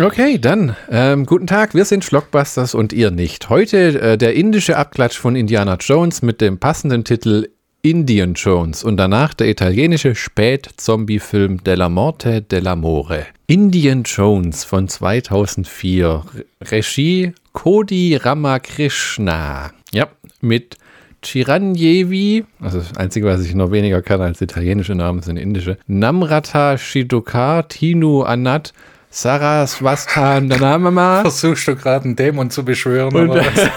[0.00, 3.50] Okay, dann ähm, guten Tag, wir sind Schlockbusters und ihr nicht.
[3.50, 7.48] Heute äh, der indische Abklatsch von Indiana Jones mit dem passenden Titel
[7.82, 13.24] Indian Jones und danach der italienische Spät-Zombie-Film Della Morte dell'Amore.
[13.46, 16.24] Indian Jones von 2004.
[16.62, 19.72] Regie Kodi Ramakrishna.
[19.92, 20.08] Ja,
[20.40, 20.78] mit
[21.22, 25.76] Chiranjevi, also das Einzige, was ich noch weniger kann als italienische Namen, sind indische.
[25.86, 28.72] Namrata Shidokar, Tinu Anat,
[29.12, 31.20] Saraswastan Danamama.
[31.22, 33.14] Versuchst du gerade einen Dämon zu beschwören?
[33.14, 33.68] Und oder was?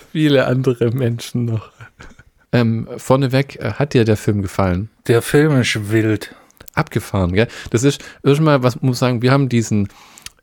[0.12, 1.70] viele andere Menschen noch.
[2.50, 4.88] Ähm, vorneweg, äh, hat dir der Film gefallen?
[5.06, 6.34] Der Film ist wild.
[6.74, 7.48] Abgefahren, gell?
[7.70, 9.88] Das ist erstmal, was muss ich sagen, wir haben diesen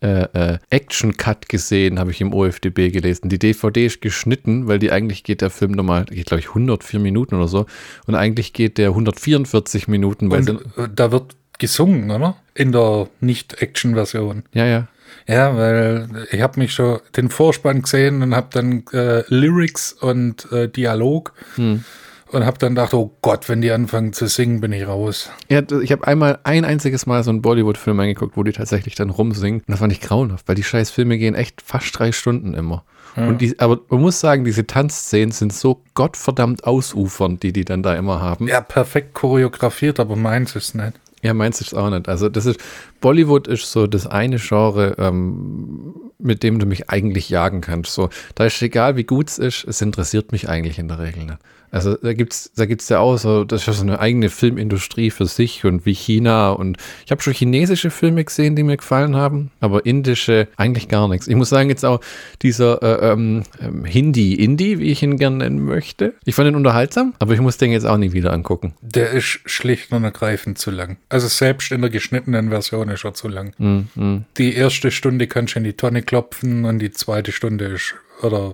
[0.01, 3.29] äh, äh, Action-Cut gesehen, habe ich im OFDB gelesen.
[3.29, 6.99] Die DVD ist geschnitten, weil die eigentlich geht der Film nochmal, geht glaube ich 104
[6.99, 7.65] Minuten oder so.
[8.05, 12.35] Und eigentlich geht der 144 Minuten, weil Und sie, äh, da wird gesungen, oder?
[12.53, 14.43] In der Nicht-Action-Version.
[14.53, 14.87] ja, ja.
[15.25, 20.49] Ja, weil ich habe mich schon den Vorspann gesehen und habe dann äh, Lyrics und
[20.51, 21.83] äh, Dialog Hm.
[22.31, 25.29] und habe dann gedacht, oh Gott, wenn die anfangen zu singen, bin ich raus.
[25.49, 29.09] Ja, ich habe einmal ein einziges Mal so einen Bollywood-Film angeguckt, wo die tatsächlich dann
[29.09, 29.59] rumsingen.
[29.61, 32.83] Und das fand ich grauenhaft, weil die scheiß Filme gehen echt fast drei Stunden immer.
[33.15, 37.81] Und die, aber man muss sagen, diese Tanzszenen sind so gottverdammt ausufernd, die die dann
[37.81, 38.47] da immer haben.
[38.47, 40.93] Ja, perfekt choreografiert, aber meins ist nicht.
[41.23, 42.07] Ja, meins ist auch nicht.
[42.07, 42.59] Also das ist,
[43.01, 47.93] Bollywood ist so das eine Genre, ähm, mit dem du mich eigentlich jagen kannst.
[47.93, 51.25] So, da ist egal, wie gut es ist, es interessiert mich eigentlich in der Regel
[51.25, 51.39] nicht.
[51.71, 55.11] Also da gibt's, da gibt's ja auch so, das ist ja so eine eigene Filmindustrie
[55.11, 59.15] für sich und wie China und ich habe schon chinesische Filme gesehen, die mir gefallen
[59.15, 61.27] haben, aber indische eigentlich gar nichts.
[61.27, 61.99] Ich muss sagen, jetzt auch
[62.41, 66.13] dieser äh, ähm, ähm, Hindi-Indie, wie ich ihn gerne nennen möchte.
[66.25, 68.73] Ich fand ihn unterhaltsam, aber ich muss den jetzt auch nie wieder angucken.
[68.81, 70.97] Der ist schlicht und ergreifend zu lang.
[71.09, 73.53] Also selbst in der geschnittenen Version ist er zu lang.
[73.57, 74.25] Mm, mm.
[74.37, 78.53] Die erste Stunde kannst du in die Tonne klopfen und die zweite Stunde ist, oder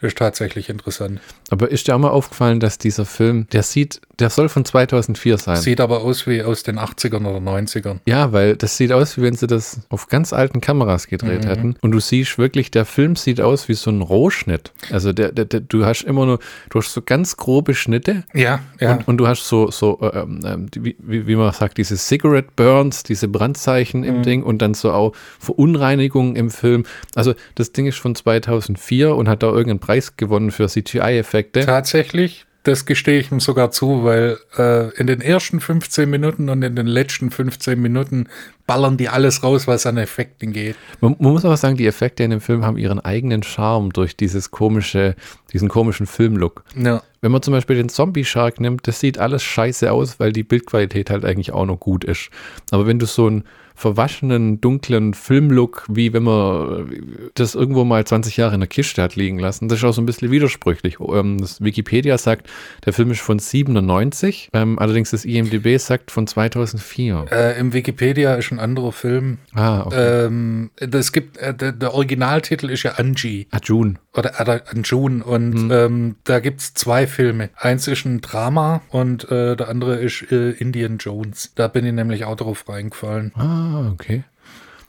[0.00, 1.20] ist tatsächlich interessant.
[1.50, 5.38] Aber ist dir auch mal aufgefallen, dass dieser Film, der sieht, der soll von 2004
[5.38, 5.56] sein.
[5.56, 7.98] Sieht aber aus wie aus den 80ern oder 90ern.
[8.06, 11.48] ja, weil das sieht aus, wie wenn sie das auf ganz alten Kameras gedreht Mhm.
[11.48, 11.76] hätten.
[11.80, 14.72] Und du siehst wirklich, der Film sieht aus wie so ein Rohschnitt.
[14.90, 16.38] Also der, der, der, du hast immer nur,
[16.70, 18.94] du hast so ganz grobe Schnitte Ja, ja.
[18.96, 22.48] und, und du hast so, so äh, ähm, ähm, wie, wie man sagt, diese Cigarette
[22.56, 24.06] Burns, diese Brandzeichen Mhm.
[24.06, 26.84] im Ding und dann so auch Verunreinigungen im Film.
[27.14, 31.37] Also das Ding ist von 2004 und hat da irgendeinen Preis gewonnen für CGI-Effekte.
[31.42, 36.62] Tatsächlich, das gestehe ich ihm sogar zu, weil äh, in den ersten 15 Minuten und
[36.62, 38.28] in den letzten 15 Minuten
[38.66, 40.76] ballern die alles raus, was an Effekten geht.
[41.00, 44.16] Man, man muss aber sagen, die Effekte in dem Film haben ihren eigenen Charme durch
[44.16, 45.14] dieses komische,
[45.52, 46.64] diesen komischen Filmlook.
[46.76, 47.02] Ja.
[47.20, 50.44] Wenn man zum Beispiel den Zombie Shark nimmt, das sieht alles scheiße aus, weil die
[50.44, 52.30] Bildqualität halt eigentlich auch noch gut ist.
[52.70, 53.44] Aber wenn du so einen
[53.78, 59.02] verwaschenen, dunklen Filmlook, wie wenn man äh, das irgendwo mal 20 Jahre in der Kiste
[59.02, 60.98] hat liegen lassen, das ist auch so ein bisschen widersprüchlich.
[61.00, 62.48] Ähm, Das Wikipedia sagt,
[62.84, 67.26] der Film ist von 97, ähm, allerdings das IMDb sagt von 2004.
[67.30, 69.38] Äh, Im Wikipedia ist ein anderer Film.
[69.54, 70.26] Ah, okay.
[70.26, 73.98] Ähm, das gibt, äh, der, der Originaltitel ist ja Angie Arjun.
[74.18, 77.50] Oder Ada- Anjun und ähm, da gibt's zwei Filme.
[77.56, 81.52] Eins ist ein Drama und äh, der andere ist äh, Indian Jones.
[81.54, 83.32] Da bin ich nämlich auch drauf reingefallen.
[83.36, 84.24] Ah, okay.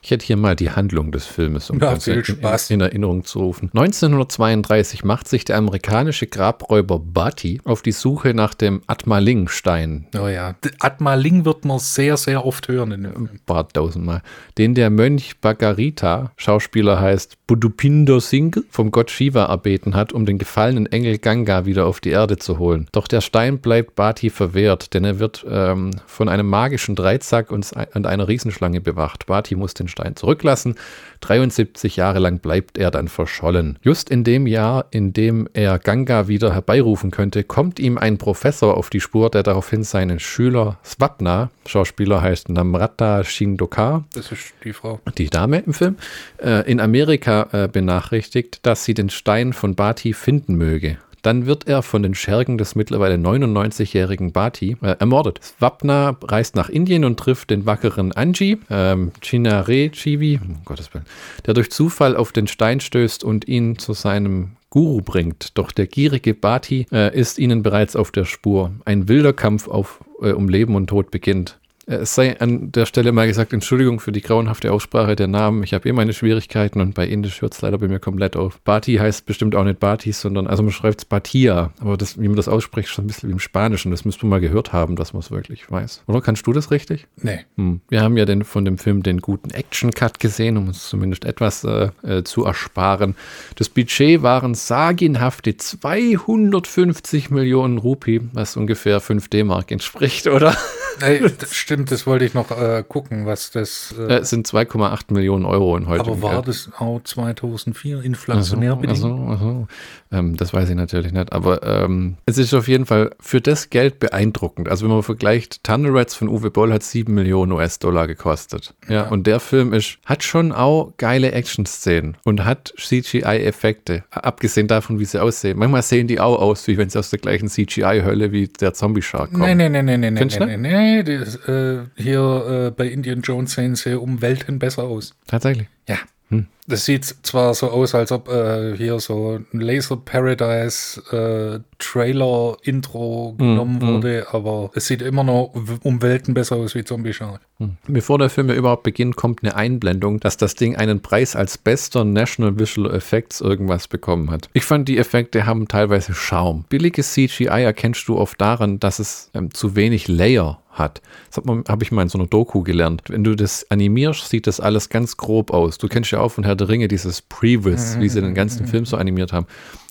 [0.02, 2.70] Ich hätte hier mal die Handlung des Filmes, um das viel in, Spaß.
[2.70, 3.70] in, in Erinnerung zu rufen.
[3.74, 10.08] 1932 macht sich der amerikanische Grabräuber Bati auf die Suche nach dem Atmaling-Stein.
[10.18, 10.56] Oh ja.
[10.80, 13.30] Atmaling wird man sehr, sehr oft hören in dem Film.
[13.34, 14.22] Ein paar tausendmal.
[14.58, 20.38] Den der Mönch Bhagarita, Schauspieler heißt Budupinder Singh, vom Gott Shiva erbeten hat, um den
[20.38, 22.88] gefallenen Engel Ganga wieder auf die Erde zu holen.
[22.92, 27.72] Doch der Stein bleibt Bati verwehrt, denn er wird ähm, von einem magischen Dreizack und,
[27.94, 29.26] und einer Riesenschlange bewacht.
[29.26, 30.76] Bati muss den Stein zurücklassen.
[31.22, 33.78] 73 Jahre lang bleibt er dann verschollen.
[33.82, 38.78] Just in dem Jahr, in dem er Ganga wieder herbeirufen könnte, kommt ihm ein Professor
[38.78, 44.74] auf die Spur, der daraufhin seinen Schüler Swapna, Schauspieler heißt Namrata Shindokar, Das ist die
[44.74, 45.00] Frau.
[45.18, 45.98] die Dame im Film,
[46.42, 50.98] äh, in Amerika äh, benachrichtigt, dass sie den Stein von Bati finden möge.
[51.22, 55.40] Dann wird er von den Schergen des mittlerweile 99-jährigen Bati äh, ermordet.
[55.44, 61.06] Swapna reist nach Indien und trifft den wackeren Anji, ähm, Chinare Chivi, um Gottes Willen,
[61.46, 65.58] der durch Zufall auf den Stein stößt und ihn zu seinem Guru bringt.
[65.58, 68.72] Doch der gierige Bati äh, ist ihnen bereits auf der Spur.
[68.86, 71.60] Ein wilder Kampf auf, äh, um Leben und Tod beginnt.
[71.92, 75.64] Es sei an der Stelle mal gesagt, Entschuldigung für die grauenhafte Aussprache der Namen.
[75.64, 78.62] Ich habe eh meine Schwierigkeiten und bei Indisch hört es leider bei mir komplett auf.
[78.62, 82.28] Bati heißt bestimmt auch nicht Bati, sondern, also man schreibt es Batia, aber das, wie
[82.28, 83.90] man das ausspricht, ist schon ein bisschen wie im Spanischen.
[83.90, 86.04] Das müsste man mal gehört haben, dass man es wirklich weiß.
[86.06, 87.08] Oder kannst du das richtig?
[87.24, 87.40] Nee.
[87.58, 87.82] Hm.
[87.90, 91.64] Wir haben ja den, von dem Film den guten Action-Cut gesehen, um uns zumindest etwas
[91.64, 93.16] äh, äh, zu ersparen.
[93.56, 100.56] Das Budget waren sagenhafte 250 Millionen Rupie, was ungefähr 5 D-Mark entspricht, oder?
[101.02, 103.94] Ey, das stimmt, das wollte ich noch äh, gucken, was das.
[103.98, 106.02] Äh, es sind 2,8 Millionen Euro in heute.
[106.02, 109.04] Aber war das auch 2004 inflationär also, bedingt?
[109.04, 109.68] Also, also.
[110.12, 111.32] Ähm, das weiß ich natürlich nicht.
[111.32, 114.70] Aber ähm, es ist auf jeden Fall für das Geld beeindruckend.
[114.70, 118.74] Also wenn man vergleicht, Tunnel Rats von Uwe Boll hat 7 Millionen US-Dollar gekostet.
[118.88, 124.04] Ja, ja, und der Film ist, hat schon auch geile Action-Szenen und hat CGI-Effekte.
[124.12, 125.58] Abgesehen davon, wie sie aussehen.
[125.58, 129.32] Manchmal sehen die auch aus, wie wenn sie aus der gleichen CGI-Hölle wie der Zombie-Shark
[129.32, 129.44] kommen.
[129.44, 133.54] Nein, nein, nein, nein, nein, nein, nein, Nee, das, äh, hier äh, bei Indian Jones
[133.54, 135.16] sehen sie um Welten besser aus.
[135.28, 135.68] Tatsächlich.
[135.88, 135.98] Ja.
[136.30, 136.48] Hm.
[136.68, 142.58] Das sieht zwar so aus, als ob äh, hier so ein Laser Paradise äh, Trailer
[142.64, 144.36] Intro genommen mm, wurde, mm.
[144.36, 145.54] aber es sieht immer noch
[145.84, 147.42] um Welten besser aus wie Zombie Shark.
[147.58, 147.70] Mm.
[147.88, 151.58] Bevor der Film ja überhaupt beginnt, kommt eine Einblendung, dass das Ding einen Preis als
[151.58, 154.50] bester National Visual Effects irgendwas bekommen hat.
[154.54, 156.66] Ich fand, die Effekte haben teilweise Schaum.
[156.70, 161.02] Billiges CGI erkennst du oft daran, dass es ähm, zu wenig Layer hat.
[161.34, 163.04] Das habe ich mal in so einer Doku gelernt.
[163.08, 165.78] Wenn du das animierst, sieht das alles ganz grob aus.
[165.78, 168.86] Du kennst ja auch von Herr der Ringe dieses Previs, wie sie den ganzen Film
[168.86, 169.46] so animiert haben.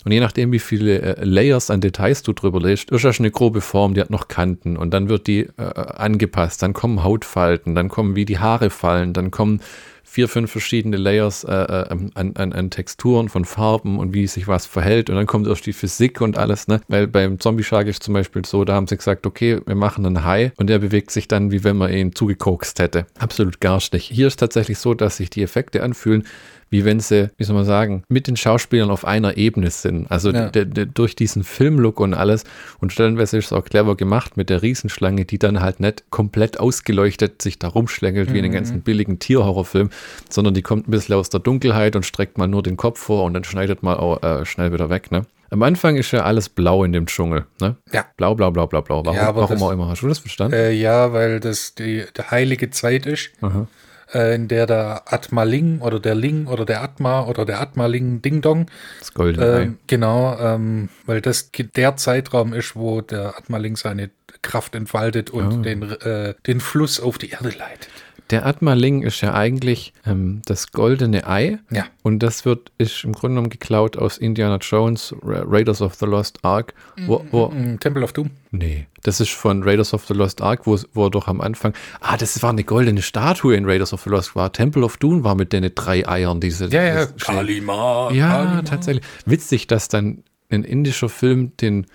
[0.04, 3.30] Und je nachdem, wie viele äh, Layers an Details du drüber legst, ist das eine
[3.30, 6.62] grobe Form, die hat noch Kanten und dann wird die äh, angepasst.
[6.62, 9.60] Dann kommen Hautfalten, dann kommen wie die Haare fallen, dann kommen
[10.08, 14.48] vier, fünf verschiedene Layers äh, äh an, an, an, Texturen von Farben und wie sich
[14.48, 15.10] was verhält.
[15.10, 16.80] Und dann kommt erst die Physik und alles, ne?
[16.88, 20.06] Weil beim Zombie Shark ist zum Beispiel so, da haben sie gesagt, okay, wir machen
[20.06, 23.06] einen Hai und der bewegt sich dann, wie wenn man ihn zugekokst hätte.
[23.18, 24.04] Absolut garstig.
[24.04, 26.24] Hier ist tatsächlich so, dass sich die Effekte anfühlen,
[26.70, 30.10] wie wenn sie, wie soll man sagen, mit den Schauspielern auf einer Ebene sind.
[30.10, 30.50] Also ja.
[30.50, 32.44] durch diesen Filmlook und alles.
[32.80, 36.60] Und stellenweise ist es auch clever gemacht mit der Riesenschlange, die dann halt nicht komplett
[36.60, 38.34] ausgeleuchtet sich da rumschlängelt mhm.
[38.34, 38.56] wie in den mhm.
[38.56, 39.90] ganzen billigen Tierhorrorfilm,
[40.28, 43.24] sondern die kommt ein bisschen aus der Dunkelheit und streckt mal nur den Kopf vor
[43.24, 45.26] und dann schneidet mal auch äh, schnell wieder weg, ne?
[45.50, 47.76] Am Anfang ist ja alles blau in dem Dschungel, ne?
[47.90, 48.04] Ja.
[48.18, 49.02] Blau, blau, blau, blau, blau.
[49.06, 49.88] Warum, ja, warum das, auch immer?
[49.88, 50.54] Hast du das verstanden?
[50.54, 53.30] Äh, ja, weil das die, die heilige Zeit ist.
[53.40, 53.66] Aha
[54.12, 58.40] äh, in der der Atma-Ling oder der Ling oder der Atma oder der Atma-Ling Ding
[58.40, 58.66] Dong.
[58.98, 64.10] Das goldene äh, Genau, ähm, weil das der Zeitraum ist, wo der Atma-Ling seine
[64.42, 65.62] Kraft entfaltet und oh.
[65.62, 67.90] den, äh, den Fluss auf die Erde leitet.
[68.30, 71.58] Der Atma-Ling ist ja eigentlich ähm, das goldene Ei.
[71.70, 71.86] Ja.
[72.02, 76.44] Und das wird, ist im Grunde genommen geklaut aus Indiana Jones, Raiders of the Lost
[76.44, 76.74] Ark.
[77.06, 78.30] Wo, wo, mm, mm, Temple of Doom?
[78.50, 81.72] Nee, das ist von Raiders of the Lost Ark, wo, wo er doch am Anfang.
[82.00, 84.52] Ah, das war eine goldene Statue in Raiders of the Lost Ark.
[84.52, 86.66] Temple of Doom war mit den drei Eiern, diese.
[86.66, 88.10] Ja, ja, Kalima.
[88.12, 88.62] Ja, Kalima.
[88.62, 89.04] tatsächlich.
[89.24, 91.86] Witzig, dass dann ein indischer Film den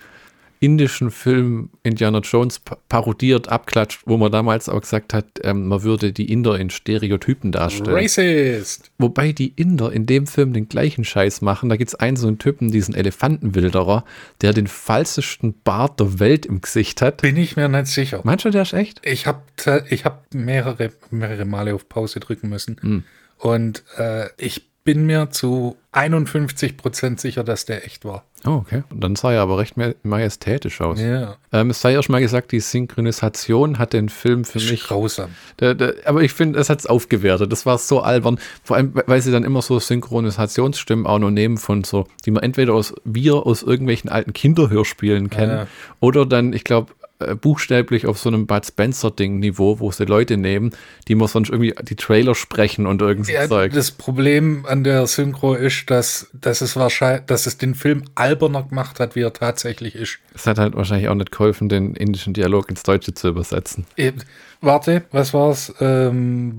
[0.64, 6.12] indischen Film Indiana Jones parodiert, abklatscht, wo man damals auch gesagt hat, ähm, man würde
[6.12, 7.94] die Inder in Stereotypen darstellen.
[7.94, 8.90] Racist!
[8.96, 11.68] Wobei die Inder in dem Film den gleichen Scheiß machen.
[11.68, 14.04] Da gibt es einen so einen Typen, diesen Elefantenwilderer,
[14.40, 17.20] der den falsesten Bart der Welt im Gesicht hat.
[17.20, 18.20] Bin ich mir nicht sicher.
[18.24, 19.02] Meinst du, der ist echt?
[19.04, 19.42] Ich habe
[19.90, 22.76] ich hab mehrere, mehrere Male auf Pause drücken müssen.
[22.80, 23.04] Hm.
[23.38, 28.24] Und äh, ich bin mir zu 51 Prozent sicher, dass der echt war.
[28.46, 28.82] Oh, okay.
[28.90, 31.00] Und dann sah er aber recht majestätisch aus.
[31.00, 31.36] Ja.
[31.52, 34.84] Ähm, es sei auch schon mal gesagt, die Synchronisation hat den Film für mich.
[34.84, 35.30] Grausam.
[35.60, 37.50] Der, der, aber ich finde, es hat es aufgewertet.
[37.50, 38.38] Das war so albern.
[38.62, 42.42] Vor allem, weil sie dann immer so Synchronisationsstimmen auch noch nehmen von so, die man
[42.42, 45.66] entweder aus wir aus irgendwelchen alten Kinderhörspielen kennen ja.
[46.00, 50.72] oder dann, ich glaube, äh, buchstäblich auf so einem Bud Spencer-Ding-Niveau, wo sie Leute nehmen,
[51.06, 53.72] die man sonst irgendwie die Trailer sprechen und irgendwie ja, Zeug.
[53.72, 58.64] Das Problem an der Synchro ist, dass, dass es wahrscheinlich, dass es den Film alberner
[58.64, 60.18] gemacht hat, wie er tatsächlich ist.
[60.34, 63.86] Es hat halt wahrscheinlich auch nicht geholfen, den indischen Dialog ins Deutsche zu übersetzen.
[63.96, 64.22] Eben.
[64.60, 65.72] Warte, was war's?
[65.80, 66.56] Ähm,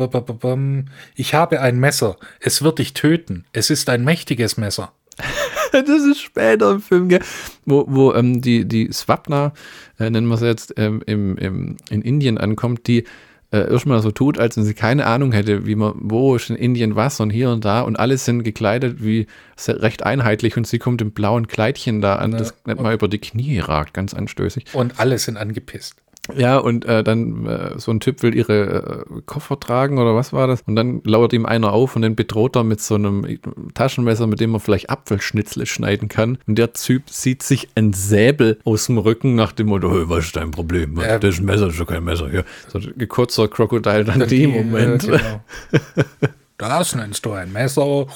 [1.16, 2.18] ich habe ein Messer.
[2.40, 3.46] Es wird dich töten.
[3.52, 4.94] Es ist ein mächtiges Messer.
[5.88, 7.22] das ist später im Film, gell?
[7.66, 9.54] wo, wo ähm, die, die Swapna,
[10.00, 13.04] äh, nennen wir es jetzt, ähm, im, im, in Indien ankommt, die
[13.52, 16.56] äh, erstmal so tut, als wenn sie keine Ahnung hätte, wie man, wo ist in
[16.56, 19.28] Indien was und hier und da und alle sind gekleidet wie
[19.68, 22.40] recht einheitlich und sie kommt im blauen Kleidchen da an, ja.
[22.40, 24.66] das nicht mal über die Knie ragt, ganz anstößig.
[24.74, 25.96] Und alle sind angepisst.
[26.36, 30.34] Ja, und äh, dann äh, so ein Typ will ihre äh, Koffer tragen oder was
[30.34, 30.62] war das?
[30.66, 33.38] Und dann lauert ihm einer auf und dann bedroht er mit so einem
[33.76, 36.40] Taschenmesser, mit dem man vielleicht Apfelschnitzle schneiden kann.
[36.48, 40.26] Und der Typ sieht sich ein Säbel aus dem Rücken nach dem Motto, hey, was
[40.26, 40.98] ist dein Problem?
[41.00, 41.20] Ja.
[41.20, 42.44] Das ist ein Messer, das ist doch kein Messer hier.
[42.70, 45.04] So ein kurzer Krokodil dann dem Moment.
[45.04, 45.44] Äh, genau.
[46.58, 48.08] Das nennst du ein Messer.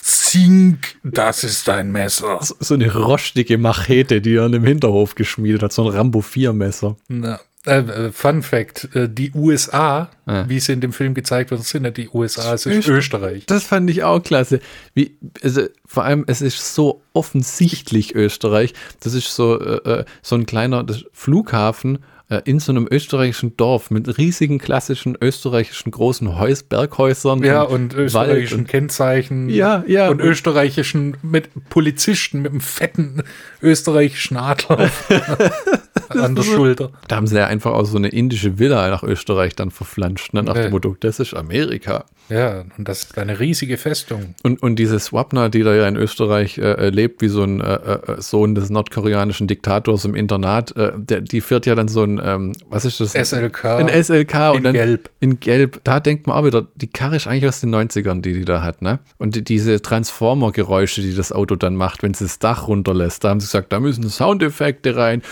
[0.00, 2.38] Zink, das ist ein Messer.
[2.40, 6.20] So- So eine rostige Machete, die er in dem Hinterhof geschmiedet hat, so ein Rambo
[6.20, 6.94] 4 Messer.
[7.08, 10.48] Na, äh, äh, Fun Fact: äh, Die USA, Ja.
[10.48, 13.46] wie sie in dem Film gezeigt wird, sind ja die USA, es ist Öster- Österreich.
[13.46, 14.60] Das fand ich auch klasse.
[14.94, 18.74] Wie, also, vor allem, es ist so offensichtlich Österreich.
[19.00, 21.98] Das ist so, äh, äh, so ein kleiner das Flughafen
[22.30, 27.42] äh, in so einem österreichischen Dorf mit riesigen klassischen österreichischen großen Häus Berghäusern.
[27.42, 29.48] Ja, und österreichischen Wald und- Kennzeichen.
[29.50, 30.08] Ja, ja.
[30.08, 33.22] Und österreichischen mit Polizisten mit einem fetten
[33.62, 34.90] österreichischen Adler
[36.08, 36.90] an der Schulter.
[37.08, 40.32] Da haben sie ja einfach auch so eine indische Villa nach Österreich dann verflanscht.
[40.32, 40.42] Ne?
[40.42, 40.62] Nach Ja.
[40.62, 42.04] dem Motto, das ist Amerika.
[42.30, 44.34] Ja, und das ist eine riesige Festung.
[44.42, 47.60] Und, und diese Swapna, die da ja in Österreich äh, äh, lebt, wie so ein
[47.60, 52.04] äh, äh, Sohn des nordkoreanischen Diktators im Internat, äh, der, die führt ja dann so
[52.04, 53.12] ein, ähm, was ist das?
[53.12, 53.64] SLK.
[53.64, 55.10] Ein SLK und in dann Gelb.
[55.18, 55.80] in Gelb.
[55.84, 58.62] Da denkt man auch wieder, die Karre ist eigentlich aus den 90ern, die die da
[58.62, 59.00] hat, ne?
[59.18, 63.30] Und die, diese Transformer-Geräusche, die das Auto dann macht, wenn es das Dach runterlässt, da
[63.30, 65.22] haben sie gesagt, da müssen Soundeffekte rein.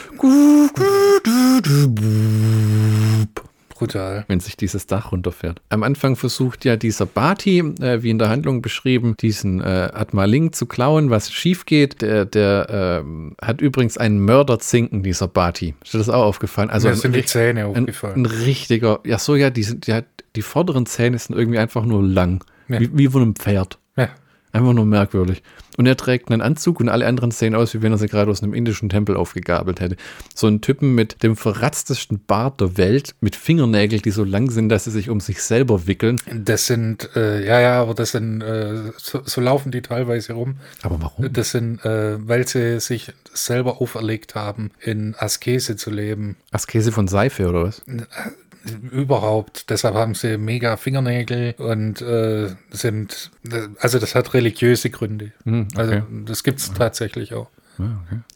[3.78, 4.24] Brutal.
[4.28, 5.60] wenn sich dieses Dach runterfährt.
[5.68, 10.52] Am Anfang versucht ja dieser Bati, äh, wie in der Handlung beschrieben, diesen äh, Atmaling
[10.52, 12.02] zu klauen, was schief geht.
[12.02, 15.74] Der, der ähm, hat übrigens einen Mörderzinken, dieser Bati.
[15.82, 16.70] Ist dir das auch aufgefallen?
[16.70, 18.22] Also Mir ein, sind die Zähne ein, aufgefallen.
[18.22, 20.06] ein richtiger, ja so ja, die, sind, die, hat,
[20.36, 22.44] die vorderen Zähne sind irgendwie einfach nur lang.
[22.68, 22.80] Ja.
[22.80, 23.78] Wie, wie von einem Pferd.
[24.58, 25.42] Einfach nur merkwürdig.
[25.76, 28.28] Und er trägt einen Anzug und alle anderen sehen aus, wie wenn er sie gerade
[28.28, 29.96] aus einem indischen Tempel aufgegabelt hätte.
[30.34, 34.70] So ein Typen mit dem verratztesten Bart der Welt, mit Fingernägeln, die so lang sind,
[34.70, 36.16] dass sie sich um sich selber wickeln.
[36.34, 40.56] Das sind, äh, ja, ja, aber das sind, äh, so, so laufen die teilweise rum.
[40.82, 41.32] Aber warum?
[41.32, 46.36] Das sind, äh, weil sie sich selber auferlegt haben, in Askese zu leben.
[46.50, 47.82] Askese von Seife oder was?
[48.90, 49.70] Überhaupt.
[49.70, 53.30] Deshalb haben sie mega Fingernägel und äh, sind,
[53.78, 55.32] also das hat religiöse Gründe.
[55.44, 55.80] Hm, okay.
[55.80, 57.50] Also das gibt es tatsächlich auch.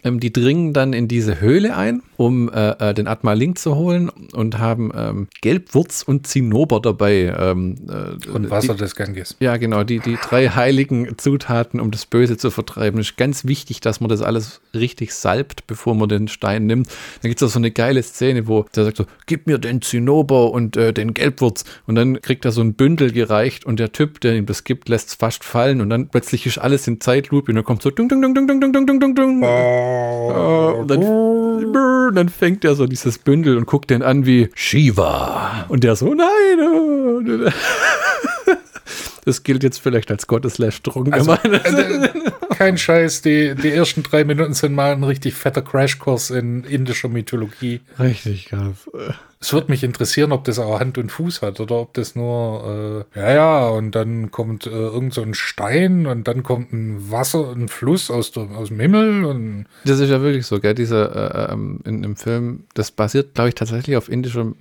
[0.05, 4.09] Ähm, die dringen dann in diese Höhle ein, um äh, äh, den Atma-Link zu holen
[4.09, 7.35] und haben ähm, Gelbwurz und Zinnober dabei.
[7.37, 9.37] Ähm, äh, Und Wasser des Ganges.
[9.41, 13.01] Ja, genau, die, die drei heiligen Zutaten, um das Böse zu vertreiben.
[13.01, 16.89] Es ist ganz wichtig, dass man das alles richtig salbt, bevor man den Stein nimmt.
[17.23, 19.83] Dann gibt es auch so eine geile Szene, wo der sagt so, gib mir den
[19.83, 21.65] Zinnober und äh, den Gelbwurz.
[21.87, 24.89] Und dann kriegt er so ein Bündel gereicht und der Typ, der ihm das gibt,
[24.89, 27.91] lässt es fast fallen und dann plötzlich ist alles in Zeitlupe und dann kommt so
[27.91, 29.32] dung, dung, dung, dung, dung, dung, dung, dung, dung.
[29.32, 35.67] Äh, und dann, dann fängt er so dieses Bündel und guckt den an wie Shiva.
[35.69, 37.47] Und der so, nein.
[37.47, 37.51] äh.
[39.25, 41.13] Das gilt jetzt vielleicht als Gotteslästerung.
[41.13, 42.09] Also, äh,
[42.57, 47.09] kein Scheiß, die, die ersten drei Minuten sind mal ein richtig fetter Crashkurs in indischer
[47.09, 47.81] Mythologie.
[48.01, 48.91] Richtig krass.
[49.43, 53.05] Es würde mich interessieren, ob das auch Hand und Fuß hat oder ob das nur,
[53.15, 57.11] äh, ja, ja, und dann kommt äh, irgend so ein Stein und dann kommt ein
[57.11, 60.75] Wasser, ein Fluss aus, der, aus dem Himmel und Das ist ja wirklich so, gell?
[60.75, 64.53] Dieser äh, ähm, in dem Film, das basiert, glaube ich, tatsächlich auf indischer,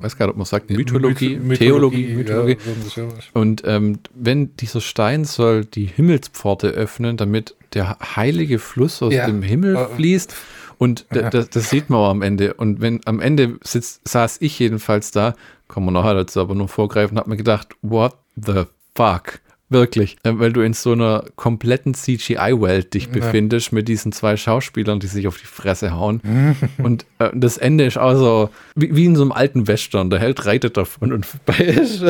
[0.00, 2.56] weiß gar nicht, ob man sagt, Mythologie, Myth- Theologie, Mythologie.
[2.96, 3.04] Ja.
[3.32, 9.26] Und ähm, wenn dieser Stein soll die Himmelspforte öffnen, damit der heilige Fluss aus Ja.
[9.26, 10.34] dem Himmel Äh, fließt.
[10.80, 12.54] Und das, das sieht man auch am Ende.
[12.54, 15.34] Und wenn am Ende sitzt, saß ich jedenfalls da,
[15.68, 18.64] kommen wir nachher dazu, aber nur vorgreifen, hab mir gedacht, what the
[18.96, 19.40] fuck?
[19.68, 24.98] Wirklich, Äh, weil du in so einer kompletten CGI-Welt dich befindest mit diesen zwei Schauspielern,
[24.98, 26.56] die sich auf die Fresse hauen.
[26.82, 30.10] und äh, das Ende ist auch so wie, wie in so einem alten Western.
[30.10, 32.02] Der Held reitet davon und vorbei ist.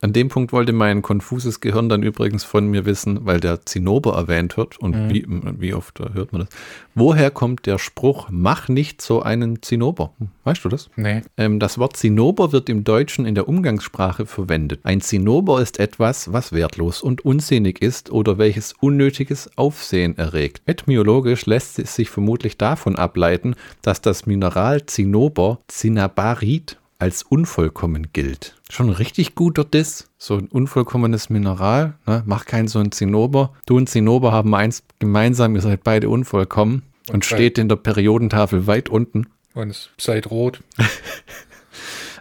[0.00, 4.14] An dem Punkt wollte mein konfuses Gehirn dann übrigens von mir wissen, weil der Zinnober
[4.14, 5.26] erwähnt wird und wie,
[5.58, 6.48] wie oft hört man das?
[6.94, 10.12] Woher kommt der Spruch, mach nicht so einen Zinnober?
[10.18, 10.88] Hm, Weißt du das?
[10.96, 11.22] Nee.
[11.36, 14.80] Ähm, das Wort Zinnober wird im Deutschen in der Umgangssprache verwendet.
[14.84, 20.62] Ein Zinnober ist etwas, was wertlos und unsinnig ist oder welches unnötiges Aufsehen erregt.
[20.66, 28.56] Etymologisch lässt es sich vermutlich davon ableiten, dass das Mineral Zinnober, Cinnabarit, als unvollkommen gilt.
[28.70, 30.10] Schon ein richtig guter Diss.
[30.18, 31.94] So ein unvollkommenes Mineral.
[32.06, 32.22] Ne?
[32.26, 33.54] Mach keinen so einen Zinnober.
[33.66, 37.34] Du und Zinnober haben eins gemeinsam, ihr seid beide unvollkommen und Okay.
[37.36, 39.28] steht in der Periodentafel weit unten.
[39.54, 40.62] Und es seid rot.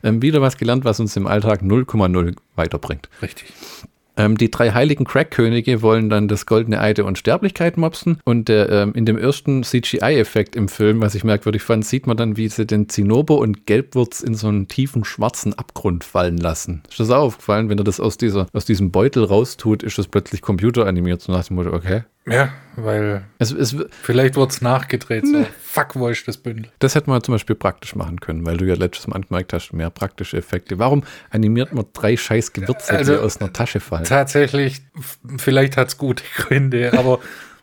[0.03, 3.09] Ähm, wieder was gelernt, was uns im Alltag 0,0 weiterbringt.
[3.19, 3.51] Richtig.
[4.17, 8.69] Ähm, die drei heiligen Crack-Könige wollen dann das goldene Ei der Unsterblichkeit mopsen und der,
[8.69, 12.49] ähm, in dem ersten CGI-Effekt im Film, was ich merkwürdig fand, sieht man dann, wie
[12.49, 16.81] sie den Zinnober und Gelbwurz in so einen tiefen schwarzen Abgrund fallen lassen.
[16.89, 17.69] Ist das auch aufgefallen?
[17.69, 21.21] Wenn er das aus, dieser, aus diesem Beutel raustut, ist das plötzlich computeranimiert.
[21.21, 22.03] So nach dem Motto, okay.
[22.29, 25.25] Ja, weil Es, es, vielleicht wird es nachgedreht.
[25.25, 26.71] So, fuck, wo ist das Bündel?
[26.79, 29.71] das hätte man zum Beispiel praktisch machen können, weil du ja letztes Mal angemerkt hast,
[29.73, 30.77] mehr praktische Effekte.
[30.77, 34.03] Warum animiert man drei scheiß Gewürze, Also, die aus einer Tasche fallen?
[34.03, 34.81] Tatsächlich,
[35.37, 37.19] vielleicht hat es gute Gründe, aber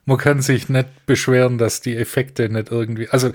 [0.07, 3.09] man kann sich nicht beschweren, dass die Effekte nicht irgendwie.
[3.09, 3.33] Also,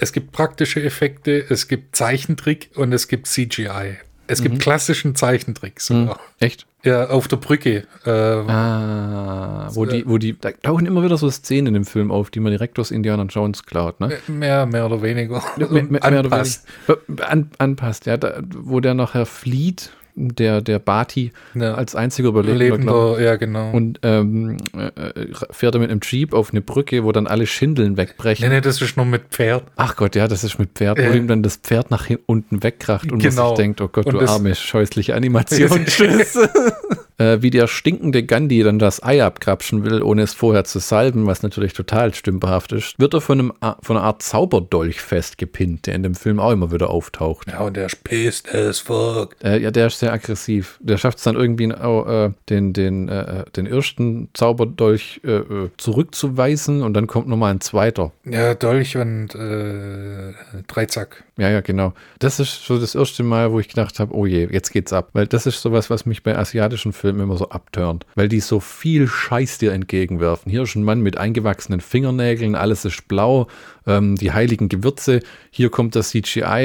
[0.00, 3.98] es gibt praktische Effekte, es gibt Zeichentrick und es gibt CGI.
[4.26, 6.18] Es gibt klassischen Zeichentrick sogar.
[6.40, 6.66] Echt?
[6.82, 7.84] Ja, auf der Brücke.
[8.04, 12.10] Äh, Ah, wo die, wo die, da tauchen immer wieder so Szenen in dem Film
[12.10, 14.18] auf, die man direkt aus Indiana Jones klaut, ne?
[14.26, 15.42] mehr, mehr oder weniger.
[15.56, 16.66] Mehr, mehr, mehr oder Anpasst.
[16.86, 17.30] weniger.
[17.30, 21.74] An, anpasst, ja, da, wo der nachher flieht, der, der Bati Ja.
[21.74, 23.70] als einziger Überlebender, ja, genau.
[23.72, 27.96] und ähm, äh, fährt er mit einem Jeep auf eine Brücke, wo dann alle Schindeln
[27.96, 28.48] wegbrechen.
[28.48, 29.64] nee, nee, das ist nur mit Pferd.
[29.76, 31.16] Ach Gott, ja, das ist mit Pferd, wo Äh.
[31.16, 33.48] ihm dann das Pferd nach unten wegkracht und man Genau.
[33.50, 35.84] sich denkt, oh Gott, Und du arme, scheußliche Animation.
[37.16, 41.26] Äh, wie der stinkende Gandhi dann das Ei abkrapschen will, ohne es vorher zu salben,
[41.26, 43.52] was natürlich total stümperhaft ist, wird er von, einem,
[43.82, 47.48] von einer Art Zauberdolch festgepinnt, der in dem Film auch immer wieder auftaucht.
[47.50, 49.36] Ja, und der pissed as fuck.
[49.44, 50.78] Äh, ja, der ist sehr aggressiv.
[50.80, 55.70] Der schafft es dann irgendwie auch, äh, den, den, äh, den ersten Zauberdolch äh, äh,
[55.76, 58.12] zurückzuweisen und dann kommt nochmal ein zweiter.
[58.24, 60.32] Ja, Dolch und äh,
[60.66, 61.24] Dreizack.
[61.36, 61.94] Ja, ja, genau.
[62.20, 65.08] Das ist so das erste Mal, wo ich gedacht habe, oh je, jetzt geht's ab.
[65.14, 68.06] Weil das ist sowas, was mich bei asiatischen Filmen immer so abturnt.
[68.14, 70.48] Weil die so viel Scheiß dir entgegenwerfen.
[70.48, 73.48] Hier ist ein Mann mit eingewachsenen Fingernägeln, alles ist blau,
[73.84, 75.18] ähm, die heiligen Gewürze.
[75.50, 76.62] Hier kommt das CGI-Dolch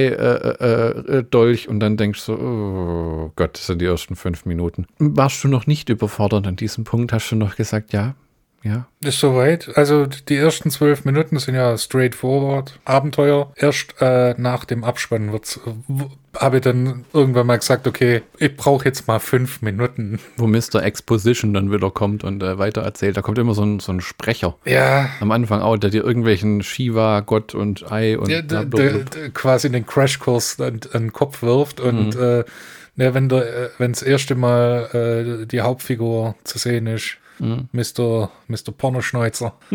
[1.67, 4.85] und dann denkst du, oh Gott, das sind die ersten fünf Minuten.
[4.99, 7.11] Warst du noch nicht überfordert an diesem Punkt?
[7.11, 8.13] Hast du noch gesagt, ja,
[8.63, 9.77] ja, Ist soweit.
[9.77, 12.79] Also die ersten zwölf Minuten sind ja straightforward.
[12.85, 13.51] Abenteuer.
[13.55, 16.05] Erst äh, nach dem Abspann wird's, w-
[16.37, 20.19] habe ich dann irgendwann mal gesagt, okay, ich brauche jetzt mal fünf Minuten.
[20.37, 20.83] wo Mr.
[20.83, 23.17] Exposition dann wieder kommt und äh, weiter erzählt.
[23.17, 24.55] Da kommt immer so ein, so ein Sprecher.
[24.65, 28.63] Ja, Am Anfang auch, der dir irgendwelchen Shiva, Gott und Ei und bla.
[28.65, 32.43] der, der quasi den Crashkurs an, an den Kopf wirft und äh,
[32.95, 38.29] ne, wenn der, äh, wenn das erste Mal äh, die Hauptfigur zu sehen ist, Mr.
[38.47, 38.71] Mr.
[38.77, 39.53] Pornoschneuzer.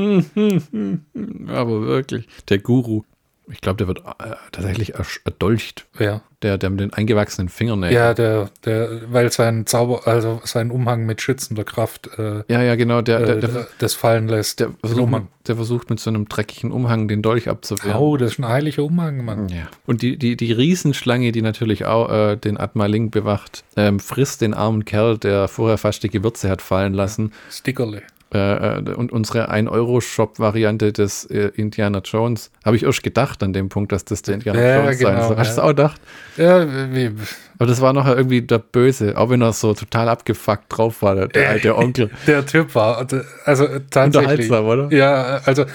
[1.49, 3.05] Aber wirklich, der Guru.
[3.51, 5.87] Ich glaube, der wird äh, tatsächlich erdolcht.
[5.99, 6.23] Ja.
[6.43, 7.95] Der, der mit den eingewachsenen Fingernägeln.
[7.95, 12.75] Ja, der, der, weil sein Zauber, also sein Umhang mit schützender Kraft äh, ja, ja,
[12.75, 13.03] genau.
[13.03, 14.61] Der, der, äh, der, das fallen lässt.
[14.61, 17.99] der, versucht, mit, der versucht mit so einem dreckigen Umhang den Dolch abzuwehren.
[17.99, 19.49] Oh, das ist ein heiliger Umhang, Mann.
[19.49, 19.69] Ja.
[19.87, 24.55] Und die, die, die Riesenschlange, die natürlich auch äh, den Atmaling bewacht, ähm, frisst den
[24.55, 27.33] armen Kerl, der vorher fast die Gewürze hat fallen lassen.
[27.51, 28.03] Stickerle.
[28.33, 33.69] Äh, äh, und unsere 1-Euro-Shop-Variante des äh, Indiana Jones, habe ich erst gedacht an dem
[33.69, 35.37] Punkt, dass das der Indiana Ja, Jones sein genau, soll.
[35.37, 35.53] Hast du ja.
[35.53, 36.01] es auch gedacht?
[36.37, 37.13] Ja, wie,
[37.59, 41.15] Aber das war nachher irgendwie der Böse, auch wenn er so total abgefuckt drauf war,
[41.15, 42.11] der, der alte Onkel.
[42.27, 43.07] der Typ war,
[43.45, 44.51] also äh, tatsächlich.
[44.51, 44.93] Unterhaltsam, oder?
[44.93, 45.67] Ja, also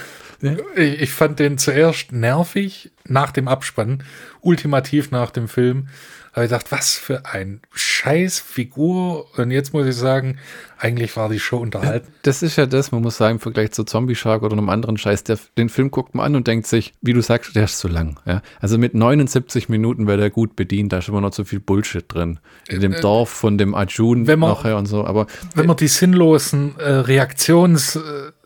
[0.76, 4.04] ich, ich fand den zuerst nervig nach dem Abspann,
[4.42, 5.88] ultimativ nach dem Film.
[6.34, 7.89] Aber ich dachte, was für ein scheiß
[8.40, 9.26] Figur.
[9.38, 10.38] Und jetzt muss ich sagen,
[10.78, 12.08] eigentlich war die Show unterhalten.
[12.22, 14.98] Das ist ja das, man muss sagen, im Vergleich zu Zombie Shark oder einem anderen
[14.98, 17.80] Scheiß, der, den Film guckt man an und denkt sich, wie du sagst, der ist
[17.80, 18.18] zu lang.
[18.26, 18.42] Ja?
[18.62, 22.06] Also mit 79 Minuten wäre der gut bedient, da ist immer noch zu viel Bullshit
[22.08, 22.40] drin.
[22.70, 23.86] In dem Dorf von dem Äh,
[24.28, 27.96] wenn man- nachher und so, aber Wenn man die sinnlosen äh, Reaktionsshots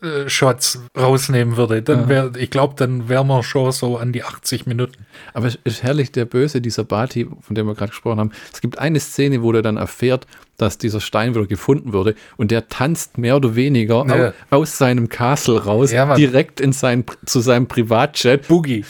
[0.02, 4.24] äh, Shots rausnehmen würde, dann wäre, ich glaube, dann wären wir schon so an die
[4.24, 5.06] 80 Minuten.
[5.34, 8.32] Aber es ist herrlich, der Böse, dieser Bati, von dem wir gerade gesprochen haben.
[8.52, 10.26] Es gibt eine Szene, wo der dann erfährt,
[10.64, 14.34] dass dieser Stein wieder gefunden wurde und der tanzt mehr oder weniger Ja.
[14.50, 18.48] au, aus seinem Castle raus, Ja, direkt in sein, zu seinem Privatjet.
[18.48, 18.86] Boogie.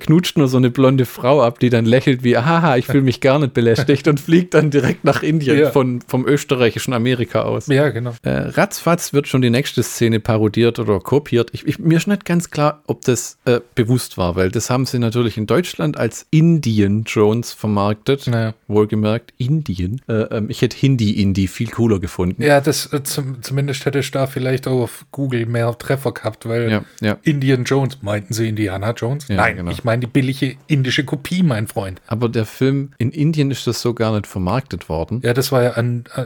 [0.00, 3.20] Knutscht nur so eine blonde Frau ab, die dann lächelt wie, haha, ich fühle mich
[3.20, 5.70] gar nicht belästigt und fliegt dann direkt nach Indien Ja.
[5.70, 7.68] von, vom österreichischen Amerika aus.
[7.68, 8.14] Ja, genau.
[8.22, 11.50] Äh, ratzfatz wird schon die nächste Szene parodiert oder kopiert.
[11.52, 14.84] Ich, ich, mir ist nicht ganz klar, ob das äh, bewusst war, weil das haben
[14.84, 18.26] sie natürlich in Deutschland als Indian Jones vermarktet.
[18.26, 18.54] Naja.
[18.66, 20.00] Wohlgemerkt, Indien.
[20.08, 20.76] Äh, ähm, ich hätte
[21.18, 22.42] Hindi-Indie viel cooler gefunden.
[22.42, 26.48] Ja, das äh, zum, zumindest hätte ich da vielleicht auch auf Google mehr Treffer gehabt,
[26.48, 27.18] weil Ja, ja.
[27.22, 29.28] Indian Jones, meinten Sie Indiana Jones?
[29.28, 29.70] Ja, Nein, genau.
[29.70, 32.00] ich meine die billige indische Kopie, mein Freund.
[32.06, 35.20] Aber der Film in Indien ist das so gar nicht vermarktet worden.
[35.24, 36.24] Ja, das war ja an, äh,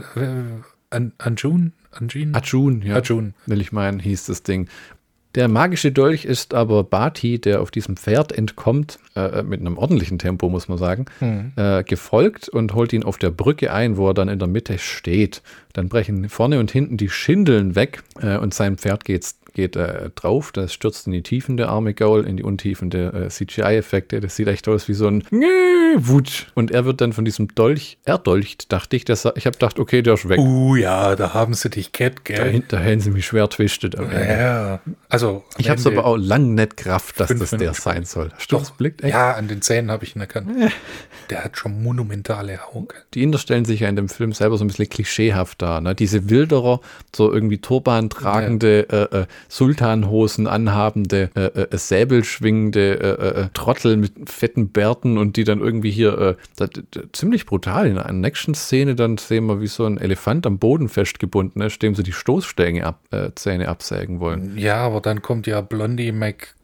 [0.91, 1.73] an, Anjun?
[1.91, 2.35] Anjun?
[2.35, 2.97] Arjun, ja.
[2.97, 3.35] Arjun.
[3.47, 4.69] Will ich meinen, hieß das Ding.
[5.35, 10.19] Der magische Dolch ist aber Bati, der auf diesem Pferd entkommt, äh, mit einem ordentlichen
[10.19, 11.53] Tempo, muss man sagen, Hm.
[11.57, 14.79] äh, gefolgt und holt ihn auf der Brücke ein, wo er dann in der Mitte
[14.79, 15.43] steht.
[15.73, 20.11] Dann brechen vorne und hinten die Schindeln weg äh, und sein Pferd geht's, geht äh,
[20.15, 20.53] drauf.
[20.53, 24.21] Das stürzt in die Tiefen der arme Gaul, in die Untiefen der äh, CGI-Effekte.
[24.21, 25.25] Das sieht echt aus wie so ein
[25.97, 26.47] Wutsch.
[26.55, 29.05] Und er wird dann von diesem Dolch erdolcht, dachte ich.
[29.05, 30.39] Das, ich habe gedacht, okay, der ist weg.
[30.39, 32.37] Uh, ja, da haben sie dich Cat, gell?
[32.37, 33.95] Dahinter hätten sie mich schwer twistet.
[33.95, 35.45] Ja, also.
[35.59, 38.31] Ich habe es aber auch lang nicht Kraft, dass das der sein soll.
[38.49, 39.13] Doch, blickt echt?
[39.13, 40.51] ja, an den Zähnen habe ich ihn erkannt.
[41.31, 42.89] Der hat schon monumentale Augen.
[43.15, 45.81] Die Inder stellen sich ja in dem Film selber so ein bisschen klischeehaft dar.
[45.81, 45.95] Ne?
[45.95, 46.81] Diese Wilderer,
[47.15, 53.97] so irgendwie Turban tragende, äh, äh, Sultanhosen anhabende, äh, äh, Säbel schwingende äh, äh, Trottel
[53.97, 58.27] mit fetten Bärten und die dann irgendwie hier äh, da, da, ziemlich brutal in einer
[58.27, 62.13] Action-Szene dann sehen wir, wie so ein Elefant am Boden festgebunden ist, dem sie die
[62.13, 64.57] Stoßzähne ab, äh, absägen wollen.
[64.57, 66.62] Ja, aber dann kommt ja Blondie McGuru,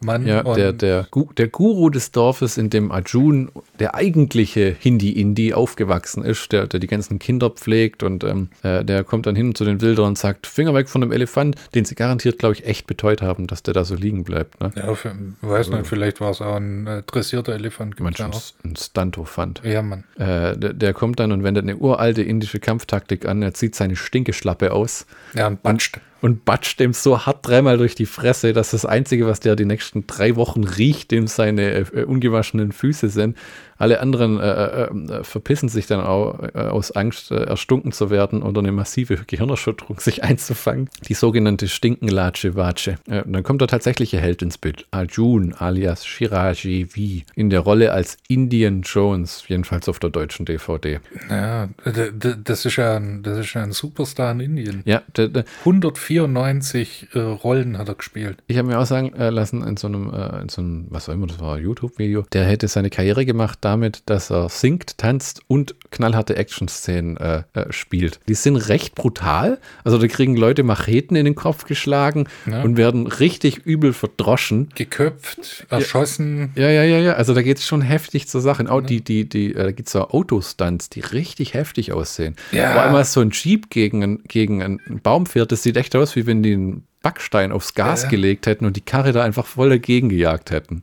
[0.00, 0.26] Mann.
[0.26, 6.52] Ja, der, der, der Guru des Dorfes, in dem Arjun, der eigentliche Hindi-Indi, aufgewachsen ist,
[6.52, 9.80] der, der die ganzen Kinder pflegt und ähm, äh, der kommt dann hin zu den
[9.80, 13.22] Wildern und sagt, Finger weg von dem Elefant, den sie garantiert, glaube ich, echt betäut
[13.22, 14.60] haben, dass der da so liegen bleibt.
[14.60, 14.72] Ne?
[14.74, 17.96] Ja, für, weiß nicht, vielleicht war es auch ein äh, dressierter Elefant.
[18.16, 18.42] Schon auch.
[18.64, 19.62] ein Stunto-Fand.
[19.64, 20.04] ja, Mann.
[20.16, 23.42] Äh, der, der kommt dann und wendet eine uralte indische Kampftaktik an.
[23.42, 26.00] Er zieht seine Stinkeschlappe aus Ja, und batscht.
[26.20, 29.64] Und batscht dem so hart dreimal durch die Fresse, dass das Einzige, was der die
[29.64, 33.36] nächsten drei Wochen riecht, dem seine äh, ungewaschenen Füße sind.
[33.78, 38.10] Alle anderen äh, äh, äh, verpissen sich dann auch äh, aus Angst, äh, erstunken zu
[38.10, 40.90] werden oder eine massive Gehirnerschütterung sich einzufangen.
[41.08, 42.96] Die sogenannte Stinkenlatsche-Watsche.
[43.06, 44.86] Dann kommt der tatsächliche Held ins Bild.
[44.90, 47.24] Arjun alias Shiraji V.
[47.34, 51.00] In der Rolle als Indian Jones, jedenfalls auf der deutschen DVD.
[51.30, 54.82] Ja, das ist ja ein, das ist ja ein Superstar in Indien.
[54.84, 58.42] Ja, der, der, 194 äh, Rollen hat er gespielt.
[58.46, 61.08] Ich habe mir auch sagen äh, lassen in so einem, äh, in so einem, was
[61.08, 65.42] auch immer, das war YouTube-Video, der hätte seine Karriere gemacht damit, dass er singt, tanzt
[65.46, 68.20] und knallharte Action-Szenen äh, äh, spielt.
[68.28, 69.58] Die sind recht brutal.
[69.84, 72.62] Also da kriegen Leute Macheten in den Kopf geschlagen Ja.
[72.62, 74.68] und werden richtig übel verdroschen.
[74.74, 76.52] Geköpft, erschossen.
[76.56, 77.12] Ja, ja, ja, ja.
[77.14, 78.62] Also da geht es schon heftig zur Sache.
[78.62, 82.36] Und auch die, die, die, äh, da gibt es so Autostunts, die richtig heftig aussehen.
[82.52, 82.74] Ja.
[82.74, 86.16] Wo einmal so ein Jeep gegen, ein- gegen einen Baum fährt, das sieht echt aus,
[86.16, 88.08] wie wenn die einen Backstein aufs Gas Ja.
[88.08, 90.82] gelegt hätten und die Karre da einfach voll dagegen gejagt hätten.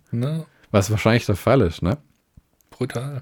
[0.72, 1.98] Was wahrscheinlich der Fall ist, ne?
[2.78, 3.22] Brutal.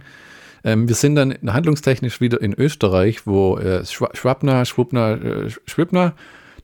[0.63, 6.13] Ähm, wir sind dann handlungstechnisch wieder in Österreich, wo äh, Schwa- Schwabner, Schwubner, äh, Schwibner,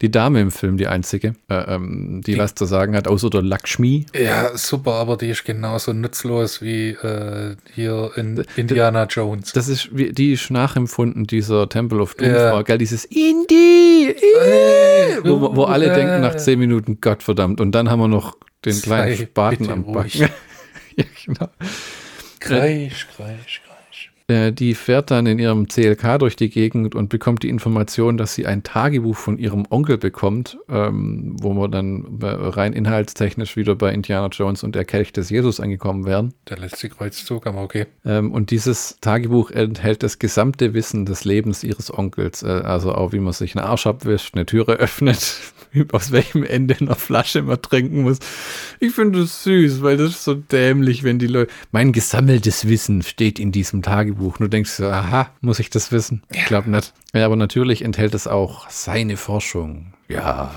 [0.01, 3.41] die Dame im Film, die einzige, äh, ähm, die, was zu sagen hat, außer der
[3.41, 4.05] Lakshmi.
[4.17, 9.51] Ja, super, aber die ist genauso nutzlos wie äh, hier in Indiana Jones.
[9.51, 12.61] Das ist, die ist nachempfunden, dieser Temple of Doom, Ja.
[12.61, 17.89] Gell, dieses Indie, Äh, wo, wo alle denken nach zehn Minuten, Gott verdammt, und dann
[17.89, 19.91] haben wir noch den Sei kleinen Spaten bitte am.
[19.91, 20.29] Backen.
[20.95, 21.49] ja, genau.
[22.39, 23.68] Crais, crais, crais.
[24.29, 28.35] Äh, Die fährt dann in ihrem CLK durch die Gegend und bekommt die Information, dass
[28.35, 33.75] sie ein Tagebuch von ihrem Onkel bekommt, ähm, wo wir dann äh, rein inhaltstechnisch wieder
[33.75, 36.33] bei Indiana Jones und der Kelch des Jesus angekommen wären.
[36.49, 37.87] Der letzte Kreuzzug, aber okay.
[38.05, 42.43] Ähm, und dieses Tagebuch enthält das gesamte Wissen des Lebens ihres Onkels.
[42.43, 45.37] Äh, also auch, wie man sich einen Arsch abwischt, eine Türe öffnet,
[45.91, 48.19] aus welchem Ende einer Flasche man trinken muss.
[48.79, 51.51] Ich finde das süß, weil das ist so dämlich, wenn die Leute.
[51.71, 54.18] Mein gesammeltes Wissen steht in diesem Tagebuch.
[54.27, 56.23] Und du denkst aha, muss ich das wissen?
[56.31, 56.93] Ich glaube nicht.
[57.13, 59.93] Ja, aber natürlich enthält es auch seine Forschung.
[60.07, 60.51] Ja,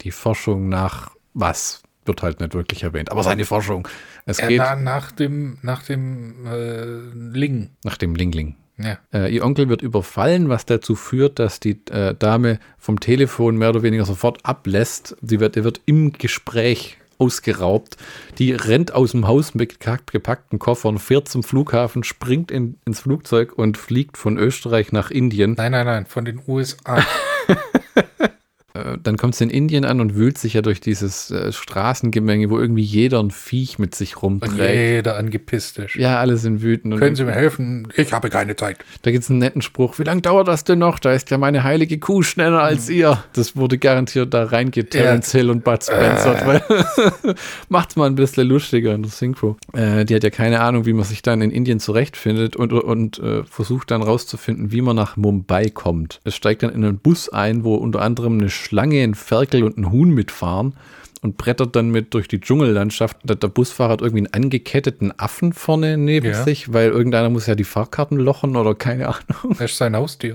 [0.00, 1.82] die Forschung nach was?
[2.04, 3.12] Wird halt nicht wirklich erwähnt.
[3.12, 3.86] Aber seine Forschung.
[4.26, 7.70] Es Ja, geht na, nach dem, nach dem äh, Ling.
[7.84, 8.56] nach dem Lingling.
[8.78, 8.98] Ja.
[9.12, 13.68] Äh, ihr Onkel wird überfallen, was dazu führt, dass die äh, Dame vom Telefon mehr
[13.70, 15.16] oder weniger sofort ablässt.
[15.22, 17.96] Sie wird, er wird im Gespräch ausgeraubt.
[18.38, 23.52] Die rennt aus dem Haus mit gepackten Koffern, fährt zum Flughafen, springt in, ins Flugzeug
[23.56, 25.54] und fliegt von Österreich nach Indien.
[25.56, 27.04] Nein, nein, nein, von den USA.
[28.74, 32.50] Äh, dann kommt sie in Indien an und wühlt sich ja durch dieses äh, Straßengemenge,
[32.50, 34.74] wo irgendwie jeder ein Viech mit sich Und rumträgt.
[34.74, 35.94] jeder angepisst ist.
[35.96, 36.94] Ja, alle sind wütend.
[36.94, 37.88] Und Können Sie mir helfen?
[37.96, 38.78] Ich habe keine Zeit.
[39.02, 39.98] Da gibt es einen netten Spruch.
[39.98, 40.98] Wie lange dauert das denn noch?
[40.98, 43.22] Da ist ja meine heilige Kuh schneller als ihr.
[43.34, 46.46] Das wurde garantiert da reingeht, Terence Hill und Bud Spencer.
[46.46, 46.62] Weil
[47.68, 49.56] Macht's mal ein bisschen lustiger in der Synchro.
[49.72, 53.18] Äh, die hat ja keine Ahnung, wie man sich dann in Indien zurechtfindet und, und
[53.18, 56.20] äh, versucht dann rauszufinden, wie man nach Mumbai kommt.
[56.24, 59.76] Es steigt dann in einen Bus ein, wo unter anderem eine Schlange, ein Ferkel und
[59.78, 60.74] ein Huhn mitfahren
[61.20, 63.16] und brettert dann mit durch die Dschungellandschaft.
[63.24, 66.42] Der, der Busfahrer hat irgendwie einen angeketteten Affen vorne neben Ja.
[66.44, 69.56] sich, weil irgendeiner muss ja die Fahrkarten lochen oder keine Ahnung.
[69.58, 70.34] Das ist sein Haustier.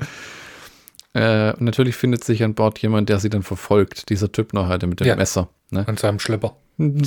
[1.14, 4.10] Äh, und natürlich findet sich an Bord jemand, der sie dann verfolgt.
[4.10, 5.16] Dieser Typ noch heute mit dem Ja.
[5.16, 5.50] Messer.
[5.72, 5.88] Ne?
[5.88, 6.56] An seinem Schlepper.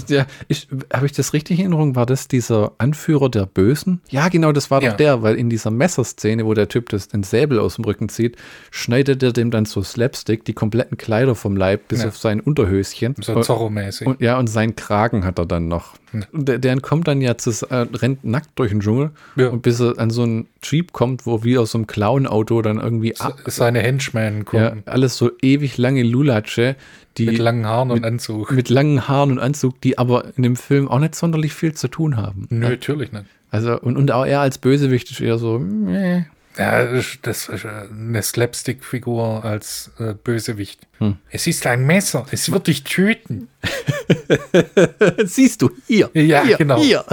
[0.09, 1.95] Ja, ich, habe ich das richtig in Erinnerung?
[1.95, 4.01] War das dieser Anführer der Bösen?
[4.11, 4.91] Ja, genau, das war Ja.
[4.91, 8.09] doch der, weil in dieser Messerszene, wo der Typ das, den Säbel aus dem Rücken
[8.09, 8.37] zieht,
[8.73, 12.09] schneidet er dem dann so Slapstick die kompletten Kleider vom Leib bis Ja.
[12.09, 13.15] auf sein Unterhöschen.
[13.21, 14.07] So Zorro-mäßig.
[14.09, 15.95] und, ja, und seinen Kragen hat er dann noch.
[16.12, 16.20] Ja.
[16.33, 19.49] Und der, der kommt dann ja zu, äh, rennt nackt durch den Dschungel Ja.
[19.49, 22.79] und bis er an so einen Jeep kommt, wo wie aus so einem Clown-Auto dann
[22.79, 24.83] irgendwie ab, Seine Henchmen ja, kommen.
[24.87, 26.77] alles so ewig lange Lulatsche,
[27.18, 28.51] die mit langen Haaren und mit- Anzug.
[28.53, 31.88] mit langen Haaren und Anzug, die aber in dem Film auch nicht sonderlich viel zu
[31.88, 32.46] tun haben.
[32.51, 33.25] Nö, natürlich nicht.
[33.51, 36.25] Also, und, und auch er als Bösewicht ist eher so, meh.
[36.61, 40.81] Ja, das ist- ist eine Slapstick-Figur als äh, Bösewicht.
[40.99, 41.16] Hm.
[41.31, 43.49] Es ist ein Messer, es wird dich töten.
[45.25, 46.11] Siehst du, hier.
[46.14, 46.79] Ja, hier, genau.
[46.81, 47.05] Hier.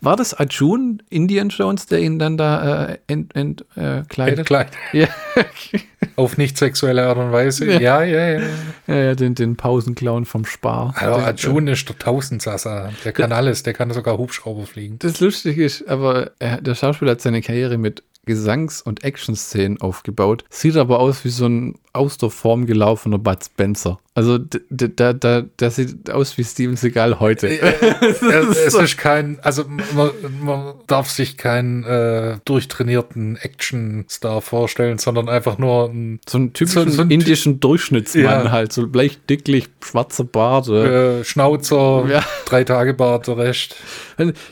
[0.00, 4.38] War das Arjun, Indian Jones, der ihn dann da äh, ent, ent, äh, kleidet?
[4.40, 4.74] Entkleidet.
[4.92, 5.08] Ja.
[6.16, 7.66] Auf nicht sexuelle Art und Weise.
[7.80, 8.40] Ja, ja, ja.
[8.86, 10.94] ja, ja, den, den Pausenclown vom Spar.
[10.96, 12.92] Also Den- Arjun ist der Tausendsasser.
[13.04, 14.98] Der kann alles, der kann sogar Hubschrauber fliegen.
[15.00, 20.44] Das Lustige ist, aber er, der Schauspieler hat seine Karriere mit Gesangs- und Action-Szenen aufgebaut.
[20.50, 23.98] Sieht aber aus wie so ein aus der Form gelaufener Bud Spencer.
[24.18, 27.46] Also da, da, der sieht aus wie Steven Seagal heute.
[27.60, 30.10] es, es ist kein, also man,
[30.42, 36.88] man darf sich keinen äh, durchtrainierten Action-Star vorstellen, sondern einfach nur ein So ein typischen
[36.90, 38.50] So- so ein Ty- indischen Durchschnittsmann Ja.
[38.50, 40.66] halt, so leicht dicklich, schwarzer Bart.
[40.68, 41.22] äh.
[41.22, 42.24] Schnauzer, Ja.
[42.46, 43.76] drei Tage Bart, der Rest.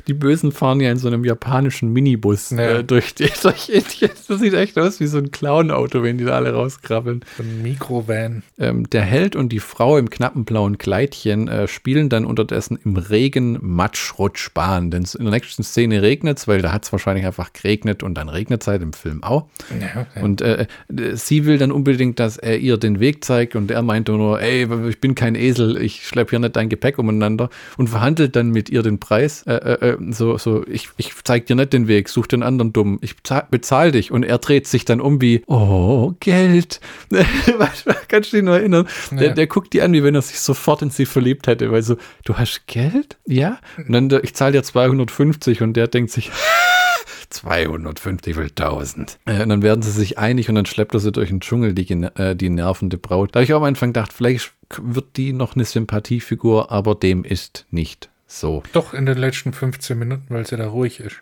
[0.06, 2.58] Die Bösen fahren ja in so einem japanischen Minibus Ja.
[2.78, 4.10] äh, durch, die, durch Indien.
[4.28, 7.24] Das sieht echt aus wie so ein Clown-Auto, wenn die da alle rauskrabbeln.
[7.40, 8.44] Ein Mikrovan.
[8.58, 12.96] Ähm, der Held und die Frau im knappen blauen Kleidchen äh, spielen dann unterdessen im
[12.96, 14.90] Regen Matschrutschbahn.
[14.90, 18.14] Denn in der nächsten Szene regnet es, weil da hat es wahrscheinlich einfach geregnet und
[18.14, 19.46] dann regnet es halt im Film auch.
[19.80, 20.22] Ja, ja.
[20.22, 23.82] Und äh, äh, sie will dann unbedingt, dass er ihr den Weg zeigt und er
[23.82, 27.88] meinte nur, ey, ich bin kein Esel, ich schleppe hier nicht dein Gepäck umeinander und
[27.88, 29.42] verhandelt dann mit ihr den Preis.
[29.46, 32.72] Äh, äh, äh, so, so, ich, ich zeig dir nicht den Weg, such den anderen
[32.72, 33.16] dumm, ich
[33.50, 34.10] bezahl, dich.
[34.10, 36.80] Und er dreht sich dann um wie, oh, Geld.
[38.08, 38.86] Kannst du dich noch erinnern?
[39.10, 39.34] Der, Ja.
[39.46, 41.96] Der guckt die an, wie wenn er sich sofort in sie verliebt hätte, weil so,
[42.24, 43.16] du hast Geld?
[43.26, 43.58] Ja?
[43.78, 46.30] Und dann, der, ich zahle dir 250 und der denkt sich,
[47.30, 49.18] 250 will 1000.
[49.26, 51.74] Äh, und dann werden sie sich einig und dann schleppt er sie durch den Dschungel,
[51.74, 53.34] die, äh, die nervende Braut.
[53.34, 57.24] Da habe ich auch am Anfang gedacht, vielleicht wird die noch eine Sympathiefigur, aber dem
[57.24, 58.62] ist nicht so.
[58.72, 61.16] Doch in den letzten 15 Minuten, weil sie da ruhig ist.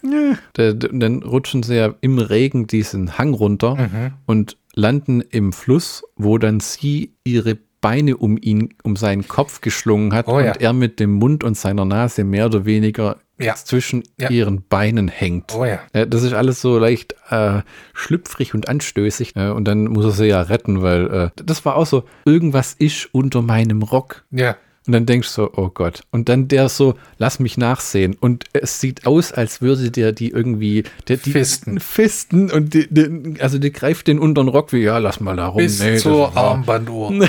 [0.54, 4.12] Da- da- Dann rutschen sie ja im Regen diesen Hang runter Mhm.
[4.26, 10.14] und landen im Fluss, wo dann sie ihre Beine um ihn, um seinen Kopf geschlungen
[10.14, 10.52] hat Oh ja.
[10.52, 13.54] und er mit dem Mund und seiner Nase mehr oder weniger Ja.
[13.56, 14.30] zwischen Ja.
[14.30, 15.54] ihren Beinen hängt.
[15.54, 15.80] Oh ja.
[15.94, 17.60] Ja, das ist alles so leicht äh,
[17.92, 19.36] schlüpfrig und anstößig.
[19.36, 22.72] Äh, und dann muss er sie ja retten, weil äh, das war auch so, irgendwas
[22.72, 24.24] ist unter meinem Rock.
[24.30, 24.56] Ja.
[24.86, 26.02] Und dann denkst du so, oh Gott.
[26.10, 28.16] Und dann der so, lass mich nachsehen.
[28.20, 31.80] Und es sieht aus, als würde der die irgendwie, der, die Fisten.
[31.80, 35.46] Fisten und die, die, also die greift den unteren Rock wie, ja, lass mal da
[35.46, 35.56] rum.
[35.58, 37.12] Bis Nee, zur Armbanduhr.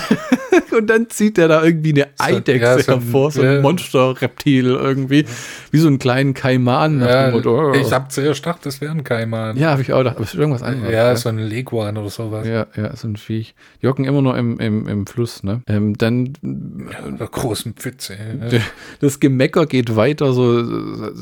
[0.76, 3.62] Und dann zieht er da irgendwie eine Eidechse ja, so ein- hervor, so ein ja.
[3.62, 5.26] Monsterreptil irgendwie,
[5.72, 7.02] wie so einen kleinen Kaiman.
[7.02, 7.74] Ja, Motto, oh.
[7.74, 9.58] ich hab zuerst gedacht, das wäre ein Kaiman.
[9.58, 10.94] ja, habe ich auch gedacht, aber es ist irgendwas anderes.
[10.94, 12.48] Ja, so ein Leguan oder sowas.
[12.48, 13.56] Ja, ja, so ein Viech.
[13.82, 15.62] Die hocken immer noch im, im, im Fluss, ne?
[15.68, 16.34] Ähm, dann
[17.16, 18.18] Oder großen Pfütze.
[19.00, 20.60] das Gemecker geht weiter, so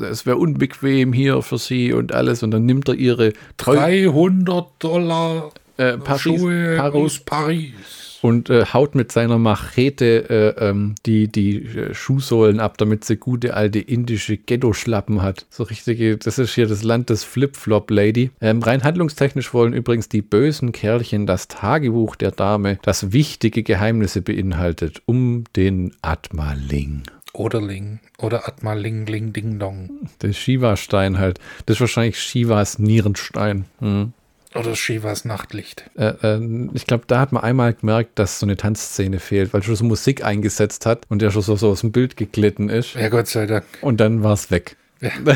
[0.03, 2.43] es wäre unbequem hier für sie und alles.
[2.43, 8.02] Und dann nimmt er ihre Treu 300 Dollar äh, Paris, Schuhe Paris aus Paris.
[8.23, 13.17] Und äh, haut mit seiner Machete äh, ähm, die, die äh, Schuhsohlen ab, damit sie
[13.17, 15.45] gute alte indische Ghetto-Schlappen hat.
[15.49, 18.31] So richtige, das ist hier das Land des Flip-Flop-Lady.
[18.39, 24.21] Ähm, rein handlungstechnisch wollen übrigens die bösen Kerlchen das Tagebuch der Dame, das wichtige Geheimnisse
[24.21, 27.03] beinhaltet, um den Atmaling.
[27.33, 27.99] Oder Ling.
[28.19, 29.89] Oder Atma Ling Ling Ding Dong.
[30.21, 31.39] Der Shiva-Stein halt.
[31.65, 33.65] Das ist wahrscheinlich Shivas Nierenstein.
[33.79, 34.13] Hm.
[34.55, 35.89] Oder Shivas Nachtlicht.
[35.97, 39.63] Äh, äh, ich glaube, da hat man einmal gemerkt, dass so eine Tanzszene fehlt, weil
[39.63, 42.93] schon so Musik eingesetzt hat und der schon so, so aus dem Bild geglitten ist.
[42.93, 43.65] Ja, Gott sei Dank.
[43.81, 44.75] Und dann war es weg.
[45.01, 45.11] Ja.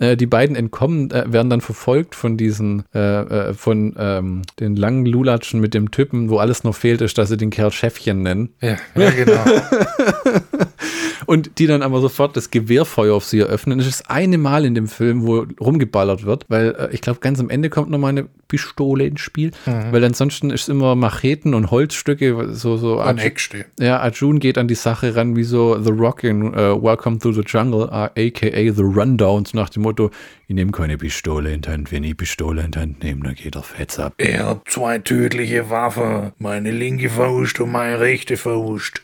[0.00, 3.00] Äh, Die beiden entkommen, äh, werden dann verfolgt von diesen, äh,
[3.48, 7.30] äh, von ähm, den langen Lulatschen mit dem Typen, wo alles noch fehlt, ist, dass
[7.30, 8.54] sie den Kerl Chefchen nennen.
[8.60, 9.44] Ja, ja genau.
[11.28, 13.76] und die dann aber sofort das Gewehrfeuer auf sie eröffnen.
[13.76, 17.20] Das ist das eine Mal in dem Film, wo rumgeballert wird, weil äh, ich glaube,
[17.20, 19.92] ganz am Ende kommt noch mal eine Pistole ins Spiel, mhm.
[19.92, 23.00] weil ansonsten ist immer Macheten und Holzstücke, so, so.
[23.00, 23.66] An Eckste.
[23.78, 27.30] Ja, Arjun geht an die Sache ran, wie so The Rock in uh, Welcome to
[27.30, 30.10] the Jungle, aka The Rundowns, nach dem Motto,
[30.46, 33.34] ich nehme keine Pistole in die Hand, wenn ich Pistole in die Hand nehme, dann
[33.34, 34.14] geht er fetz ab.
[34.16, 39.02] Er hat zwei tödliche Waffen, meine linke Faust und meine rechte Faust.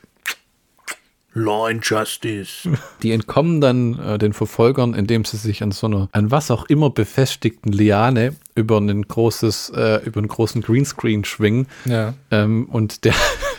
[1.34, 2.68] Law and Justice.
[3.02, 6.66] Die entkommen dann äh, den Verfolgern, indem sie sich an so einer, an was auch
[6.66, 11.66] immer befestigten Liane über ein großes, äh, über einen großen Greenscreen schwingen.
[11.84, 12.14] Ja.
[12.30, 13.14] Ähm, und der,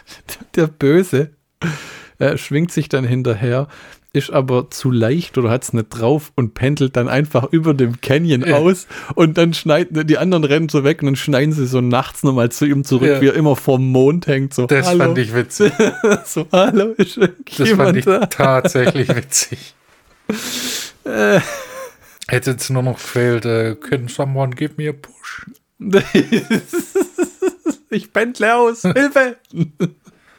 [0.55, 1.31] der Böse
[2.19, 3.67] äh, schwingt sich dann hinterher
[4.15, 7.99] ist aber zu leicht oder hat es nicht drauf und pendelt dann einfach über dem
[7.99, 8.55] Canyon ja.
[8.55, 12.23] aus und dann schneiden die anderen rennen so weg und dann schneiden sie so nachts
[12.23, 13.21] nochmal zu ihm zurück, ja.
[13.21, 14.53] wie er immer vorm Mond hängt.
[14.53, 15.03] So, das hallo.
[15.03, 15.73] fand ich witzig.
[16.25, 17.19] so, hallo, ist
[17.57, 18.25] Das fand ich da?
[18.25, 19.75] tatsächlich witzig.
[21.03, 21.41] äh.
[22.27, 25.45] Hätte jetzt nur noch gefehlt, uh, can someone give me a push?
[27.89, 29.35] ich pendle aus, Hilfe!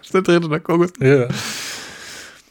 [0.02, 0.92] ist der dritte der Kokos.
[0.98, 1.28] Ja.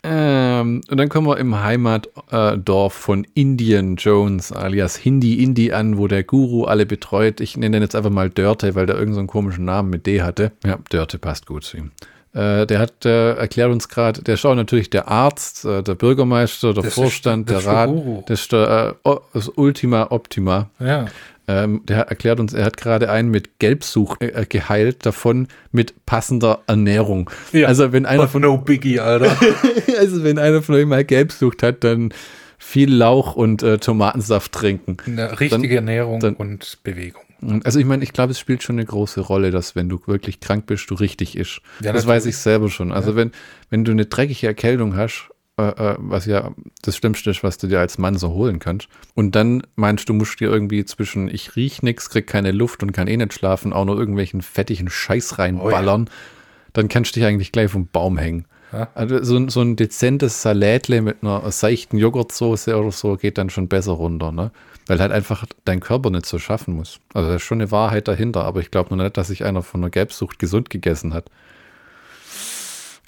[0.08, 5.98] Ähm, und dann kommen wir im Heimatdorf äh, von Indian Jones alias Hindi Indi an,
[5.98, 7.41] wo der Guru alle betreut.
[7.41, 10.22] Ich nenne den jetzt einfach mal Dörte, weil der irgendeinen so komischen Namen mit D
[10.22, 10.52] hatte.
[10.63, 11.91] Ja, Dörte passt gut zu ihm.
[12.34, 16.74] Äh, der hat äh, erklärt uns gerade, der schaut natürlich der Arzt, äh, der Bürgermeister,
[16.74, 17.89] der das Vorstand, ist, der Rat,
[18.28, 20.70] das ist der, äh, das Ultima Optima.
[20.80, 21.06] Ja.
[21.47, 26.62] Ähm, der erklärt uns, er hat gerade einen mit Gelbsuch äh, geheilt, davon mit passender
[26.67, 27.29] Ernährung.
[27.51, 27.67] Ja.
[27.67, 29.38] Also wenn einer von no Biggie, Alter.
[29.99, 32.13] also wenn einer von euch mal Gelbsucht hat, dann
[32.58, 34.97] viel Lauch und äh, Tomatensaft trinken.
[35.05, 37.21] Eine richtige dann, Ernährung dann, und Bewegung.
[37.63, 40.39] Also ich meine, ich glaube, es spielt schon eine große Rolle, dass wenn du wirklich
[40.39, 41.62] krank bist, du richtig isch.
[41.81, 42.91] Ja, das weiß ich selber schon.
[42.91, 43.17] Also ja.
[43.17, 43.31] wenn,
[43.69, 47.68] wenn du eine dreckige Erkältung hast äh, äh, was ja das Schlimmste ist, was du
[47.68, 48.89] dir als Mann so holen kannst.
[49.13, 52.91] Und dann meinst du, musst dir irgendwie zwischen ich riech nix, krieg keine Luft und
[52.91, 56.72] kann eh nicht schlafen, auch nur irgendwelchen fettigen Scheiß reinballern, oh ja.
[56.74, 58.46] dann kannst du dich eigentlich gleich vom Baum hängen.
[58.74, 58.89] Ja.
[58.96, 63.70] Also so, so ein dezentes Salätle mit einer seichten Joghurtsoße oder so geht dann schon
[63.70, 64.52] besser runter, ne?
[64.88, 67.00] Weil halt einfach dein Körper nicht so schaffen muss.
[67.13, 69.63] Also da ist schon eine Wahrheit dahinter, aber ich glaube noch nicht, dass sich einer
[69.63, 71.32] von einer Gelbsucht gesund gegessen hat.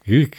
[0.05, 0.37] Glück.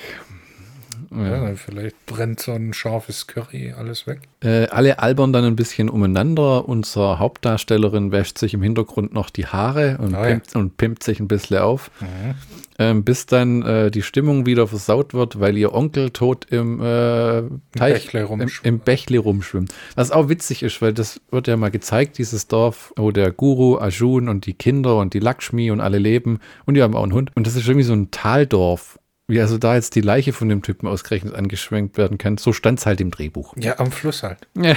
[1.10, 4.20] Ja, vielleicht brennt so ein scharfes Curry alles weg.
[4.42, 6.68] Äh, alle albern dann ein bisschen umeinander.
[6.68, 10.60] Unsere Hauptdarstellerin wäscht sich im Hintergrund noch die Haare und, oh, pimpt, ja.
[10.60, 11.90] und pimpt sich ein bisschen auf.
[12.00, 12.34] Mhm.
[12.80, 17.42] Ähm, bis dann äh, die Stimmung wieder versaut wird, weil ihr Onkel tot im äh,
[17.76, 19.74] Teich, im, im Bächle rumschwimmt.
[19.96, 23.78] Was auch witzig ist, weil das wird ja mal gezeigt, dieses Dorf, wo der Guru,
[23.78, 27.14] Arjun und die Kinder und die Lakshmi und alle leben und die haben auch einen
[27.14, 27.32] Hund.
[27.34, 30.62] Und das ist irgendwie so ein Taldorf wie also da jetzt die Leiche von dem
[30.62, 33.54] Typen ausgerechnet angeschwenkt werden kann, so stand es halt im Drehbuch.
[33.56, 34.48] Ja, am Fluss halt.
[34.56, 34.74] Ja.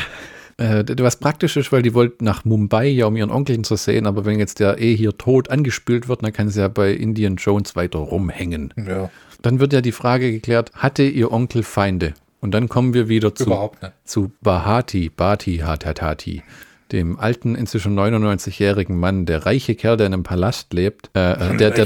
[0.58, 4.06] Äh, was praktisch ist, weil die wollten nach Mumbai ja, um ihren Onkelchen zu sehen,
[4.06, 7.38] aber wenn jetzt der eh hier tot angespült wird, dann kann sie ja bei Indian
[7.38, 8.74] Jones weiter rumhängen.
[8.76, 9.10] Ja.
[9.42, 12.14] Dann wird ja die Frage geklärt, hatte ihr Onkel Feinde?
[12.42, 13.72] Und dann kommen wir wieder zu,
[14.04, 16.44] zu Bahati, Bhati Hatatati
[16.92, 21.58] dem alten, inzwischen 99-jährigen Mann, der reiche Kerl, der in einem Palast lebt, äh, äh
[21.58, 21.86] der, der,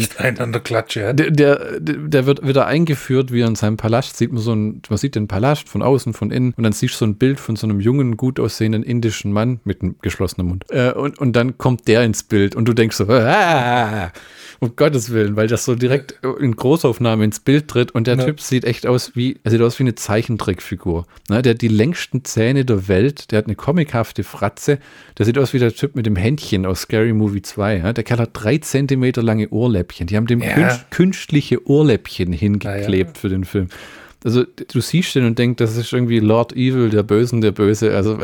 [1.13, 4.81] der, der, der, wird wieder eingeführt, wie er in seinem Palast sieht man so ein,
[4.89, 7.39] man sieht den Palast von außen, von innen und dann siehst du so ein Bild
[7.39, 10.65] von so einem jungen, gut aussehenden indischen Mann mit einem geschlossenen Mund.
[10.69, 14.11] Äh, und, und dann kommt der ins Bild und du denkst so, ah,
[14.59, 18.25] um Gottes Willen, weil das so direkt in Großaufnahme ins Bild tritt und der ja.
[18.25, 21.05] Typ sieht echt aus wie, er sieht aus wie eine Zeichentrickfigur.
[21.29, 24.79] Ne, der hat die längsten Zähne der Welt, der hat eine comichafte Fratze,
[25.17, 27.77] der sieht aus wie der Typ mit dem Händchen aus Scary Movie 2.
[27.77, 27.93] Ja?
[27.93, 30.07] Der Kerl hat drei Zentimeter lange Ohrläppchen.
[30.07, 30.79] Die haben dem ja.
[30.89, 33.69] künstliche Ohrläppchen hingeklebt ja, für den Film.
[34.23, 37.95] Also du siehst den und denkst, das ist irgendwie Lord Evil, der Bösen, der Böse.
[37.95, 38.17] Also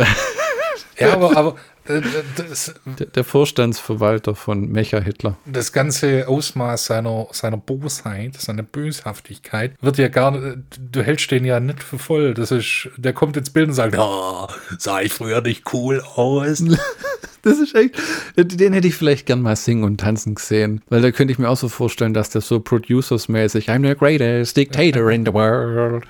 [1.00, 5.38] ja, aber, aber das, der, Vorstandsverwalter von Mecha Hitler.
[5.46, 10.60] Das ganze Ausmaß seiner, seiner Bosheit, seiner Böshaftigkeit wird ja gar nicht,
[10.92, 12.34] du hältst den ja nicht für voll.
[12.34, 16.64] Das ist, der kommt ins Bild und sagt, oh, sah ich früher nicht cool aus.
[17.42, 17.96] das ist echt,
[18.38, 20.82] den hätte ich vielleicht gern mal singen und tanzen gesehen.
[20.90, 24.56] Weil da könnte ich mir auch so vorstellen, dass der so Producers-mäßig, I'm the greatest
[24.56, 26.06] dictator in the world.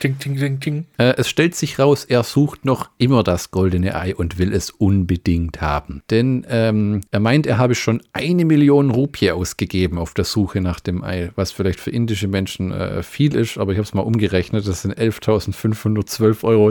[0.00, 0.86] Ting, ting, ting, ting.
[0.96, 4.70] Äh, es stellt sich raus, er sucht noch immer das goldene Ei und will es
[4.70, 6.02] unbedingt haben.
[6.10, 10.78] Denn ähm, er meint, er habe schon eine Million Rupie ausgegeben auf der Suche nach
[10.78, 14.02] dem Ei, was vielleicht für indische Menschen äh, viel ist, aber ich habe es mal
[14.02, 16.70] umgerechnet, das sind 11.512,56 Euro,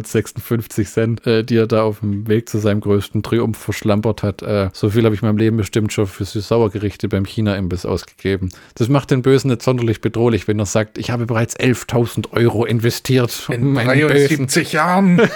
[1.25, 4.41] äh, die er da auf dem Weg zu seinem größten Triumph verschlampert hat.
[4.41, 8.51] Äh, so viel habe ich in meinem Leben bestimmt schon für Süß-Sauergerichte beim China-Imbiss ausgegeben.
[8.75, 12.63] Das macht den Bösen nicht sonderlich bedrohlich, wenn er sagt, ich habe bereits 11.000 Euro
[12.63, 13.59] investiert passiert?
[13.59, 15.21] In Meine 73 Jahren.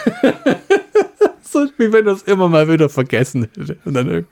[1.44, 4.26] So wie wenn er es immer mal wieder vergessen hätte und dann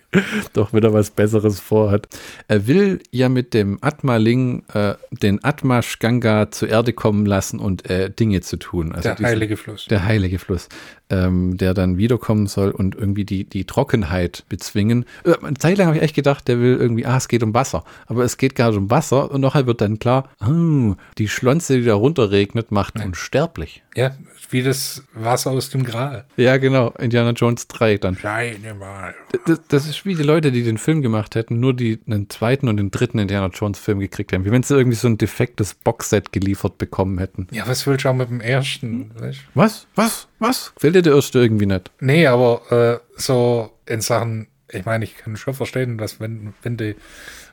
[0.54, 2.08] doch wieder was Besseres vorhat.
[2.48, 7.90] Er will ja mit dem Atma-Ling äh, den Atmash Ganga zur Erde kommen lassen und
[7.90, 8.94] äh, Dinge zu tun.
[8.94, 9.86] Also Der diesen- heilige Fluss.
[9.90, 10.70] Der heilige Fluss,
[11.10, 15.06] ähm, der dann wiederkommen soll und irgendwie die, die Trockenheit bezwingen.
[15.24, 17.54] Äh, eine Zeit lang habe ich echt gedacht, der will irgendwie, ah, es geht um
[17.54, 17.84] Wasser.
[18.08, 21.80] Aber es geht gar nicht um Wasser und nachher wird dann klar, ah, die Schlonze,
[21.80, 23.84] die da runterregnet, macht unsterblich.
[23.96, 24.12] Ja,
[24.52, 26.26] wie das Wasser aus dem Gral.
[26.38, 28.16] Ja, genau, Indiana Jones 3 dann.
[28.16, 29.14] Scheine mal.
[29.46, 32.68] Das, das ist wie die Leute, die den Film gemacht hätten, nur die einen zweiten
[32.68, 34.46] und den dritten Indiana Jones Film gekriegt haben.
[34.46, 37.48] Wie wenn sie irgendwie so ein defektes Boxset geliefert bekommen hätten.
[37.52, 39.12] Ja, was willst du auch mit dem ersten?
[39.18, 39.40] Weißt?
[39.54, 39.88] Was?
[39.96, 40.29] Was?
[40.40, 40.74] Was?
[40.78, 41.92] Fällt dir der erste irgendwie nicht?
[42.00, 46.78] Nee, aber äh, so in Sachen, ich meine, ich kann schon verstehen, dass wenn, wenn
[46.78, 46.96] du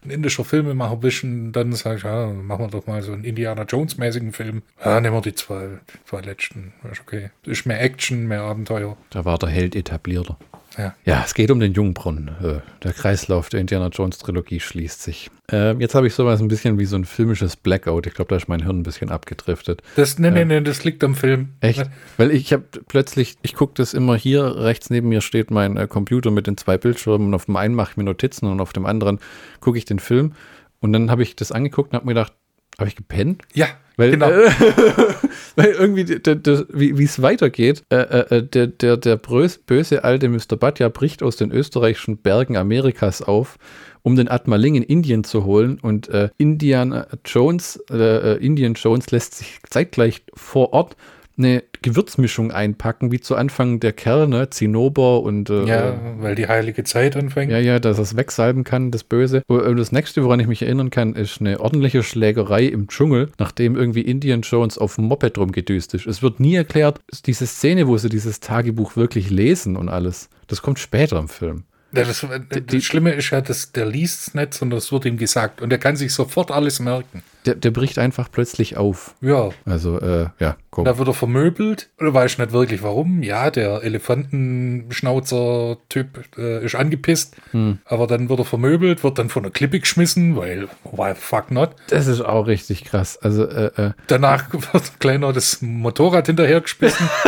[0.04, 3.24] ein indischer Filmemacher bist, und dann sagst du, ja, machen wir doch mal so einen
[3.24, 4.62] Indiana Jones-mäßigen Film.
[4.84, 6.74] Ja, nehmen wir die zwei, die zwei letzten.
[6.90, 7.30] Ist okay.
[7.44, 8.96] Ist mehr Action, mehr Abenteuer.
[9.10, 10.38] Da war der Held etablierter.
[10.78, 10.94] Ja.
[11.04, 12.28] Ja, es geht um den Jungbrunnen.
[12.42, 15.30] Äh, Der Kreislauf der Indiana Jones Trilogie schließt sich.
[15.50, 18.06] Äh, jetzt habe ich sowas ein bisschen wie so ein filmisches Blackout.
[18.06, 19.82] Ich glaube, da ist mein Hirn ein bisschen abgedriftet.
[19.96, 21.50] Das, nee, nee, nee, das liegt am Film.
[21.60, 21.88] Echt?
[22.16, 25.86] Weil ich habe plötzlich, ich gucke das immer hier, rechts neben mir steht mein äh,
[25.86, 28.72] Computer mit den zwei Bildschirmen und auf dem einen mache ich mir Notizen und auf
[28.72, 29.18] dem anderen
[29.60, 30.32] gucke ich den Film.
[30.80, 32.32] Und dann habe ich das angeguckt und habe mir gedacht,
[32.78, 33.42] habe ich gepennt?
[33.54, 34.30] Ja, Weil, genau.
[34.30, 34.50] äh,
[35.56, 40.28] weil irgendwie, der, der, wie es weitergeht, äh, äh, der, der, der brös, böse alte
[40.28, 40.56] Mr.
[40.58, 43.58] Batja bricht aus den österreichischen Bergen Amerikas auf,
[44.02, 45.78] um den Atmaling in Indien zu holen.
[45.80, 50.96] Und äh, Indiana Jones, äh, äh, Indian Jones lässt sich zeitgleich vor Ort
[51.38, 56.82] eine Gewürzmischung einpacken, wie zu Anfang der Kerne, Zinnober und äh, ja, weil die heilige
[56.82, 57.52] Zeit anfängt.
[57.52, 59.42] ja, ja, dass es wegsalben kann, das Böse.
[59.46, 63.76] Und das nächste, woran ich mich erinnern kann, ist eine ordentliche Schlägerei im Dschungel, nachdem
[63.76, 66.06] irgendwie Indian Jones auf dem Moped rumgedüst ist.
[66.06, 70.28] Es wird nie erklärt, diese Szene, wo sie dieses Tagebuch wirklich lesen und alles.
[70.48, 71.64] Das kommt später im Film.
[71.96, 72.26] Ja, das,
[72.66, 75.62] das Schlimme ist ja, dass der liest es nicht, sondern es wird ihm gesagt.
[75.62, 77.22] Und er kann sich sofort alles merken.
[77.46, 79.14] Der, der bricht einfach plötzlich auf.
[79.20, 80.84] Ja, Also, äh, ja, guck.
[80.84, 81.88] da wird er vermöbelt.
[81.98, 83.22] Du weißt nicht wirklich warum.
[83.22, 87.36] Ja, der Elefantenschnauzer-Typ äh, ist angepisst.
[87.84, 91.50] Aber dann wird er vermöbelt, wird dann von der Klippe geschmissen, weil, why the fuck
[91.52, 91.70] not?
[91.88, 93.16] Das ist auch richtig krass.
[93.18, 97.08] Also, äh, äh, Danach wird kleiner das Motorrad hinterhergeschmissen.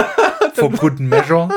[0.55, 1.49] vom guten Measure.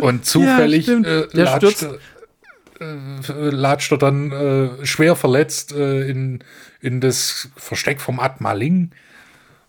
[0.00, 1.06] Und zufällig stimmt.
[1.06, 1.98] äh, Der latscht, stürzt-
[2.80, 6.42] äh, latscht er dann äh, schwer verletzt äh, in,
[6.80, 8.90] in das Versteck vom Atmaling.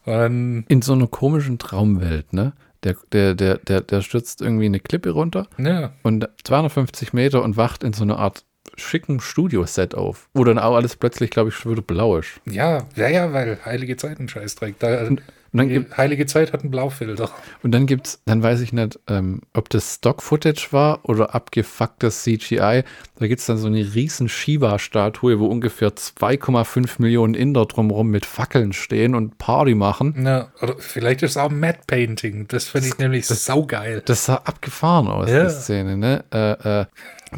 [0.05, 2.53] Und, in so einer komischen Traumwelt, ne?
[2.83, 7.57] Der, der, der, der, der stürzt irgendwie eine Klippe runter ja, und 250 Meter und
[7.57, 8.43] wacht in so einer Art
[8.75, 12.29] schicken Studioset auf, wo dann auch alles plötzlich, glaube ich, schon wieder blau ist.
[12.45, 14.83] ja, ja, ja, weil heilige Zeit einen Scheiß trägt.
[14.83, 15.23] Da, Und
[15.57, 17.29] dann die gibt heilige Zeit hat einen Blaufilter.
[17.63, 22.83] und dann gibt's, dann weiß ich nicht, ähm, ob das Stock-Footage war oder abgefucktes CGI.
[23.17, 28.73] Da gibt's dann so eine riesen Shiva-Statue, wo ungefähr 2,5 Millionen Inder drumherum mit Fackeln
[28.73, 30.25] stehen und Party machen.
[30.25, 32.47] Ja, oder vielleicht ist es auch Matte Painting.
[32.47, 34.01] Das finde ich nämlich saugeil.
[34.05, 35.45] Das sah abgefahren aus, Ja.
[35.45, 36.23] die Szene, ne?
[36.33, 36.85] Äh, äh,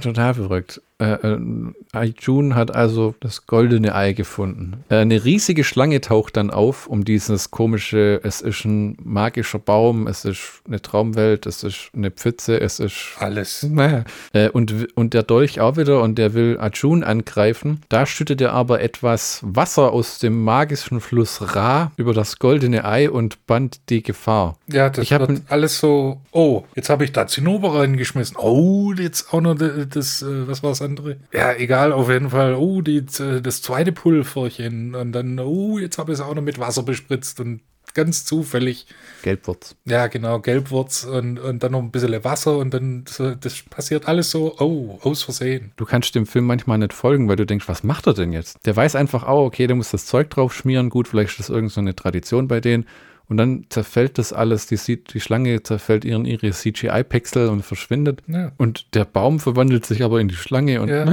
[0.01, 0.81] total verrückt.
[0.99, 1.39] Äh, äh,
[1.91, 4.83] Aijun hat also das goldene Ei gefunden.
[4.89, 10.07] Äh, eine riesige Schlange taucht dann auf, um dieses komische, es ist ein magischer Baum,
[10.07, 13.61] es ist eine Traumwelt, es ist eine Pfütze, es ist Alles.
[13.61, 14.05] naja.
[14.33, 17.81] Äh, und, und der Dolch auch wieder und der will Arjun angreifen.
[17.89, 23.11] Da schüttet er aber etwas Wasser aus dem magischen Fluss Ra über das goldene Ei
[23.11, 24.57] und band die Gefahr.
[24.67, 28.35] Ja, das Ich wird alles so, oh, jetzt habe ich da Zinnober reingeschmissen.
[28.37, 31.17] Oh, jetzt auch noch das, äh, was war das andere?
[31.31, 32.55] Ja, egal, auf jeden Fall.
[32.55, 34.95] Oh, die, äh, das zweite Pulverchen.
[34.95, 37.61] Und dann, oh, jetzt habe ich es auch noch mit Wasser bespritzt und
[37.93, 38.85] ganz zufällig,
[39.23, 39.75] Gelbwurz.
[39.85, 43.05] ja, genau, Gelbwurz und, und dann noch ein bisschen Wasser und dann,
[43.41, 45.71] das passiert alles so, oh, aus Versehen.
[45.77, 48.65] Du kannst dem Film manchmal nicht folgen, weil du denkst, was macht er denn jetzt?
[48.67, 51.49] Der weiß einfach, oh, okay, der muss das Zeug drauf schmieren, gut, vielleicht ist das
[51.49, 52.85] irgendeine so eine Tradition bei denen.
[53.29, 58.21] Und dann zerfällt das alles, die, die Schlange zerfällt ihren ihre CGI-Pixel und verschwindet.
[58.27, 58.51] Ja.
[58.57, 61.03] Und der Baum verwandelt sich aber in die Schlange und Ja.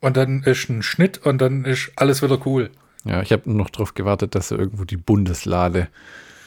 [0.00, 2.70] Und dann ist ein Schnitt und dann ist alles wieder cool.
[3.04, 5.88] Ja, ich habe nur noch darauf gewartet, dass er irgendwo die Bundeslade.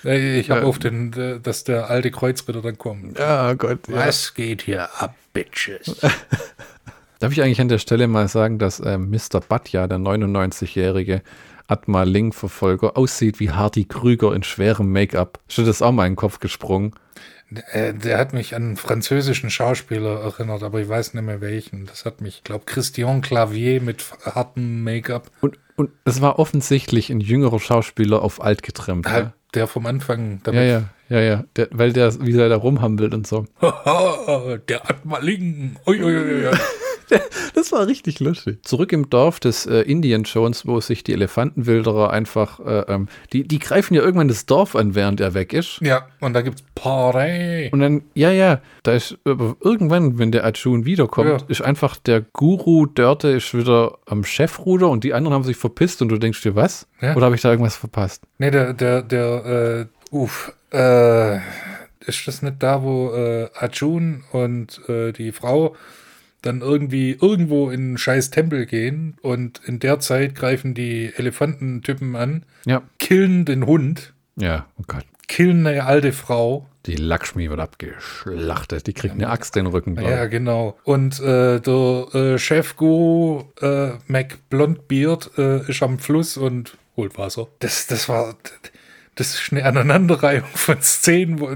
[0.06, 0.66] Äh, Ich habe Ja.
[0.68, 3.20] auf den, äh, dass der alte Kreuzritter dann kommt.
[3.20, 3.80] Ja, Gott.
[3.88, 5.98] Was geht hier ab, Bitches?
[7.20, 9.42] Darf ich eigentlich an der Stelle mal sagen, dass ähm, Mr.
[9.42, 11.22] Batja, der 99-jährige
[11.68, 15.40] Atma Ling-Verfolger, aussieht wie Hardy Krüger in schwerem Make-up?
[15.48, 16.94] Ist dir das auch mal in den Kopf gesprungen?
[17.72, 21.86] Äh, Der hat mich an einen französischen Schauspieler erinnert, aber ich weiß nicht mehr welchen.
[21.86, 25.30] Das hat mich, ich glaube, Christian Clavier mit hartem Make-up.
[25.42, 29.10] Und, und es war offensichtlich ein jüngerer Schauspieler auf alt getrimmt.
[29.10, 31.20] Halt Ja, der vom Anfang ja, ja, ja.
[31.22, 31.44] ja.
[31.56, 33.46] Der, weil der, wie der da rumhampelt und so.
[34.68, 35.78] Der Atmaling.
[35.86, 36.52] Ui, ui, ui, ui.
[37.54, 38.60] Das war richtig lustig.
[38.64, 43.48] Zurück im Dorf des äh, Indian Jones, wo sich die Elefantenwilderer einfach, äh, ähm, die,
[43.48, 45.80] die greifen ja irgendwann das Dorf an, während er weg ist.
[45.82, 47.70] Ja, und da gibt's Party.
[47.72, 51.38] Und dann, ja, ja, da ist aber irgendwann, wenn der Arjun wiederkommt, Ja.
[51.48, 56.02] ist einfach der Guru Dörte ist wieder am Chefruder und die anderen haben sich verpisst
[56.02, 56.88] und du denkst dir, was?
[57.02, 57.16] Ja.
[57.16, 58.24] Oder habe ich da irgendwas verpasst?
[58.38, 61.38] Nee, der, der, der, äh, uff, äh,
[62.06, 65.76] ist das nicht da, wo äh, Arjun und äh, die Frau
[66.48, 72.16] dann irgendwie irgendwo in einen scheiß Tempel gehen und in der Zeit greifen die Elefantentypen
[72.16, 72.82] an, Ja.
[73.00, 75.06] killen den Hund, Ja, oh Gott.
[75.28, 76.68] killen eine alte Frau.
[76.86, 78.88] Die Lakshmi wird abgeschlachtet.
[78.88, 80.00] Die kriegt eine Axt in den Rücken.
[80.02, 80.78] Ja, genau.
[80.86, 87.48] Und äh, der äh, Chef-Guru äh, Mac Blondbeard äh, ist am Fluss und holt Wasser.
[87.60, 88.36] Das, das war.
[88.42, 88.54] Das
[89.20, 91.50] ist eine Aneinanderreihung von Szenen, wo.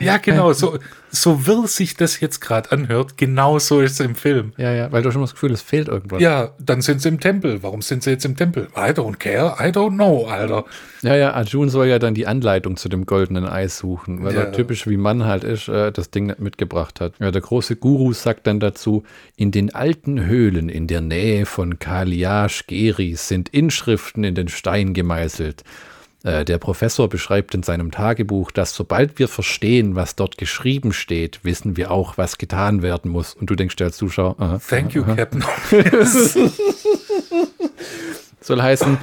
[0.00, 0.78] Ja, genau, so,
[1.10, 4.52] so wirr sich das jetzt gerade anhört, genau so ist es im Film.
[4.56, 6.20] ja, ja, weil du schon das Gefühl, es fehlt irgendwas.
[6.22, 7.62] Ja, dann sind sie im Tempel.
[7.62, 8.68] Warum sind sie jetzt im Tempel?
[8.76, 10.64] I don't care, I don't know, Alter.
[11.02, 14.42] Ja, ja, Arjun soll ja dann die Anleitung zu dem goldenen Eis suchen, weil Ja.
[14.42, 17.14] er typisch wie Mann halt ist, äh, das Ding mitgebracht hat.
[17.18, 19.02] Ja, der große Guru sagt dann dazu,
[19.36, 24.92] in den alten Höhlen in der Nähe von Kaliash Geris sind Inschriften in den Stein
[24.94, 25.64] gemeißelt.
[26.22, 31.40] Äh, Der Professor beschreibt in seinem Tagebuch, dass sobald wir verstehen, was dort geschrieben steht,
[31.44, 33.34] wissen wir auch, was getan werden muss.
[33.34, 35.42] Und du denkst dir als Zuschauer, aha, Thank you, Captain.
[38.40, 38.98] soll heißen,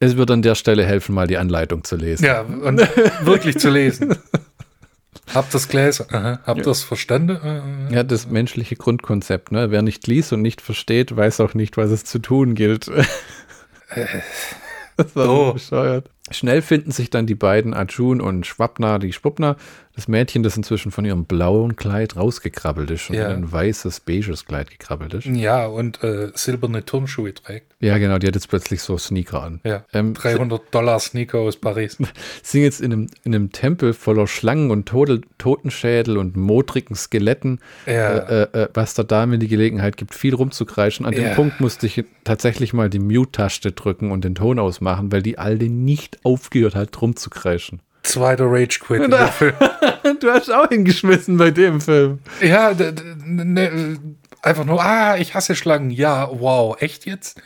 [0.00, 2.24] es wird an der Stelle helfen, mal die Anleitung zu lesen.
[2.24, 2.78] ja, und
[3.24, 4.16] wirklich zu lesen.
[5.34, 6.06] Habt das Gläser?
[6.10, 6.40] Aha.
[6.46, 7.88] Habt ihr das verstanden?
[7.90, 9.70] Äh, Ja, das menschliche Grundkonzept, ne?
[9.70, 12.88] Wer nicht liest und nicht versteht, weiß auch nicht, was es zu tun gilt.
[14.96, 15.52] das war so Oh.
[15.52, 16.08] bescheuert.
[16.30, 19.56] Schnell finden sich dann die beiden, Arjun und Schwabna, die Schwuppner,
[19.98, 23.26] das Mädchen, das inzwischen von ihrem blauen Kleid rausgekrabbelt ist und Ja.
[23.30, 25.26] in ein weißes, beiges Kleid gekrabbelt ist.
[25.26, 27.74] Ja, und äh, silberne Turnschuhe trägt.
[27.80, 29.60] Ja, genau, die hat jetzt plötzlich so Sneaker an.
[29.64, 29.84] Ja.
[29.92, 31.98] Ähm, 300 Dollar Sneaker aus Paris.
[32.44, 37.58] sind jetzt in einem, in einem Tempel voller Schlangen und Todel, Totenschädel und modrigen Skeletten,
[37.86, 38.18] Ja.
[38.18, 41.06] äh, äh, was der Dame die Gelegenheit gibt, viel rumzukreischen.
[41.06, 41.34] An dem Ja.
[41.34, 45.66] Punkt musste ich tatsächlich mal die Mute-Taste drücken und den Ton ausmachen, weil die Alte
[45.68, 47.80] nicht aufgehört hat, rumzukreischen.
[48.02, 49.02] Zweiter Rage Quit.
[49.32, 49.54] Film.
[50.20, 52.20] Du hast auch hingeschmissen bei dem Film.
[52.40, 52.72] Ja,
[53.24, 53.98] ne,
[54.42, 55.90] einfach nur, ah, ich hasse Schlangen.
[55.90, 57.40] Ja, wow, echt jetzt?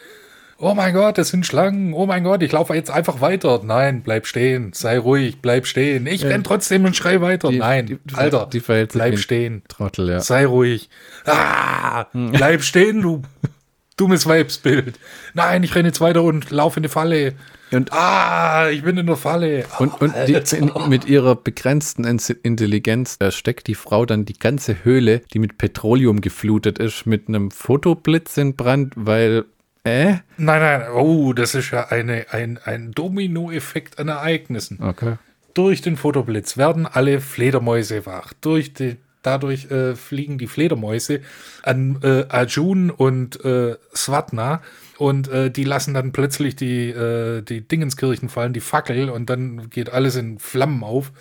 [0.58, 1.92] Oh mein Gott, das sind Schlangen.
[1.92, 3.62] Oh mein Gott, ich laufe jetzt einfach weiter.
[3.64, 4.72] Nein, bleib stehen.
[4.72, 6.06] Sei ruhig, bleib stehen.
[6.06, 7.48] Ich renn trotzdem und schrei weiter.
[7.50, 9.62] Die- Nein, die- die- Alter, die bleib stehen.
[9.66, 10.20] Trottel, ja.
[10.20, 10.88] Sei ruhig.
[11.24, 12.30] Ah, Hm.
[12.30, 13.22] bleib stehen, du
[13.96, 15.00] dummes Weibsbild.
[15.34, 17.32] Nein, ich renne jetzt weiter und laufe in die Falle.
[17.72, 19.64] Und- ah, ich bin in der Falle.
[19.78, 24.84] Und, und die, in, mit ihrer begrenzten Intelligenz äh, steckt die Frau dann die ganze
[24.84, 29.44] Höhle, die mit Petroleum geflutet ist, mit einem Fotoblitz in Brand, weil,
[29.84, 30.16] äh?
[30.36, 34.78] Nein, nein, oh, das ist ja eine, ein, ein Dominoeffekt an Ereignissen.
[34.82, 35.16] Okay.
[35.54, 38.32] Durch den Fotoblitz werden alle Fledermäuse wach.
[38.40, 41.20] Durch die, dadurch äh, fliegen die Fledermäuse
[41.62, 44.62] an äh, Arjun und äh, Swatna
[44.98, 49.70] und äh, die lassen dann plötzlich die, äh, die Dingenskirchen fallen, die Fackel und dann
[49.70, 51.12] geht alles in Flammen auf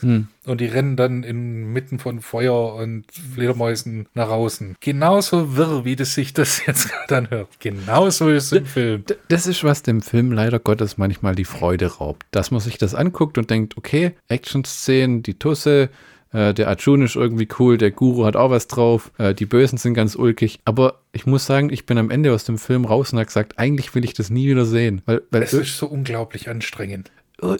[0.45, 4.75] und die rennen dann inmitten von Feuer und Fledermäusen nach außen.
[4.79, 7.59] Genauso wirr, wie das sich das jetzt gerade anhört.
[7.59, 9.03] Genauso ist es im Film.
[9.27, 12.25] Das ist, was dem Film leider Gottes manchmal die Freude raubt.
[12.31, 15.89] Dass man sich das anguckt und denkt, okay, Action-Szenen, die Tusse,
[16.33, 19.77] äh, der Arjun ist irgendwie cool, der Guru hat auch was drauf, äh, die Bösen
[19.77, 20.59] sind ganz ulkig.
[20.65, 23.57] Aber ich muss sagen, ich bin am Ende aus dem Film raus und habe gesagt,
[23.59, 25.01] eigentlich will ich das nie wieder sehen.
[25.05, 27.11] Weil, weil Es ist so unglaublich anstrengend.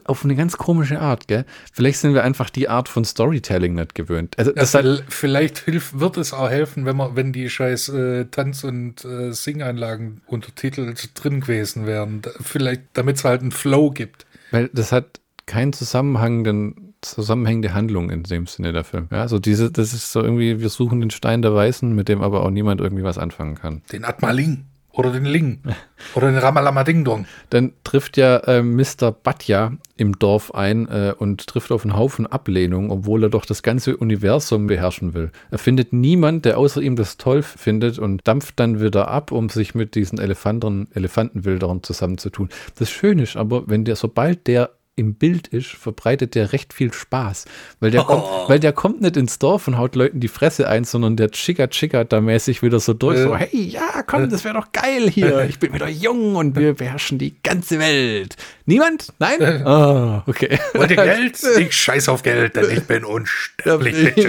[0.05, 1.43] auf eine ganz komische Art, gell?
[1.73, 4.37] Vielleicht sind wir einfach die Art von Storytelling nicht gewöhnt.
[4.37, 8.25] Also, hat, Das vielleicht hilft, wird es auch helfen, wenn man, wenn die scheiß äh,
[8.25, 12.21] Tanz- und äh, Singeinlagen untertitelt drin gewesen wären.
[12.21, 14.25] Da, vielleicht, damit es halt einen Flow gibt.
[14.51, 19.07] Weil das hat keinen zusammenhängenden, zusammenhängende Handlung in dem Sinne der Film.
[19.11, 22.21] Ja, so diese, das ist so irgendwie, wir suchen den Stein der Weißen, mit dem
[22.21, 23.81] aber auch niemand irgendwie was anfangen kann.
[23.91, 25.59] Den Atmaling oder den Ling
[26.15, 27.25] oder den Ramalama Ding Dong.
[27.49, 29.11] Dann trifft ja äh, Mr.
[29.11, 33.63] Batja im Dorf ein äh, und trifft auf einen Haufen Ablehnung, obwohl er doch das
[33.63, 35.31] ganze Universum beherrschen will.
[35.49, 39.49] Er findet niemand, der außer ihm das toll findet und dampft dann wieder ab, um
[39.49, 42.49] sich mit diesen Elefanten, Elefantenwilderern zusammenzutun.
[42.77, 44.71] Das Schöne ist aber, wenn der, sobald der
[45.01, 47.45] im Bild ist, verbreitet der recht viel Spaß.
[47.79, 50.85] Weil der, kommt, weil der kommt nicht ins Dorf und haut Leuten die Fresse ein,
[50.85, 53.17] sondern der chickert chickert da mäßig wieder so durch.
[53.17, 53.23] Äh.
[53.23, 55.45] So, hey, ja, komm, das wäre doch geil hier.
[55.49, 58.37] Ich bin wieder jung und wir beherrschen die ganze Welt.
[58.65, 59.11] Niemand?
[59.19, 59.65] Nein?
[59.65, 60.59] Ah, okay.
[60.73, 61.39] Wollt ihr Geld?
[61.59, 64.15] Ich scheiß auf Geld, denn ich bin unsterblich.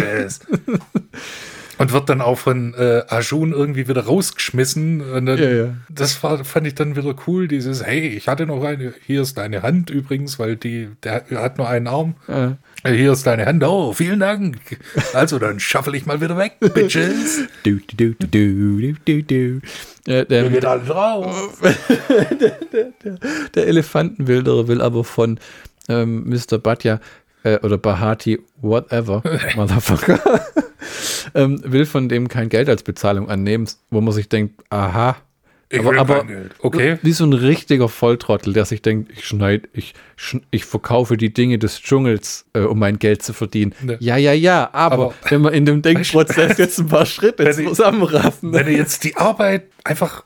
[1.78, 5.00] Und wird dann auch von äh, Arjun irgendwie wieder rausgeschmissen.
[5.00, 5.74] Und dann, Ja, ja.
[5.88, 9.38] Das war, fand ich dann wieder cool, dieses, hey, ich hatte noch eine, hier ist
[9.38, 12.14] deine Hand übrigens, weil die, der hat nur einen Arm.
[12.28, 12.56] Ja.
[12.84, 14.58] Äh, Hier ist deine Hand, oh, vielen Dank.
[15.12, 17.42] Also, dann schaffel ich mal wieder weg, Bitches.
[17.62, 19.60] Du, du, du, du, du, du, du.
[20.12, 21.60] Äh, der, Geht alle drauf.
[23.54, 25.38] der Elefantenwilderer will aber von
[25.88, 26.58] ähm, Mr.
[26.58, 27.00] Bhatia
[27.44, 29.22] äh, oder Bahati, whatever,
[29.56, 30.20] Motherfucker,
[31.34, 35.16] ähm, will von dem kein Geld als Bezahlung annehmen, wo man sich denkt, aha.
[35.74, 36.26] Ich aber, aber.
[36.58, 36.98] Okay.
[37.00, 39.94] wie so ein richtiger Volltrottel, der sich denkt, ich schneid, ich,
[40.50, 43.74] ich verkaufe die Dinge des Dschungels, äh, um mein Geld zu verdienen.
[43.80, 43.96] Ne.
[43.98, 48.52] Ja, ja, ja, aber, Aber- wenn wir in dem Denkprozess jetzt ein paar Schritte zusammenraffen,
[48.52, 50.24] Wenn du jetzt die Arbeit einfach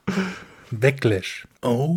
[0.70, 1.46] weglässt.
[1.62, 1.96] Oh.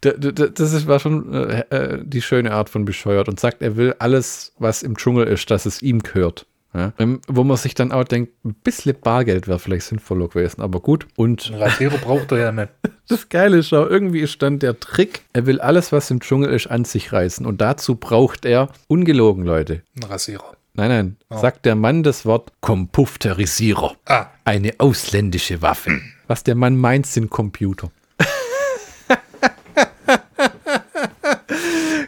[0.00, 3.40] Da- da- da- Das ist, war schon äh, äh, die schöne Art von bescheuert und
[3.40, 6.46] sagt, er will alles, was im Dschungel ist, dass es ihm gehört.
[6.74, 6.92] Ja?
[6.98, 10.80] Ähm, Wo man sich dann auch denkt, ein bisschen Bargeld wäre vielleicht sinnvoller gewesen, aber
[10.80, 11.06] gut.
[11.16, 12.70] Und Rasierer braucht er ja nicht.
[13.08, 16.50] das Geile ist auch, irgendwie ist dann der Trick, er will alles, was im Dschungel
[16.52, 17.44] ist, an sich reißen.
[17.44, 20.56] Und dazu braucht er, ungelogen, Leute, Ein Rasierer.
[20.72, 20.88] nein,
[21.28, 23.94] nein, sagt der Mann das Wort Kompufterisierer.
[24.06, 26.00] Ah, Eine ausländische Waffe.
[26.32, 27.90] Was der Mann meint, sind Computer.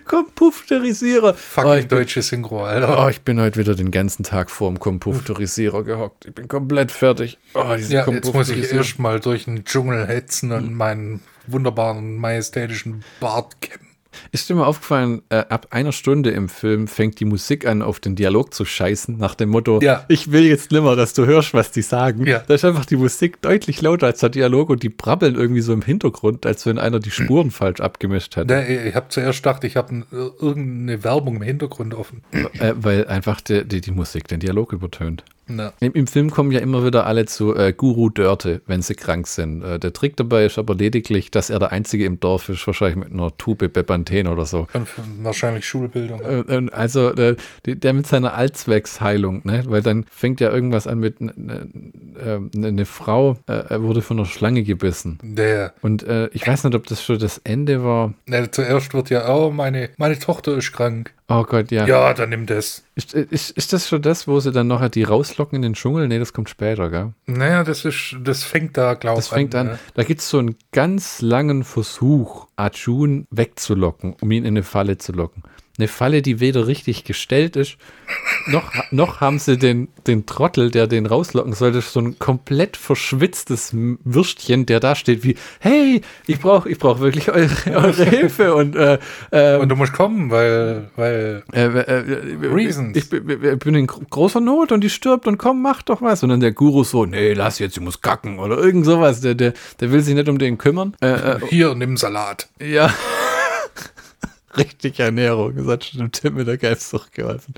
[0.07, 1.35] Kompufterisierer.
[1.35, 3.05] fucking Oh, ich, bin, deutsche Synchro, Alter.
[3.05, 6.25] oh, ich bin heute wieder den ganzen Tag vor dem Kompufterisierer gehockt.
[6.25, 7.37] Ich bin komplett fertig.
[7.53, 8.77] Oh, diese ja, jetzt muss ich Kompufterisierer.
[8.79, 13.84] erst mal durch den Dschungel hetzen und meinen wunderbaren, majestätischen Bart kämmen.
[14.33, 18.01] Ist dir mal aufgefallen, äh, ab einer Stunde im Film fängt die Musik an, auf
[18.01, 20.05] den Dialog zu scheißen, nach dem Motto, Ja.
[20.09, 22.27] ich will jetzt nimmer, dass du hörst, was die sagen.
[22.27, 22.43] Ja.
[22.47, 25.73] Da ist einfach die Musik deutlich lauter als der Dialog und die brabbeln irgendwie so
[25.73, 28.49] im Hintergrund, als wenn einer die Spuren falsch abgemischt hat.
[28.49, 30.05] Ne, ich habe zuerst gedacht, ich habe
[30.41, 32.23] irgendeine Werbung im Hintergrund offen.
[32.33, 35.25] Äh, weil einfach die, die, die Musik den Dialog übertönt.
[35.47, 39.27] Na, Im, Film kommen ja immer wieder alle zu äh, Guru Dörte, wenn sie krank
[39.27, 39.63] sind.
[39.63, 42.97] Äh, der Trick dabei ist aber lediglich, dass er der Einzige im Dorf ist, wahrscheinlich
[42.97, 44.67] mit einer Tube Bepanthen oder so.
[44.73, 44.89] und
[45.23, 46.21] wahrscheinlich Schulbildung.
[46.23, 47.37] Äh, äh, also äh,
[47.67, 49.65] die- der mit seiner Allzwecksheilung, ne?
[49.67, 51.69] weil dann fängt ja irgendwas an mit eine
[52.53, 55.19] ne, ne Frau äh, wurde von einer Schlange gebissen.
[55.23, 58.15] Der, Und äh, ich weiß nicht, ob das schon das Ende war.
[58.27, 61.13] ne, zuerst wird ja, oh, meine, meine Tochter ist krank.
[61.27, 61.87] Oh Gott, ja.
[61.87, 62.85] Ja, dann nimm das.
[62.97, 66.07] Ist, ist, ist das schon das, wo sie dann nachher die rauslocken in den Dschungel?
[66.07, 67.15] Nee, das kommt später, gell?
[67.25, 69.69] Naja, das ist, das fängt da, glaube ich, Das fängt an.
[69.69, 69.79] ne?
[69.95, 74.99] Da gibt es so einen ganz langen Versuch, Arjun wegzulocken, um ihn in eine Falle
[74.99, 75.43] zu locken.
[75.77, 77.77] Eine Falle, die weder richtig gestellt ist,
[78.47, 83.71] noch, noch haben sie den, den Trottel, der den rauslocken sollte, so ein komplett verschwitztes
[84.05, 88.77] Würstchen, der da steht wie, hey, ich brauche ich brauch wirklich eure, eure Hilfe und
[88.77, 88.99] äh,
[89.33, 92.97] äh, Und du musst kommen, weil, weil, äh, äh, Reasons.
[92.97, 96.01] Ich, bin- ich bin in gro- großer Not und die stirbt und komm, mach doch
[96.03, 96.23] was.
[96.23, 99.23] Und dann der Guru so, nee, lass jetzt, ich muss kacken oder irgend sowas.
[99.23, 100.95] Der, der, der will sich nicht um den kümmern.
[101.01, 102.49] Äh, äh, hier, nimm Salat.
[102.61, 102.93] ja.
[104.57, 105.57] Richtig Ernährung.
[105.57, 107.55] Das hat schon dem Tim mit der Geistsucht geholfen.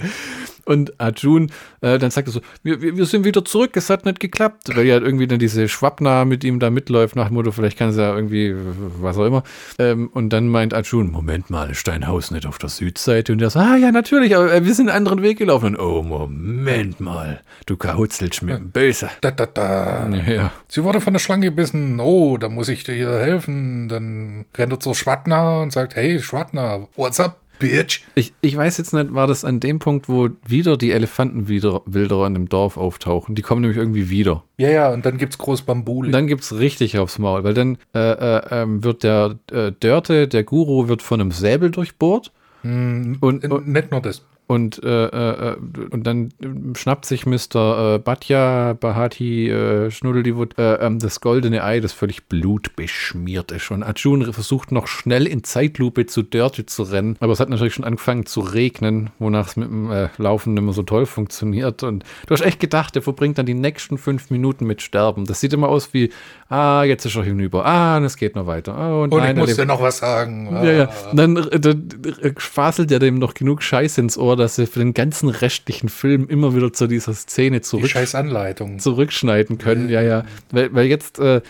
[0.67, 1.51] Und Arjun,
[1.81, 4.85] äh, dann sagt er so, wir, wir, sind wieder zurück, es hat nicht geklappt, weil
[4.85, 7.93] ja halt irgendwie dann diese Schwabna mit ihm da mitläuft nach dem Motto, vielleicht kann
[7.93, 8.55] sie ja irgendwie,
[9.01, 9.45] was auch immer.
[9.79, 13.33] Ähm, und dann meint Arjun, Moment mal, ist dein Haus nicht auf der Südseite?
[13.33, 15.77] Und der so, ah ja, natürlich, aber äh, wir sind einen anderen Weg gelaufen.
[15.77, 19.09] Und oh, Moment mal, du kahutzelst dem Böse.
[19.21, 20.09] Da, da, da.
[20.09, 20.53] Ja.
[20.67, 22.01] Sie wurde von der Schlange gebissen.
[22.01, 23.89] Oh, da muss ich dir helfen.
[23.89, 28.02] Dann rennt er zur Schwadna und sagt, hey, Schwadna, what's up, bitch?
[28.14, 32.34] Ich, ich weiß jetzt nicht, war das an dem Punkt, wo wieder die Elefantenwilderer in
[32.34, 33.34] dem Dorf auftauchen?
[33.34, 34.44] Die kommen nämlich irgendwie wieder.
[34.59, 36.07] Ja, ja, und dann gibt's groß Bambule.
[36.07, 40.28] Und dann gibt's richtig aufs Maul, weil dann äh, äh, ähm, wird der äh, Dörte,
[40.28, 42.32] der Guru, wird von einem Säbel durchbohrt.
[42.62, 44.24] Hm, Und, und, nicht nur das.
[44.49, 45.57] Und, äh, äh, äh,
[45.90, 46.32] und dann
[46.76, 47.94] schnappt sich Mr.
[47.94, 53.70] Äh, Bhatia, Bahati, äh, Schnuddeldiwut, äh, ähm, das goldene Ei, das völlig blutbeschmiert ist.
[53.72, 57.74] Und Arjun versucht noch schnell in Zeitlupe zu Dörte zu rennen, aber es hat natürlich
[57.74, 61.82] schon angefangen zu regnen, wonach es mit dem äh, Laufen nicht mehr so toll funktioniert.
[61.82, 65.24] Und du hast echt gedacht, der verbringt dann die nächsten fünf Minuten mit Sterben.
[65.24, 66.11] Das sieht immer aus wie,
[66.49, 68.76] ah, jetzt ist er hinüber, ah, und es geht noch weiter.
[68.78, 70.49] Oh, und Und nein, ich muss dir noch was sagen.
[70.53, 70.90] ja, ja.
[71.11, 71.88] Und dann, äh, dann
[72.22, 75.89] äh, faselt er dem noch genug Scheiß ins Ohr, dass er für den ganzen restlichen
[75.89, 78.78] Film immer wieder zu dieser Szene Die zurück, Anleitung.
[78.78, 79.89] zurückschneiden können.
[79.89, 80.24] Ja, ja.
[80.51, 81.41] Weil, weil jetzt äh,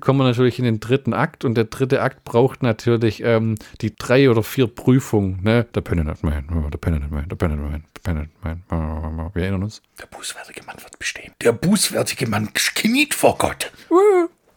[0.00, 3.94] kommen wir natürlich in den dritten Akt und der dritte Akt braucht natürlich ähm, die
[3.94, 5.40] drei oder vier Prüfungen.
[5.42, 5.66] Ne?
[5.74, 8.62] Der Penitent Man, oh, der Penitent Man, der Penitent Man, der Penitent Man.
[8.70, 9.82] Oh, wir erinnern uns.
[10.00, 11.32] Der bußfertige Mann wird bestehen.
[11.42, 13.72] Der bußfertige Mann kniet vor Gott.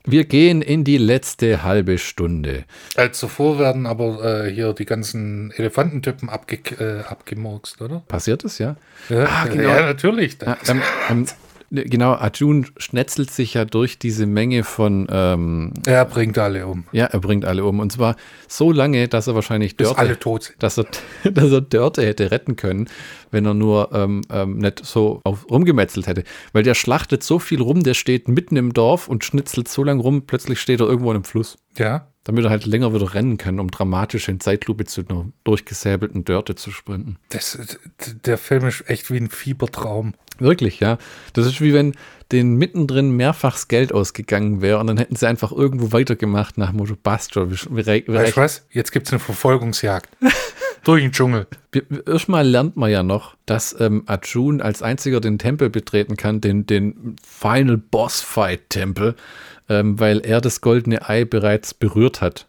[0.05, 2.63] Wir gehen in die letzte halbe Stunde.
[2.95, 8.01] Als zuvor werden aber äh, hier die ganzen Elefantentypen abge äh, abgemurkst, oder?
[8.07, 8.75] Passiert es, ja?
[9.09, 9.69] Ja, Ah, genau.
[9.69, 10.37] ja natürlich.
[10.45, 11.25] Ah, ähm, ähm,
[11.71, 16.85] genau, Arjun schnetzelt sich ja durch diese Menge von, ähm, er bringt alle um.
[16.91, 17.79] ja, er bringt alle um.
[17.79, 18.15] Und zwar
[18.47, 20.61] so lange, dass er wahrscheinlich Bis Dörte, alle tot sind.
[20.61, 20.85] dass er,
[21.31, 22.89] dass er Dörte hätte retten können,
[23.31, 26.23] wenn er nur ähm, ähm, nicht so auf, rumgemetzelt hätte.
[26.53, 29.99] Weil der schlachtet so viel rum, der steht mitten im Dorf und schnitzelt so lang
[29.99, 31.57] rum, plötzlich steht er irgendwo in einem Fluss.
[31.77, 32.10] Ja.
[32.23, 36.55] Damit er halt länger wieder rennen kann, um dramatisch in Zeitlupe zu einer durchgesäbelten Dörte
[36.55, 37.17] zu sprinten.
[37.29, 37.57] Das,
[38.25, 40.13] der Film ist echt wie ein Fiebertraum.
[40.37, 40.97] Wirklich, ja.
[41.33, 41.93] Das ist wie wenn
[42.31, 47.85] denen mittendrin mehrfachs Geld ausgegangen wäre und dann hätten sie einfach irgendwo weitergemacht nach wir,
[48.07, 48.65] wir, Weißt du was?
[48.71, 50.09] Jetzt gibt es eine Verfolgungsjagd.
[50.83, 51.45] Durch den Dschungel.
[52.07, 56.65] erstmal lernt man ja noch, dass ähm, Arjun als einziger den Tempel betreten kann, den,
[56.65, 59.15] den Final Boss Fight Tempel,
[59.71, 62.45] ähm, weil er das goldene Ei bereits berührt hat.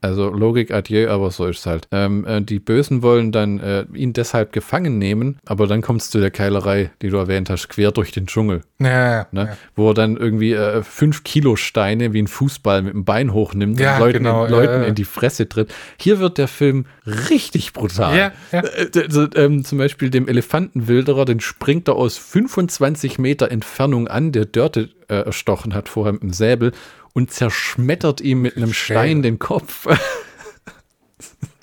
[0.00, 1.88] Also Logik adieu, aber so ist es halt.
[1.90, 6.10] Ähm, äh, die Bösen wollen dann äh, ihn deshalb gefangen nehmen, aber dann kommt es
[6.10, 8.62] zu der Keilerei, die du erwähnt hast, quer durch den Dschungel.
[8.78, 9.46] Ja, Ne?
[9.48, 9.56] ja.
[9.74, 13.80] Wo er dann irgendwie äh, fünf Kilo Steine wie ein Fußball mit dem Bein hochnimmt
[13.80, 15.74] Ja, und Leuten, genau, in, Leuten in die Fresse tritt.
[15.98, 16.86] Hier wird der Film
[17.28, 18.16] richtig brutal.
[18.52, 24.46] Äh, ähm, zum Beispiel dem Elefantenwilderer, den springt er aus 25 Meter Entfernung an, der
[24.46, 26.72] Dörte äh, erstochen hat vorher mit dem Säbel
[27.12, 29.86] und zerschmettert ihm mit einem Stein den Kopf.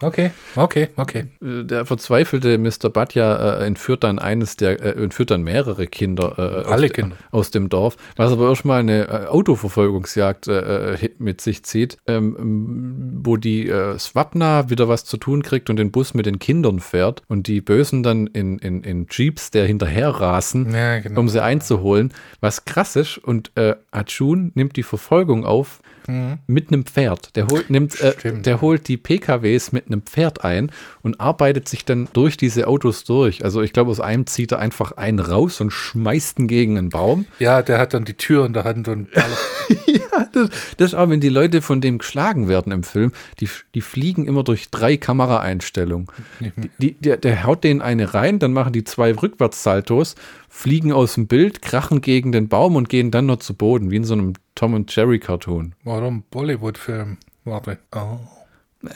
[0.03, 1.25] Okay, okay, okay.
[1.41, 2.89] Äh, Der verzweifelte Mr.
[2.91, 6.35] Batja äh, entführt dann eines der, äh, entführt dann mehrere Kinder,
[6.65, 7.15] äh, Alle aus, Kinder.
[7.31, 13.37] aus dem Dorf, was aber erstmal eine äh, Autoverfolgungsjagd äh, mit sich zieht, ähm, wo
[13.37, 17.47] die Swapna wieder was zu tun kriegt und den Bus mit den Kindern fährt und
[17.47, 21.19] die Bösen dann in, in, in Jeeps, der hinterher rasen, Ja, genau.
[21.21, 23.51] um sie einzuholen, was krass ist und
[23.91, 25.79] Arjun nimmt die Verfolgung auf
[26.47, 27.35] mit einem Pferd.
[27.35, 31.85] Der holt, nimmt, äh, der holt die PKWs mit einem Pferd ein und arbeitet sich
[31.85, 33.43] dann durch diese Autos durch.
[33.43, 36.89] Also ich glaube, aus einem zieht er einfach einen raus und schmeißt ihn gegen einen
[36.89, 37.25] Baum.
[37.39, 39.07] Ja, der hat dann die Tür in der Hand und
[39.85, 43.49] ja, das, das ist auch, wenn die Leute von dem geschlagen werden im Film, die,
[43.73, 46.07] die fliegen immer durch drei Kameraeinstellungen.
[46.39, 50.15] Die, die, der, der haut denen eine rein, dann machen die zwei Rückwärtssaltos,
[50.53, 53.95] fliegen aus dem Bild, krachen gegen den Baum und gehen dann noch zu Boden, wie
[53.95, 55.73] in so einem Tom und Jerry Cartoon.
[56.07, 57.17] ein Bollywood-Film.
[57.43, 57.79] Warte.
[57.93, 58.19] Oh.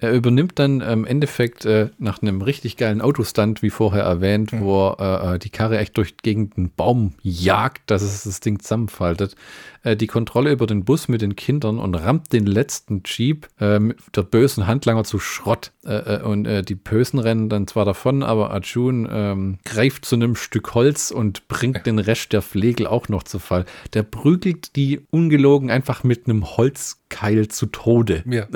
[0.00, 4.88] Er übernimmt dann im Endeffekt äh, nach einem richtig geilen Autostunt, wie vorher erwähnt, wo
[4.88, 9.36] er äh, die Karre echt durch gegen den Baum jagt, dass es das Ding zusammenfaltet,
[9.82, 13.78] äh, die Kontrolle über den Bus mit den Kindern und rammt den letzten Jeep äh,
[13.78, 15.72] mit der bösen Handlanger zu Schrott.
[15.84, 20.16] Äh, äh, und äh, die Bösen rennen dann zwar davon, aber Arjun ähm, greift zu
[20.16, 23.64] einem Stück Holz und bringt den Rest der Flegel auch noch zu Fall.
[23.94, 28.22] Der prügelt die ungelogen einfach mit einem Holzkeil zu Tode.
[28.26, 28.46] Ja.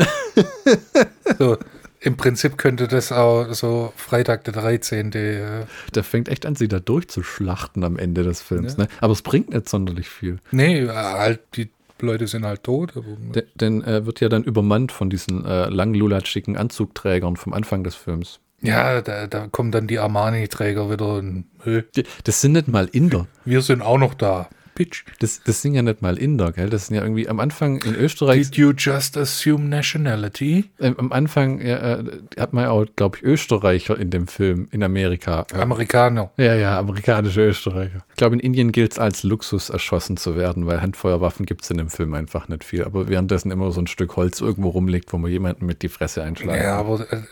[1.38, 1.56] so,
[2.06, 5.12] im Prinzip könnte das auch so Freitag der 13.
[5.12, 8.76] Äh, Der fängt echt an, sie da durchzuschlachten am Ende des Films.
[8.76, 8.88] Ne?
[9.00, 10.38] Aber es bringt nicht sonderlich viel.
[10.52, 11.68] nee, äh, halt, die
[12.00, 12.92] Leute sind halt tot.
[13.34, 17.94] De denn er wird ja dann übermannt von diesen äh, langlulatschigen Anzugträgern vom Anfang des
[17.94, 18.38] Films.
[18.60, 22.86] ja, da, da kommen dann die Armani-Träger wieder und hey, Die, das sind nicht mal
[22.92, 23.26] Inder.
[23.44, 24.48] wir sind auch noch da.
[24.76, 25.04] Bitch.
[25.18, 26.70] Das, das sind ja nicht mal Inder, gell?
[26.70, 30.66] Das sind ja irgendwie am Anfang in Österreich, Did you just assume nationality?
[30.78, 32.04] äh, am Anfang ja, äh,
[32.38, 35.46] hat man ja auch, glaube ich, Österreicher in dem Film in Amerika.
[35.52, 36.30] Äh, Amerikaner.
[36.36, 38.04] ja, ja, amerikanische Österreicher.
[38.10, 41.70] Ich glaube, in Indien gilt es als Luxus, erschossen zu werden, weil Handfeuerwaffen gibt es
[41.70, 42.84] in dem Film einfach nicht viel.
[42.84, 46.22] Aber währenddessen immer so ein Stück Holz irgendwo rumliegt, wo man jemanden mit die Fresse
[46.22, 47.22] einschlagen Ja, aber äh,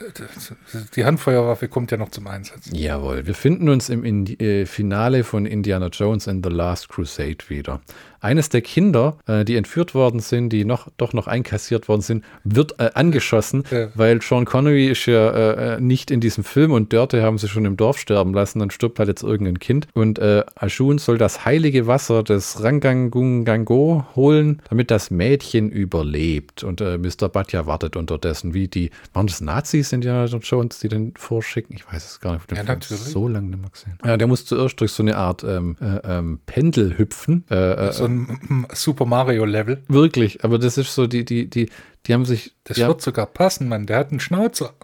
[0.96, 2.70] die Handfeuerwaffe kommt ja noch zum Einsatz.
[2.72, 7.33] Jawohl, wir finden uns im Indi äh, Finale von Indiana Jones and the Last Crusade
[7.50, 7.80] wieder.
[8.24, 12.24] Eines der Kinder, äh, die entführt worden sind, die noch, doch noch einkassiert worden sind,
[12.42, 13.88] wird äh, angeschossen, Ja.
[13.94, 17.48] weil Sean Connery ist ja äh, äh, nicht in diesem Film und Dörte haben sie
[17.48, 19.88] schon im Dorf sterben lassen, dann stirbt halt jetzt irgendein Kind.
[19.92, 26.64] Und äh, Ashun soll das heilige Wasser des Rangangungango holen, damit das Mädchen überlebt.
[26.64, 27.28] Und äh, Mr.
[27.28, 31.76] Batja wartet unterdessen, wie die, waren das Nazis Indiana Jones, die den vorschicken?
[31.76, 32.50] Ich weiß es gar nicht.
[32.52, 33.02] Ja, natürlich.
[33.02, 33.98] So lange nicht mehr gesehen.
[34.04, 37.44] Ja, der muss zuerst durch so eine Art ähm, äh, ähm, Pendel hüpfen.
[37.48, 39.82] So ein mm, Super Mario-Level.
[39.88, 41.68] wirklich, aber das ist so, die, die, die,
[42.06, 42.52] die haben sich.
[42.64, 43.86] Das wird sogar passen, Mann.
[43.86, 44.74] Der hat einen Schnauzer.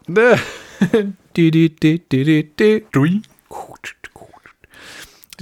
[1.36, 3.22] die, die, die, die, die, die.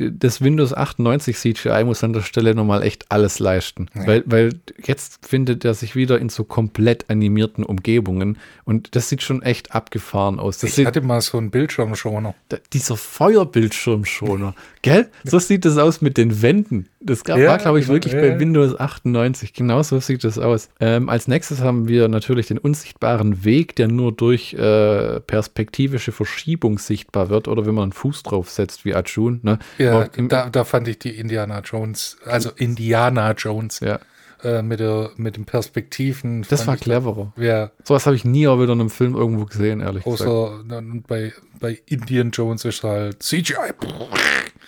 [0.00, 3.88] Das Windows 98 CGI muss an der Stelle nochmal echt alles leisten.
[3.96, 4.06] Ja.
[4.06, 4.52] Weil, weil
[4.84, 9.74] jetzt findet er sich wieder in so komplett animierten Umgebungen und das sieht schon echt
[9.74, 10.58] abgefahren aus.
[10.58, 12.36] Das Ich sieht, hatte mal so einen Bildschirmschoner.
[12.48, 15.08] da- dieser Feuerbildschirmschoner, gell?
[15.24, 16.88] So sieht das aus mit den Wänden.
[17.00, 18.40] Das gab, Ja, war, glaube ich, genau, wirklich ja, bei.
[18.40, 19.52] Windows 98.
[19.52, 20.68] Genau so sieht das aus.
[20.80, 26.78] Ähm, als nächstes haben wir natürlich den unsichtbaren Weg, der nur durch äh, perspektivische Verschiebung
[26.78, 29.38] sichtbar wird oder wenn man einen Fuß drauf setzt, wie Arjun.
[29.44, 29.58] Ne?
[29.78, 34.00] Ja, im- da, da fand ich die Indiana Jones, also Indiana Jones ja.
[34.42, 36.44] Äh, mit, der, mit den Perspektiven.
[36.48, 37.32] Das war cleverer.
[37.36, 40.22] Ja, Sowas habe ich nie auch wieder in einem Film irgendwo gesehen, ehrlich gesagt.
[40.22, 40.64] außer
[41.06, 43.54] bei, bei Indian Jones ist halt CGI.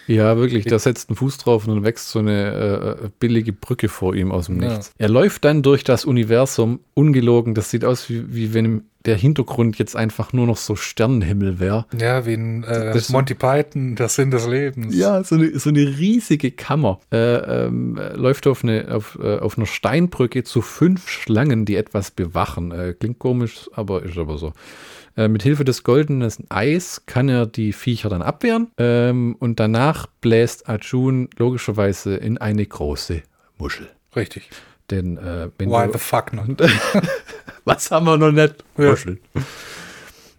[0.07, 3.89] Ja, wirklich, der setzt einen Fuß drauf und dann wächst so eine äh, billige Brücke
[3.89, 4.71] vor ihm aus dem Ja.
[4.71, 4.93] Nichts.
[4.99, 7.55] Er läuft dann durch das Universum, ungelogen.
[7.55, 11.87] Das sieht aus, wie, wie wenn der Hintergrund jetzt einfach nur noch so Sternenhimmel wäre.
[11.99, 14.95] Ja, wie ein äh, Das- Monty Python, der Sinn des Lebens.
[14.95, 17.01] Ja, so eine, so eine riesige Kammer.
[17.11, 17.17] Äh,
[17.67, 22.11] ähm, äh, läuft auf, eine, auf, äh, auf einer Steinbrücke zu fünf Schlangen, die etwas
[22.11, 22.73] bewachen.
[22.73, 24.53] Äh, klingt komisch, aber ist aber so.
[25.17, 28.71] Äh, mit Hilfe des goldenen Eis kann er die Viecher dann abwehren.
[28.79, 33.23] Ähm, und danach bläst Arjun logischerweise in eine große
[33.59, 33.89] Muschel.
[34.15, 34.51] Richtig.
[34.91, 36.61] Denn äh, wenn Why du, the fuck not?
[37.65, 38.65] was haben wir noch nicht?
[38.77, 38.95] Ja.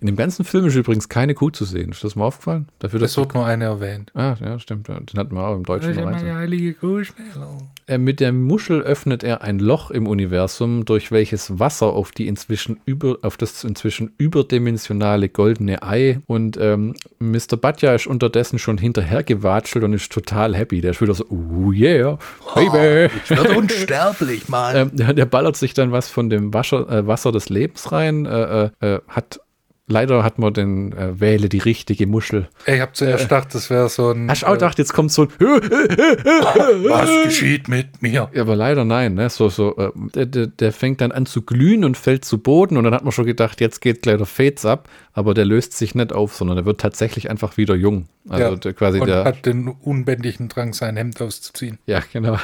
[0.02, 1.92] In dem ganzen Film ist übrigens keine Kuh zu sehen.
[1.92, 2.68] Ist das mal aufgefallen?
[2.80, 4.12] Dafür, dass Es wird nur eine erwähnt.
[4.16, 4.88] Ah, ja, stimmt.
[4.88, 5.96] Den hatten wir auch im Deutschen.
[5.96, 6.24] noch eins.
[6.24, 7.58] heilige Kuh schneller.
[7.98, 12.80] Mit der Muschel öffnet er ein Loch im Universum, durch welches Wasser auf die inzwischen
[12.86, 17.58] über, auf das inzwischen überdimensionale goldene Ei und ähm, Mr.
[17.60, 20.82] Batja ist unterdessen schon hinterhergewatschelt und ist total happy.
[20.82, 22.18] Der ist wieder so, oh yeah,
[22.56, 23.12] baby.
[23.24, 24.76] Ich werde unsterblich, Mann.
[24.76, 28.26] ähm, der, der ballert sich dann was von dem Wasser, äh, Wasser des Lebens rein,
[28.26, 29.42] äh, äh, äh, hat
[29.88, 32.48] leider hat man den äh, wähle die richtige Muschel.
[32.66, 34.30] ich hab zuerst gedacht, das wäre so ein.
[34.30, 38.30] Hast du auch äh, gedacht, jetzt kommt so ein was geschieht mit mir?
[38.34, 39.30] Ja, aber leider nein, ne?
[39.30, 42.78] So, so, äh, der, der, der fängt dann an zu glühen und fällt zu Boden
[42.78, 45.74] und dann hat man schon gedacht, jetzt geht gleich der Fates ab, aber der löst
[45.78, 48.08] sich nicht auf, sondern er wird tatsächlich einfach wieder jung.
[48.30, 49.24] Also Ja, der, quasi Und der.
[49.24, 51.80] hat den unbändigen Drang, sein Hemd auszuziehen.
[51.86, 52.38] ja, genau.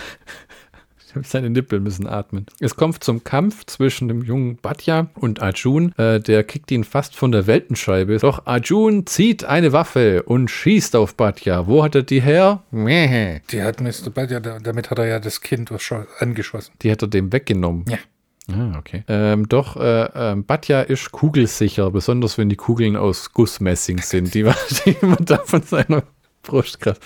[1.24, 2.45] Seine Nippel müssen atmen.
[2.59, 5.93] Es kommt zum Kampf zwischen dem jungen Batja und Arjun.
[5.97, 8.18] Äh, der kickt ihn fast von der Weltenscheibe.
[8.18, 11.68] Doch Arjun zieht eine Waffe und schießt auf Batja.
[11.68, 12.63] Wo hat er die her?
[12.72, 13.41] Mäh.
[13.51, 14.09] Die hat Mr.
[14.13, 15.72] Badger, damit hat er ja das Kind
[16.20, 16.74] angeschossen.
[16.82, 17.86] Die hat er dem weggenommen.
[17.88, 17.97] Ja.
[18.49, 19.03] Ah, okay.
[19.09, 24.43] Ähm, doch, äh, ähm, Batja ist kugelsicher, besonders wenn die Kugeln aus Gussmessing sind, die,
[24.86, 26.03] die man da von seiner
[26.43, 27.01] Brustkraft.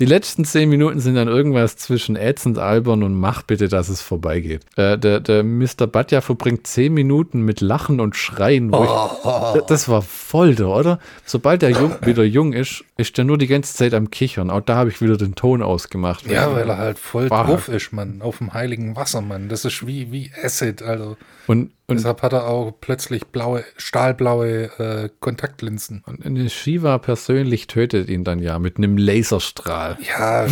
[0.00, 4.00] Die letzten zehn Minuten sind dann irgendwas zwischen ätzend albern und mach bitte, dass es
[4.00, 4.62] vorbeigeht.
[4.76, 5.86] Äh, der, der Mr.
[5.86, 8.72] Batja verbringt zehn Minuten mit Lachen und Schreien.
[8.72, 11.00] Wo ich, das war Folter, oder?
[11.26, 14.48] Sobald der jung, wieder jung ist, ist er nur die ganze Zeit am Kichern.
[14.48, 16.26] Auch da habe ich wieder den Ton ausgemacht.
[16.26, 18.22] Ja, weil er halt voll War drauf ist, Mann.
[18.22, 19.50] Auf dem heiligen Wasser, Mann.
[19.50, 21.18] Das ist wie, wie Acid, also.
[21.46, 26.02] Und, und Deshalb hat er auch plötzlich blaue, stahlblaue äh, Kontaktlinsen.
[26.06, 29.98] Und eine Shiva persönlich tötet ihn dann ja mit einem Laserstrahl.
[30.16, 30.46] Ja,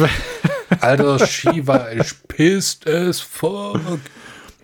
[0.81, 3.81] alter Shiva, ich pissed as fuck.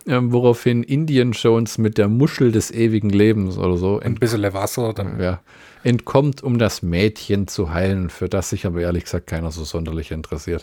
[0.07, 4.93] Ähm, woraufhin Indian Jones mit der Muschel des ewigen Lebens oder so Ein bisschen Wasser,
[4.93, 5.19] dann.
[5.19, 5.41] ja,
[5.83, 10.11] entkommt, um das Mädchen zu heilen, für das sich aber ehrlich gesagt keiner so sonderlich
[10.11, 10.63] interessiert.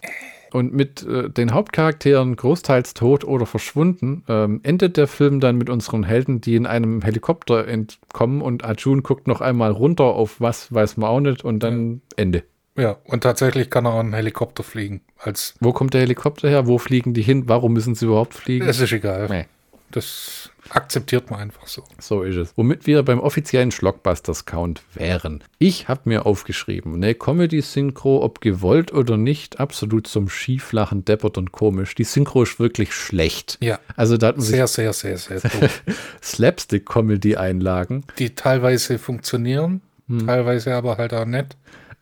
[0.52, 5.70] Und mit äh, den Hauptcharakteren großteils tot oder verschwunden, ähm, endet der Film dann mit
[5.70, 10.74] unseren Helden, die in einem Helikopter entkommen und Arjun guckt noch einmal runter auf was,
[10.74, 12.44] weiß man auch nicht und dann Ende.
[12.78, 15.02] Ja, und tatsächlich kann er auch einen Helikopter fliegen.
[15.18, 16.68] Als, Wo kommt der Helikopter her?
[16.68, 17.44] Wo fliegen die hin?
[17.48, 18.68] Warum müssen sie überhaupt fliegen?
[18.68, 19.28] es ist egal.
[19.30, 19.46] Nee.
[19.92, 21.84] Das akzeptiert man einfach so.
[22.00, 22.54] So ist es.
[22.56, 25.44] Womit wir beim offiziellen Schlockbusters-Count wären.
[25.60, 31.52] Ich habe mir aufgeschrieben, eine Comedy-Synchro, ob gewollt oder nicht, absolut zum Schieflachen, deppert und
[31.52, 31.96] komisch.
[31.96, 33.58] Die Synchro ist wirklich schlecht.
[33.62, 33.80] Ja.
[33.96, 35.84] Also da hat man sich Sehr, sehr, sehr, sehr doof.
[36.22, 38.04] Slapstick-Comedy-Einlagen.
[38.20, 40.26] Die teilweise funktionieren, Hm.
[40.28, 41.56] teilweise aber halt auch nicht.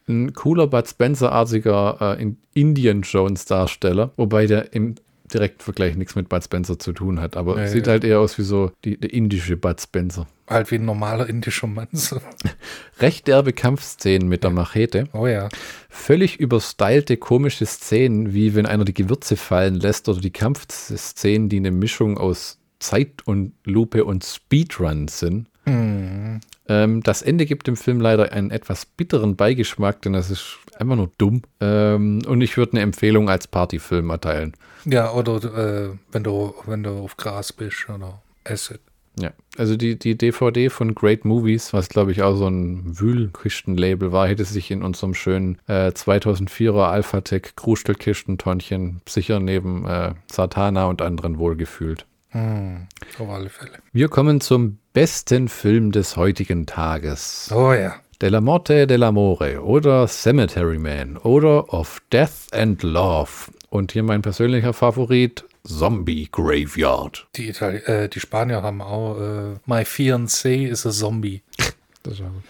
[0.07, 4.95] Ein cooler Bud Spencer-artiger äh, in Indian Jones-Darsteller, wobei der im
[5.33, 7.67] direkten Vergleich nichts mit Bud Spencer zu tun hat, aber Nee.
[7.67, 10.27] sieht halt eher aus wie so die, der indische Bud Spencer.
[10.47, 11.87] Halt wie ein normaler indischer Mann.
[12.99, 15.07] Recht derbe Kampfszenen mit der Machete.
[15.13, 15.49] Oh ja.
[15.89, 21.57] völlig überstylte, komische Szenen, wie wenn einer die Gewürze fallen lässt oder die Kampfszenen, die
[21.57, 25.47] eine Mischung aus Zeit und Lupe und Speedrun sind.
[25.65, 26.39] Hm.
[26.67, 30.95] Ähm, das Ende gibt dem Film leider einen etwas bitteren Beigeschmack, denn das ist einfach
[30.95, 31.41] nur dumm.
[31.59, 34.53] Ähm, und ich würde eine Empfehlung als Partyfilm erteilen.
[34.85, 38.79] Ja, oder äh, wenn du, wenn du auf Gras bist oder Acid.
[39.19, 44.13] Ja, also die, die DVD von Great Movies, was glaube ich auch so ein Wühlkistenlabel
[44.13, 51.01] war, hätte sich in unserem schönen äh, 2004er Alphatec Krustelkistentonchen sicher neben äh, Satana und
[51.01, 52.05] anderen wohlgefühlt.
[52.29, 53.79] Hm, auf alle Fälle.
[53.91, 57.51] Wir kommen zum besten Film des heutigen Tages.
[57.53, 57.95] Oh ja.
[58.21, 63.29] Della Morte dell'Amore oder Cemetery Man oder Of Death and Love.
[63.69, 67.27] Und hier mein persönlicher Favorit, Zombie Graveyard.
[67.37, 71.41] Die, Itali äh, die Spanier haben auch äh, My Fiancé is a Zombie.
[72.03, 72.43] Das war gut.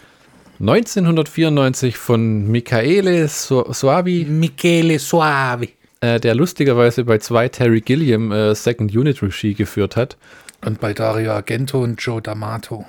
[0.60, 5.70] 1994 von Michaele Su Suavi, Michele Suavi.
[6.00, 10.16] äh, der lustigerweise bei zwei Terry Gilliam äh, Second Unit Regie geführt hat.
[10.64, 12.84] Und bei Dario Argento und Joe D'Amato.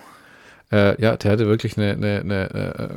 [0.71, 2.89] Äh, ja, der hatte wirklich eine, eine, eine, äh,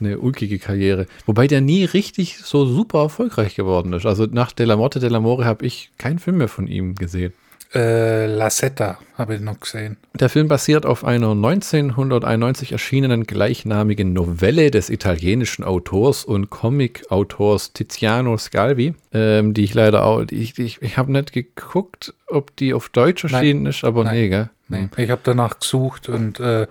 [0.00, 1.06] eine ulkige Karriere.
[1.26, 4.06] Wobei der nie richtig so super erfolgreich geworden ist.
[4.06, 7.32] Also nach Della Morte dell'Amore habe ich keinen Film mehr von ihm gesehen.
[7.74, 9.96] Äh, La Setta habe ich noch gesehen.
[10.14, 18.36] Der Film basiert auf einer 1991 erschienenen gleichnamigen Novelle des italienischen Autors und Comic-Autors Tiziano
[18.36, 22.54] Scalvi, ähm, die ich leider auch, die ich, die ich, ich habe nicht geguckt, ob
[22.54, 24.14] die auf Deutsch erschienen ist, aber Nein.
[24.14, 24.50] nee, gell?
[24.68, 26.66] Nee, ich habe danach gesucht und äh,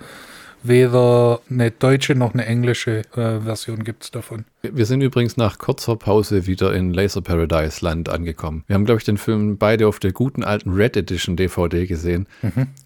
[0.64, 4.46] weder eine deutsche noch eine englische äh, Version gibt es davon.
[4.62, 8.64] Wir sind übrigens nach kurzer Pause wieder in Laser Paradise Land angekommen.
[8.68, 12.28] Wir haben, glaube ich, den Film beide auf der guten alten Red Edition DVD gesehen.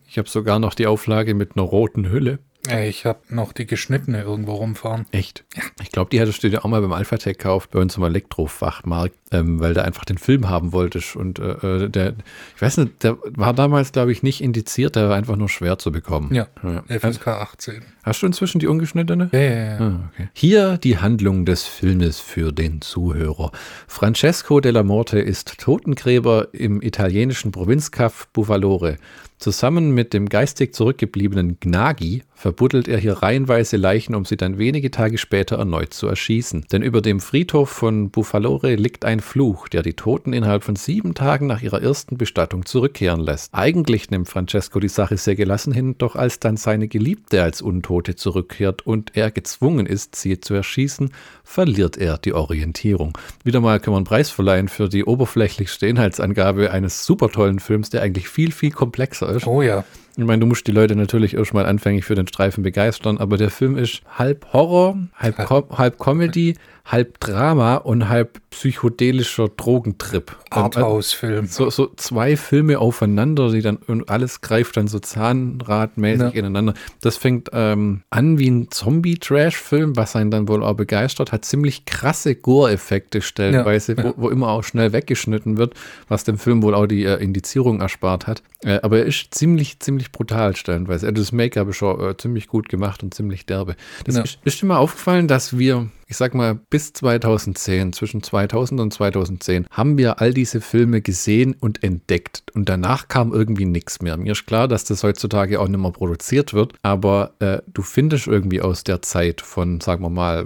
[0.09, 2.39] Ich habe sogar noch die Auflage mit einer roten Hülle.
[2.69, 5.05] Ich habe noch die geschnittene irgendwo rumfahren.
[5.11, 5.43] Echt?
[5.55, 5.63] Ja.
[5.81, 9.15] Ich glaube, die hattest du dir auch mal beim Alphatec gekauft, bei uns im Elektrofachmarkt,
[9.31, 11.15] ähm, weil du einfach den Film haben wolltest.
[11.15, 12.15] Und äh, äh, der,
[12.55, 15.77] ich weiß nicht, der war damals, glaube ich, nicht indiziert, der war einfach nur schwer
[15.77, 16.33] zu bekommen.
[16.33, 16.83] Ja, ja.
[16.99, 17.83] FSK 18.
[18.03, 19.29] Hast du inzwischen die ungeschnittene?
[19.31, 19.77] Ja, ja, ja.
[19.79, 20.29] Ah, okay.
[20.33, 23.51] Hier die Handlung des Filmes für den Zuhörer.
[23.87, 28.97] Francesco della Morte ist Totengräber im italienischen Provinzkaff Bufalore.
[29.39, 34.91] Zusammen mit dem geistig zurückgebliebenen Gnagi verbuddelt er hier reihenweise Leichen, um sie dann wenige
[34.91, 36.65] Tage später erneut zu erschießen.
[36.71, 41.15] Denn über dem Friedhof von Bufalore liegt ein Fluch, der die Toten innerhalb von sieben
[41.15, 43.55] Tagen nach ihrer ersten Bestattung zurückkehren lässt.
[43.55, 48.15] Eigentlich nimmt Francesco die Sache sehr gelassen hin, doch als dann seine Geliebte als Untote
[48.15, 51.11] zurückkehrt und er gezwungen ist, sie zu erschießen,
[51.43, 53.17] verliert er die Orientierung.
[53.43, 57.89] Wieder mal kann man einen Preis verleihen für die oberflächlichste Inhaltsangabe eines super tollen Films,
[57.89, 59.47] der eigentlich viel, viel komplexer ist.
[59.47, 59.83] Oh ja.
[60.19, 63.51] Ich meine, du musst die Leute natürlich erstmal anfänglich für den Streifen begeistern, aber der
[63.51, 66.55] Film ist halb Horror, halb, Com halb Comedy,
[66.87, 70.35] halb Drama und halb psychedelischer Drogentrip.
[70.49, 71.45] Arthouse-Film.
[71.47, 76.39] So, so zwei Filme aufeinander, die dann und alles greift dann so zahnradmäßig Ja.
[76.39, 76.73] ineinander.
[77.01, 81.85] Das fängt ähm, an wie ein Zombie-Trash-Film, was einen dann wohl auch begeistert, hat ziemlich
[81.85, 84.13] krasse Gore-Effekte stellenweise, Ja, ja.
[84.17, 85.73] Wo, wo immer auch schnell weggeschnitten wird,
[86.07, 88.41] was dem Film wohl auch die äh, Indizierung erspart hat.
[88.63, 91.07] Äh, aber er ist ziemlich, ziemlich brutal stellenweise.
[91.07, 93.75] Also das Make-up ist schon äh, ziemlich gut gemacht und ziemlich derbe.
[94.05, 98.79] Das ist, ist dir mal aufgefallen, dass wir, ich sag mal, bis 2010, zwischen 2000
[98.79, 102.43] und 2010, haben wir all diese Filme gesehen und entdeckt.
[102.53, 104.15] Und danach kam irgendwie nichts mehr.
[104.15, 108.27] Mir ist klar, dass das heutzutage auch nicht mehr produziert wird, aber äh, du findest
[108.27, 110.45] irgendwie aus der Zeit von, sagen wir mal,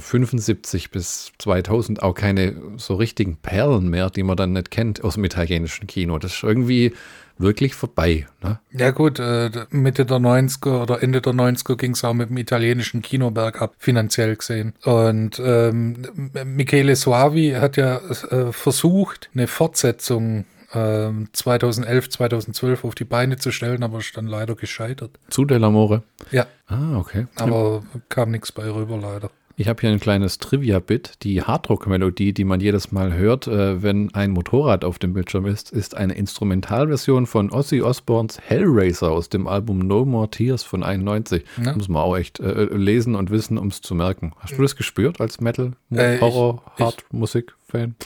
[0.00, 5.14] 75 bis 2000 auch keine so richtigen Perlen mehr, die man dann nicht kennt aus
[5.14, 6.18] dem italienischen Kino.
[6.18, 6.94] Das ist irgendwie
[7.38, 8.26] wirklich vorbei.
[8.42, 8.58] Ne?
[8.72, 12.36] Ja gut, äh, Mitte der 90er oder Ende der 90er ging es auch mit dem
[12.38, 14.74] italienischen Kino bergab, finanziell gesehen.
[14.84, 15.96] Und ähm,
[16.44, 23.50] Michele Soavi hat ja äh, versucht, eine Fortsetzung ähm, 2011, 2012 auf die Beine zu
[23.52, 25.18] stellen, aber ist dann leider gescheitert.
[25.30, 26.02] Zu Dell'Amore.
[26.30, 27.26] Ja, Ah, okay.
[27.36, 29.30] aber kam nichts bei rüber leider.
[29.60, 31.24] Ich habe hier ein kleines Trivia-Bit.
[31.24, 35.72] Die Harddruck-Melodie, die man jedes Mal hört, äh, wenn ein Motorrad auf dem Bildschirm ist,
[35.72, 41.44] ist eine Instrumentalversion von Ozzy Osbournes Hellraiser aus dem Album No More Tears von 91.
[41.60, 41.74] Ja.
[41.74, 44.32] Muss man auch echt äh, lesen und wissen, um es zu merken.
[44.38, 47.96] Hast du das gespürt als Metal, Äh, Horror, Hard-Musik-Fan?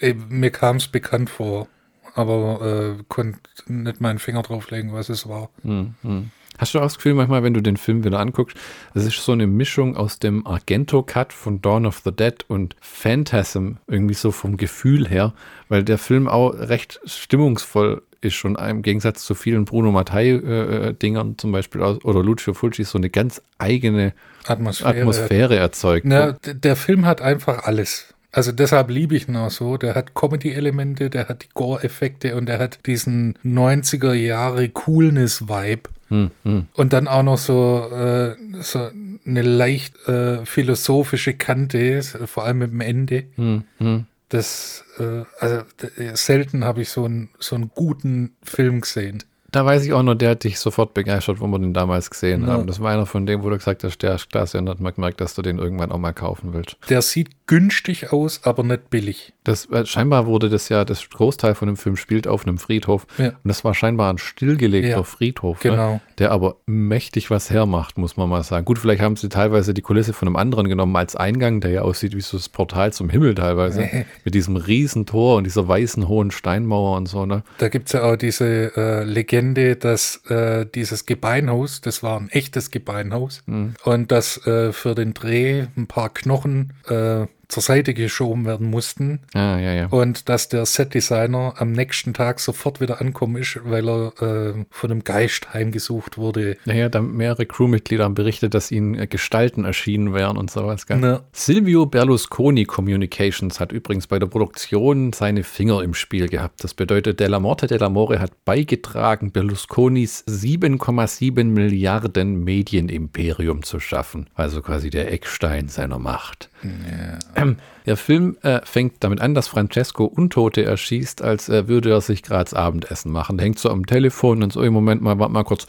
[0.00, 1.68] Äh, Mir kam es bekannt vor,
[2.14, 5.50] aber äh, konnte nicht meinen Finger drauflegen, was es war.
[5.60, 6.30] Hm, hm.
[6.58, 8.56] Hast du auch das Gefühl manchmal, wenn du den Film wieder anguckst,
[8.94, 13.72] es ist so eine Mischung aus dem Argento-Cut von Dawn of the Dead und Phantasm,
[13.88, 15.32] irgendwie so vom Gefühl her,
[15.68, 21.52] weil der Film auch recht stimmungsvoll ist und im Gegensatz zu vielen Bruno Mattei-Dingern zum
[21.52, 24.12] Beispiel aus, oder Lucio Fulci so eine ganz eigene
[24.46, 25.00] Atmosphäre.
[25.00, 26.06] Atmosphäre erzeugt.
[26.06, 28.14] Na, der Film hat einfach alles.
[28.30, 29.76] Also deshalb liebe ich ihn auch so.
[29.76, 35.90] Der hat Comedy-Elemente, der hat die Gore-Effekte und der hat diesen 90er Jahre Coolness-Vibe.
[36.12, 36.66] Hm, hm.
[36.74, 38.90] Und dann auch noch so, äh, so
[39.26, 43.24] eine leicht äh, philosophische Kante, vor allem mit dem Ende.
[43.36, 44.04] Hm, hm.
[44.28, 49.22] Das, äh, also d- selten habe ich so einen, so einen guten Film gesehen.
[49.52, 52.42] Da weiß ich auch noch, der hat dich sofort begeistert, wo wir den damals gesehen
[52.46, 52.54] Ja.
[52.54, 52.66] haben.
[52.66, 54.94] Das war einer von denen, wo du gesagt hast, der ist klasse und hat man
[54.94, 56.76] gemerkt, dass du den irgendwann auch mal kaufen willst.
[56.88, 59.34] Der sieht günstig aus, aber nicht billig.
[59.44, 63.06] Das, äh, scheinbar wurde das ja, das Großteil von dem Film spielt auf einem Friedhof.
[63.18, 63.28] Ja.
[63.28, 65.70] Und das war scheinbar ein stillgelegter Ja, Friedhof, ne?
[65.70, 66.00] genau.
[66.18, 68.64] der aber mächtig was hermacht, muss man mal sagen.
[68.64, 71.82] Gut, vielleicht haben sie teilweise die Kulisse von einem anderen genommen als Eingang, der ja
[71.82, 73.86] aussieht wie so das Portal zum Himmel teilweise.
[74.24, 77.42] mit diesem riesen Tor und dieser weißen hohen Steinmauer und so, ne?
[77.58, 79.41] Da gibt's ja auch diese äh, Legende,
[79.76, 83.74] dass äh, dieses Gebeinhaus, das war ein echtes Gebeinhaus, Mhm.
[83.84, 89.20] und dass äh, für den Dreh ein paar Knochen äh, zur Seite geschoben werden mussten.
[89.34, 89.86] Ah, ja, ja.
[89.88, 94.90] Und dass der Setdesigner am nächsten Tag sofort wieder ankommen ist, weil er äh, von
[94.90, 96.56] einem Geist heimgesucht wurde.
[96.64, 100.86] Naja, da mehrere Crewmitglieder haben berichtet, dass ihnen äh, Gestalten erschienen wären und sowas.
[100.86, 101.02] Gell?
[101.02, 101.20] Ja.
[101.32, 106.64] Silvio Berlusconi Communications hat übrigens bei der Produktion seine Finger im Spiel gehabt.
[106.64, 114.30] Das bedeutet, Della Morte Dell'Amore hat beigetragen, Berlusconis 7,7 Milliarden Medienimperium zu schaffen.
[114.34, 116.48] Also quasi der Eckstein seiner Macht.
[116.62, 117.41] Ähm,
[117.86, 122.22] der Film äh, fängt damit an, dass Francesco Untote erschießt, als äh, würde er sich
[122.22, 123.36] gerade das Abendessen machen.
[123.38, 125.66] Der hängt so am Telefon und so im Moment mal, warte mal kurz.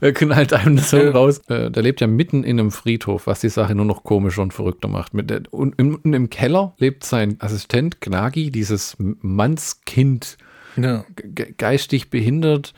[0.00, 1.10] Er knallt einem das Ja.
[1.10, 1.38] raus.
[1.48, 4.52] Äh, der lebt ja mitten in einem Friedhof, was die Sache nur noch komischer und
[4.52, 5.14] verrückter macht.
[5.14, 10.36] Mit und im, und im Keller lebt sein Assistent Gnagi, dieses Mannskind,
[10.76, 11.04] Ja.
[11.16, 12.74] ge- geistig behindert.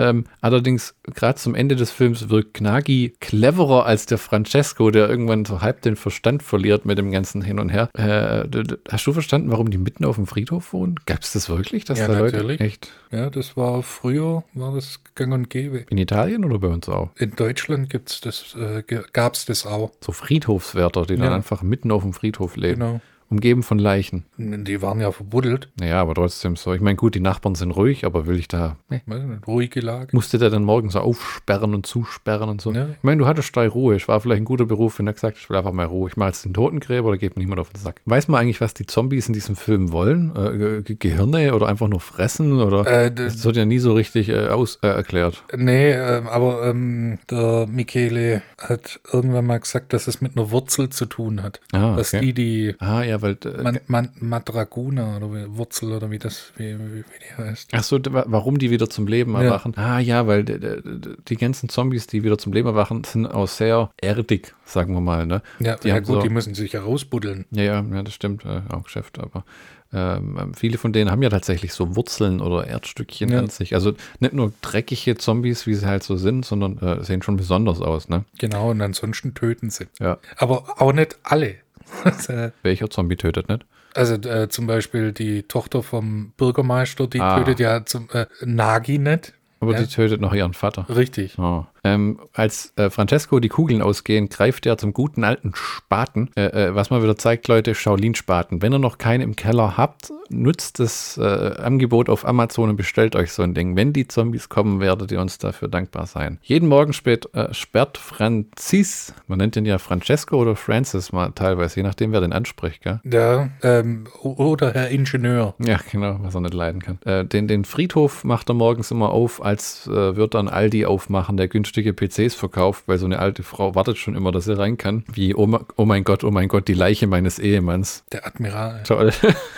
[0.00, 5.44] Ähm, allerdings, gerade zum Ende des Films wirkt Gnagi cleverer als der Francesco, der irgendwann
[5.44, 7.90] so halb den Verstand verliert mit dem ganzen Hin und Her.
[7.94, 8.48] Äh,
[8.90, 10.96] hast du verstanden, warum die mitten auf dem Friedhof wohnen?
[11.06, 11.84] Gab es das wirklich?
[11.84, 12.60] Dass Ja, da Leute natürlich.
[12.60, 15.84] echt ja, das war früher, war das gang und gäbe.
[15.90, 17.10] in Italien oder bei uns auch?
[17.16, 19.90] In Deutschland gibt's das, äh, ge- gab's das auch.
[20.00, 21.34] So Friedhofswärter, die dann Ja.
[21.34, 23.00] einfach mitten auf dem Friedhof leben, Genau.
[23.30, 24.24] Umgeben von Leichen.
[24.36, 25.68] Die waren ja verbuddelt.
[25.78, 26.74] Naja, aber trotzdem so.
[26.74, 28.76] Ich meine, gut, die Nachbarn sind ruhig, aber will ich da.
[28.88, 29.00] Nee.
[29.46, 30.08] Ruhige Lage.
[30.12, 32.72] Musste der dann morgens so aufsperren und zusperren und so?
[32.72, 32.88] Ja.
[32.90, 33.94] Ich meine, du hattest da Ruhe.
[33.94, 36.08] Es war vielleicht ein guter Beruf, wenn er gesagt hat, ich will einfach mal Ruhe.
[36.08, 38.00] Ich mache jetzt den Totengräber oder geht mir niemand auf den Sack.
[38.04, 40.34] Weiß man eigentlich, was die Zombies in diesem Film wollen?
[40.34, 42.60] Äh, Ge Gehirne oder einfach nur fressen?
[42.60, 45.44] Oder Äh, das wird ja nie so richtig äh, aus, äh, erklärt.
[45.56, 50.90] Nee, ähm, aber ähm, der Michele hat irgendwann mal gesagt, dass es mit einer Wurzel
[50.90, 51.60] zu tun hat.
[51.72, 52.26] Ah, Dass okay.
[52.26, 53.36] die die Ah, ja, weil.
[53.44, 57.70] Äh, Man, Man, Madraguna oder Wurzel oder wie das, wie, wie, die heißt.
[57.72, 59.42] Ach so, warum die wieder zum Leben Ja.
[59.42, 59.74] erwachen?
[59.76, 64.54] Ah ja, weil die ganzen Zombies, die wieder zum Leben erwachen, sind auch sehr erdig,
[64.64, 65.26] sagen wir mal.
[65.26, 65.42] Ne?
[65.58, 67.46] Ja, Die ja gut, so- die müssen sich ja rausbuddeln.
[67.50, 69.44] Ja, ja, ja, das stimmt, äh, auch Geschäft, aber
[69.92, 73.40] ähm, viele von denen haben ja tatsächlich so Wurzeln oder Erdstückchen Ja.
[73.40, 73.74] an sich.
[73.74, 77.80] Also nicht nur dreckige Zombies, wie sie halt so sind, sondern äh, sehen schon besonders
[77.80, 78.24] aus, ne?
[78.38, 79.86] Genau, und ansonsten töten sie.
[79.98, 80.18] Ja.
[80.36, 81.56] Aber auch nicht alle.
[82.62, 83.64] Welcher Zombie tötet nicht?
[83.94, 87.38] Also äh, zum Beispiel die Tochter vom Bürgermeister, die Ah.
[87.38, 89.34] tötet ja zum äh, Nagi nicht.
[89.62, 89.80] Aber Ja.
[89.80, 90.86] die tötet noch ihren Vater.
[90.88, 91.38] Richtig.
[91.38, 91.66] Oh.
[91.84, 96.30] Ähm, als äh, Francesco die Kugeln ausgehen, greift er zum guten alten Spaten.
[96.36, 98.62] Äh, äh, was mal wieder zeigt, Leute, Shaolin-Spaten.
[98.62, 103.16] Wenn ihr noch keinen im Keller habt, nutzt das äh, Angebot auf Amazon und bestellt
[103.16, 103.76] euch so ein Ding.
[103.76, 106.38] Wenn die Zombies kommen, werdet ihr uns dafür dankbar sein.
[106.42, 111.76] Jeden Morgen spät äh, sperrt Francis, man nennt ihn ja Francesco oder Francis mal teilweise,
[111.76, 113.00] je nachdem, wer den anspricht, gell?
[113.04, 115.54] Ja, ähm, oder Herr Ingenieur.
[115.58, 116.98] Ja, genau, was er nicht leiden kann.
[117.04, 121.36] Äh, den, den Friedhof macht er morgens immer auf, als äh, wird dann Aldi aufmachen,
[121.36, 124.76] der günstige PCs verkauft, weil so eine alte Frau wartet schon immer, dass sie rein
[124.76, 125.04] kann.
[125.12, 128.04] Wie, oh, oh mein Gott, oh mein Gott, die Leiche meines Ehemanns.
[128.12, 128.82] Der Admiral.
[128.82, 129.12] Toll.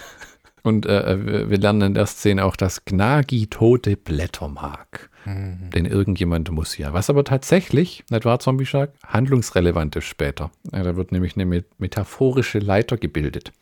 [0.63, 5.11] Und äh, wir wir lernen in der Szene auch, dass Gnagi tote Blätter mag.
[5.27, 6.93] Denn irgendjemand muss ja.
[6.93, 10.51] Was aber tatsächlich, nicht wahr, Zombie Shark, handlungsrelevant ist später.
[10.71, 13.53] Da wird nämlich eine met- metaphorische Leiter gebildet.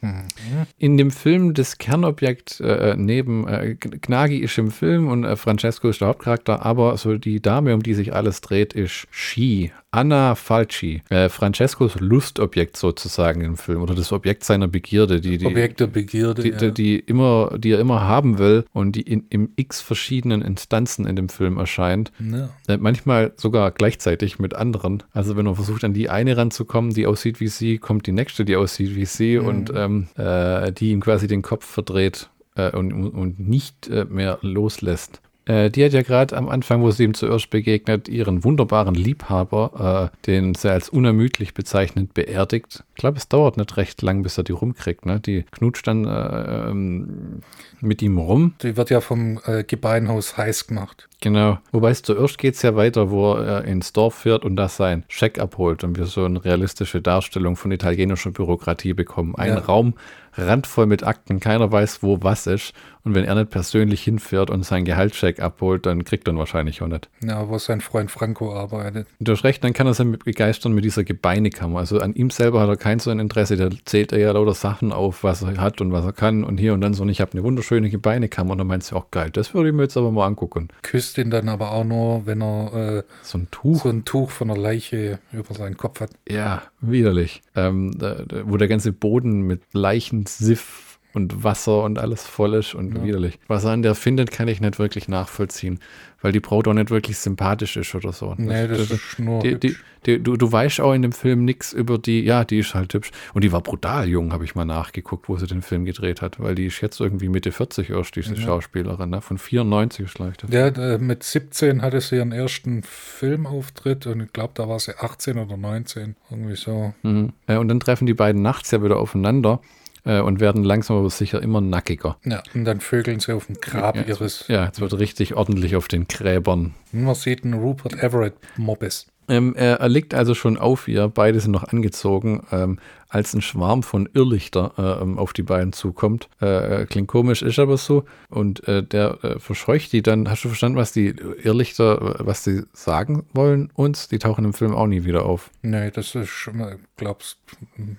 [0.79, 5.89] In dem Film das Kernobjekt äh, neben äh, Gnagi ist im Film und äh, Francesco
[5.89, 9.73] ist der Hauptcharakter, aber so die Dame, um die sich alles dreht, ist She.
[9.93, 15.47] Anna Falci, äh, Francescos Lustobjekt sozusagen im Film oder das Objekt seiner Begierde, die, die,
[15.47, 16.43] Objekt der Begierde.
[16.43, 16.57] die, ja.
[16.59, 21.07] die, die immer, die er immer haben will und die in, in x verschiedenen Instanzen
[21.07, 22.13] in dem Film erscheint.
[22.19, 22.51] Ja.
[22.69, 25.03] Äh, manchmal sogar gleichzeitig mit anderen.
[25.13, 28.45] Also wenn man versucht, an die eine ranzukommen, die aussieht wie sie, kommt die nächste,
[28.45, 32.93] die aussieht wie sie und ähm, äh, die ihm quasi den Kopf verdreht äh, und,
[32.93, 35.21] und nicht äh, mehr loslässt.
[35.51, 40.11] Äh, die hat ja gerade am Anfang, wo sie ihm zuerst begegnet, ihren wunderbaren Liebhaber,
[40.13, 42.85] äh, den sie als unermüdlich bezeichnet, beerdigt.
[42.91, 45.07] Ich glaube, es dauert nicht recht lang, bis er die rumkriegt.
[45.07, 45.19] Ne?
[45.19, 47.41] Die knutscht dann äh, ähm,
[47.81, 48.55] mit ihm rum.
[48.63, 51.09] Die wird ja vom äh, Gebeinhaus heiß gemacht.
[51.21, 51.59] Genau.
[51.73, 55.05] Wobei es zuerst geht es ja weiter, wo er ins Dorf fährt und da sein
[55.09, 59.35] Scheck abholt und wir so eine realistische Darstellung von italienischer Bürokratie bekommen.
[59.37, 59.59] Ein Ja.
[59.59, 59.95] Raum
[60.35, 62.73] randvoll mit Akten, keiner weiß, wo was ist.
[63.03, 66.83] Und wenn er nicht persönlich hinfährt und seinen Gehaltscheck abholt, dann kriegt er ihn wahrscheinlich
[66.83, 67.09] auch nicht.
[67.25, 69.07] Ja, wo sein Freund Franco arbeitet.
[69.21, 71.79] Du hast recht, dann kann er sich begeistern mit dieser Gebeinekammer.
[71.79, 73.57] Also an ihm selber hat er kein so ein Interesse.
[73.57, 76.59] Da zählt er ja lauter Sachen auf, was er hat und was er kann und
[76.59, 77.03] hier und dann so.
[77.03, 78.53] Und ich habe eine wunderschöne Gebeinekammer.
[78.53, 80.69] Und dann meinst du auch geil, das würde ich mir jetzt aber mal angucken.
[81.11, 83.83] Küsst ihn dann aber auch nur, wenn er äh, So ein Tuch.
[83.83, 86.11] so ein Tuch von einer Leiche über seinen Kopf hat.
[86.29, 87.43] Ja, widerlich.
[87.57, 92.75] Ähm, da, da, wo der ganze Boden mit Leichensiff und Wasser und alles voll ist
[92.75, 93.05] und Ja.
[93.05, 93.39] widerlich.
[93.49, 95.81] Was er an der findet, kann ich nicht wirklich nachvollziehen,
[96.23, 98.35] weil die Braut auch nicht wirklich sympathisch ist oder so.
[98.39, 99.77] Nee, das, ist nur die, die,
[100.07, 102.95] die, du, du weißt auch in dem Film nichts über die, ja, die ist halt
[102.95, 103.11] hübsch.
[103.35, 106.39] Und die war brutal jung, habe ich mal nachgeguckt, wo sie den Film gedreht hat,
[106.39, 108.41] weil die ist jetzt irgendwie Mitte 40 erst, diese Ja.
[108.43, 109.21] Schauspielerin, ne?
[109.21, 110.45] von 94 ist vielleicht.
[110.51, 115.39] Ja, mit 17 hatte sie ihren ersten Filmauftritt und ich glaube, da war sie 18
[115.39, 116.17] oder 19.
[116.31, 116.95] Irgendwie so.
[117.03, 117.33] Mhm.
[117.47, 119.61] Und dann treffen die beiden nachts ja wieder aufeinander
[120.05, 122.17] äh, und werden langsam aber sicher immer nackiger.
[122.25, 124.47] Ja, und dann vögeln sie auf dem Grab Ja, ihres.
[124.49, 126.75] Ja, es wird richtig ordentlich auf den Gräbern.
[126.93, 129.07] Man sieht einen Rupert Everett Mobbes.
[129.31, 132.79] Ähm, er, er liegt also schon auf ihr, beide sind noch angezogen, ähm,
[133.09, 136.29] als ein Schwarm von Irrlichter äh, ähm, auf die beiden zukommt.
[136.41, 138.05] Äh, äh, klingt komisch, ist aber so.
[138.29, 140.31] Und äh, der äh, verscheucht die dann.
[140.31, 144.09] Hast du verstanden, was die Irrlichter, äh, was die sagen wollen uns?
[144.09, 145.51] Die tauchen im Film auch nie wieder auf.
[145.63, 146.51] Nee, das ist
[146.97, 147.39] glaubst,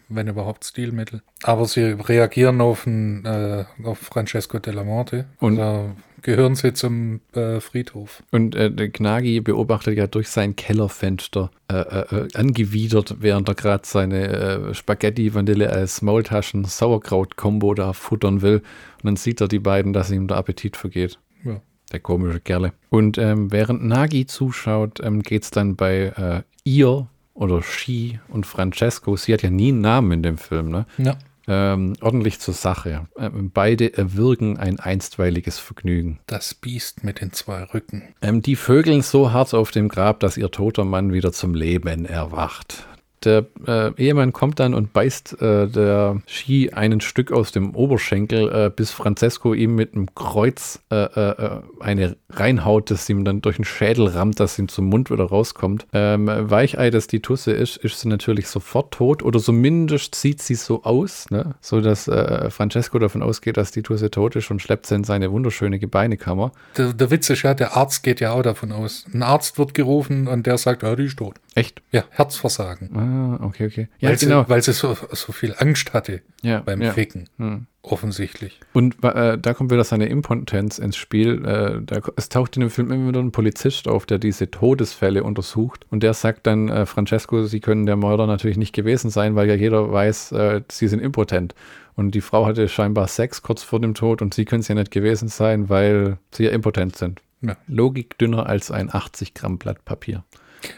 [0.07, 1.21] wenn überhaupt Stilmittel.
[1.43, 7.59] Aber sie reagieren auf, einen, auf Francesco della Morte Und- da gehören sie zum äh,
[7.59, 8.23] Friedhof.
[8.31, 13.55] Und äh, der Gnagi beobachtet ja durch sein Kellerfenster äh, äh, äh, angewidert, während er
[13.55, 18.57] gerade seine äh, Spaghetti, Vanille als Maultaschen, Sauerkraut-Kombo da futtern will.
[18.57, 21.19] Und dann sieht er die beiden, dass ihm der Appetit vergeht.
[21.43, 21.61] Ja.
[21.91, 22.73] Der komische Kerle.
[22.89, 29.15] Und ähm, während Nagi zuschaut, ähm, geht es dann bei ihr oder She und Francesco,
[29.15, 30.85] sie hat ja nie einen Namen in dem Film, ne?
[30.97, 31.17] Ja.
[31.47, 33.07] Ähm, ordentlich zur Sache.
[33.17, 36.19] Ähm, beide erwirken ein einstweiliges Vergnügen.
[36.27, 38.13] Das Biest mit den zwei Rücken.
[38.21, 42.05] Ähm, die vögeln so hart auf dem Grab, dass ihr toter Mann wieder zum Leben
[42.05, 42.87] erwacht.
[43.23, 48.49] Der äh, Ehemann kommt dann und beißt äh, der Ski ein Stück aus dem Oberschenkel,
[48.51, 53.57] äh, bis Francesco ihm mit einem Kreuz äh, äh, eine reinhaut, das ihm dann durch
[53.57, 55.85] den Schädel rammt, dass ihm zum Mund wieder rauskommt.
[55.93, 60.55] Ähm, Weichei, das die Tusse ist, ist sie natürlich sofort tot oder zumindest sieht sie
[60.55, 61.55] so aus, ne?
[61.61, 65.03] so dass äh, Francesco davon ausgeht, dass die Tusse tot ist und schleppt sie in
[65.03, 66.51] seine wunderschöne Gebeinekammer.
[66.77, 69.05] Der, der Witz ist ja, der Arzt geht ja auch davon aus.
[69.13, 71.35] Ein Arzt wird gerufen und der sagt, ja, die ist tot.
[71.53, 71.81] Echt?
[71.91, 72.89] Ja, Herzversagen.
[72.95, 73.10] Ah,
[73.41, 73.87] okay, okay.
[73.99, 74.43] Ja, weil, genau.
[74.43, 76.93] sie, weil sie so, so viel Angst hatte Ja, beim ja.
[76.93, 77.29] Ficken.
[77.37, 77.67] Hm.
[77.83, 78.59] Offensichtlich.
[78.73, 81.43] Und äh, da kommt wieder seine Impotenz ins Spiel.
[81.43, 85.23] Äh, da, es taucht in dem Film immer wieder ein Polizist auf, der diese Todesfälle
[85.23, 85.85] untersucht.
[85.89, 89.47] Und der sagt dann, äh, Francesco, Sie können der Mörder natürlich nicht gewesen sein, weil
[89.49, 91.55] ja jeder weiß, äh, Sie sind impotent.
[91.95, 94.75] Und die Frau hatte scheinbar Sex kurz vor dem Tod und Sie können es ja
[94.75, 97.21] nicht gewesen sein, weil Sie ja impotent sind.
[97.41, 97.57] Ja.
[97.67, 100.23] Logik dünner als ein 80 Gramm Blatt Papier.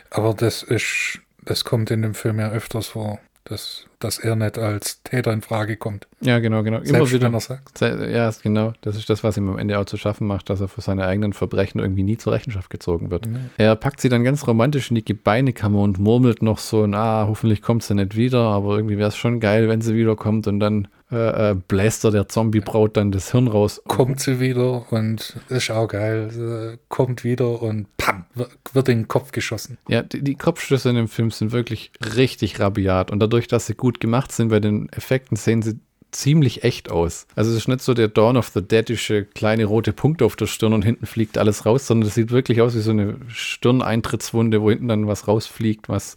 [0.09, 4.57] Aber das ist, das kommt in dem Film ja öfters vor, dass, dass er nicht
[4.57, 6.07] als Täter in Frage kommt.
[6.21, 6.79] Ja, genau, genau.
[6.79, 7.27] Immer wieder.
[7.27, 7.81] wenn er sagt.
[7.81, 8.73] Ja, genau.
[8.81, 11.05] Das ist das, was ihm am Ende auch zu schaffen macht, dass er für seine
[11.05, 13.25] eigenen Verbrechen irgendwie nie zur Rechenschaft gezogen wird.
[13.25, 13.31] Ja.
[13.57, 17.61] Er packt sie dann ganz romantisch in die Gebeinekammer und murmelt noch so, na, hoffentlich
[17.61, 20.87] kommt sie nicht wieder, aber irgendwie wäre es schon geil, wenn sie wiederkommt und dann
[21.11, 23.81] äh, äh, bläst er der Zombie-Braut dann das Hirn raus.
[23.87, 26.31] Kommt sie wieder und ist auch geil.
[26.31, 29.77] Sie kommt wieder und pam, wird wird in den Kopf geschossen.
[29.87, 33.75] Ja, die, die Kopfschüsse in dem Film sind wirklich richtig rabiat und dadurch, dass sie
[33.75, 35.79] gut gemacht sind bei den Effekten, sehen sie
[36.11, 37.27] ziemlich echt aus.
[37.35, 40.45] Also es ist nicht so der Dawn of the Deadische kleine rote Punkt auf der
[40.45, 44.61] Stirn und hinten fliegt alles raus, sondern es sieht wirklich aus wie so eine Stirneintrittswunde,
[44.61, 46.15] wo hinten dann was rausfliegt, was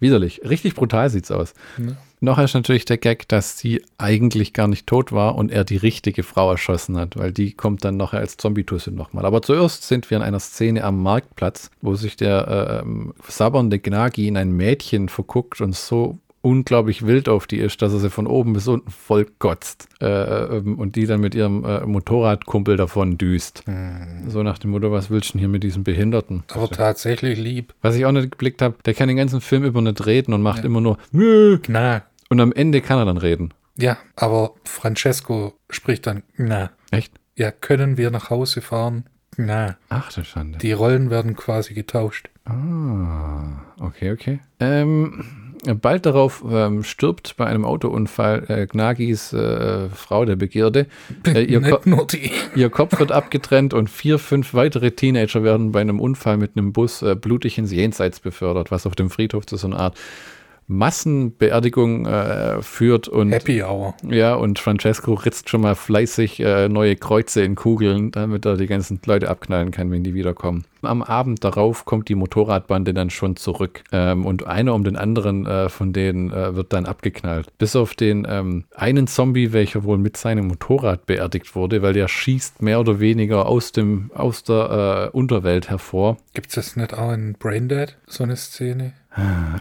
[0.00, 0.42] widerlich.
[0.44, 1.54] Richtig brutal sieht's aus.
[1.78, 1.96] Ja.
[2.24, 5.76] Noch ist natürlich der Gag, dass sie eigentlich gar nicht tot war und er die
[5.76, 9.26] richtige Frau erschossen hat, weil die kommt dann nachher als Zombie-Tusse nochmal.
[9.26, 13.80] Aber zuerst sind wir in einer Szene am Marktplatz, wo sich der äh, ähm, sabbernde
[13.80, 18.10] Gnagi in ein Mädchen verguckt und so unglaublich wild auf die ist, dass er sie
[18.10, 19.88] von oben bis unten voll kotzt.
[20.00, 23.64] Äh, ähm, und die dann mit ihrem äh, Motorradkumpel davon düst.
[24.26, 26.42] So nach dem Motto, was willst du denn hier mit diesem Behinderten?
[26.52, 27.74] Aber tatsächlich lieb.
[27.80, 30.42] Was ich auch nicht geblickt habe, der kann den ganzen Film über nicht reden und
[30.42, 31.58] macht immer nur Nö.
[31.68, 32.02] Na.
[32.28, 33.54] und am Ende kann er dann reden.
[33.78, 36.70] Ja, aber Francesco spricht dann, na.
[36.90, 37.14] Echt?
[37.36, 39.04] Ja, können wir nach Hause fahren?
[39.36, 39.76] Na.
[39.88, 40.58] Ach du Schande.
[40.58, 42.28] Die Rollen werden quasi getauscht.
[42.44, 44.40] Ah, okay, okay.
[44.60, 45.24] Ähm,
[45.80, 50.86] bald darauf ähm, stirbt bei einem Autounfall äh, Gnagis äh, Frau der Begierde.
[51.26, 51.78] Äh, ihr, Ko
[52.56, 56.72] ihr, Kopf wird abgetrennt und vier, fünf weitere Teenager werden bei einem Unfall mit einem
[56.72, 59.96] Bus äh, blutig ins Jenseits befördert, was auf dem Friedhof zu so einer Art
[60.72, 63.94] Massenbeerdigung äh, führt und Happy Hour.
[64.08, 68.66] Ja, und Francesco ritzt schon mal fleißig äh, neue Kreuze in Kugeln, damit er die
[68.66, 70.64] ganzen Leute abknallen kann, wenn die wiederkommen.
[70.82, 75.46] Am Abend darauf kommt die Motorradbande dann schon zurück ähm, und einer um den anderen
[75.46, 77.56] äh, von denen äh, wird dann abgeknallt.
[77.58, 82.08] Bis auf den ähm, einen Zombie, welcher wohl mit seinem Motorrad beerdigt wurde, weil der
[82.08, 86.16] schießt mehr oder weniger aus, dem, aus der äh, Unterwelt hervor.
[86.34, 88.94] Gibt es das nicht auch in Braindead, so eine Szene?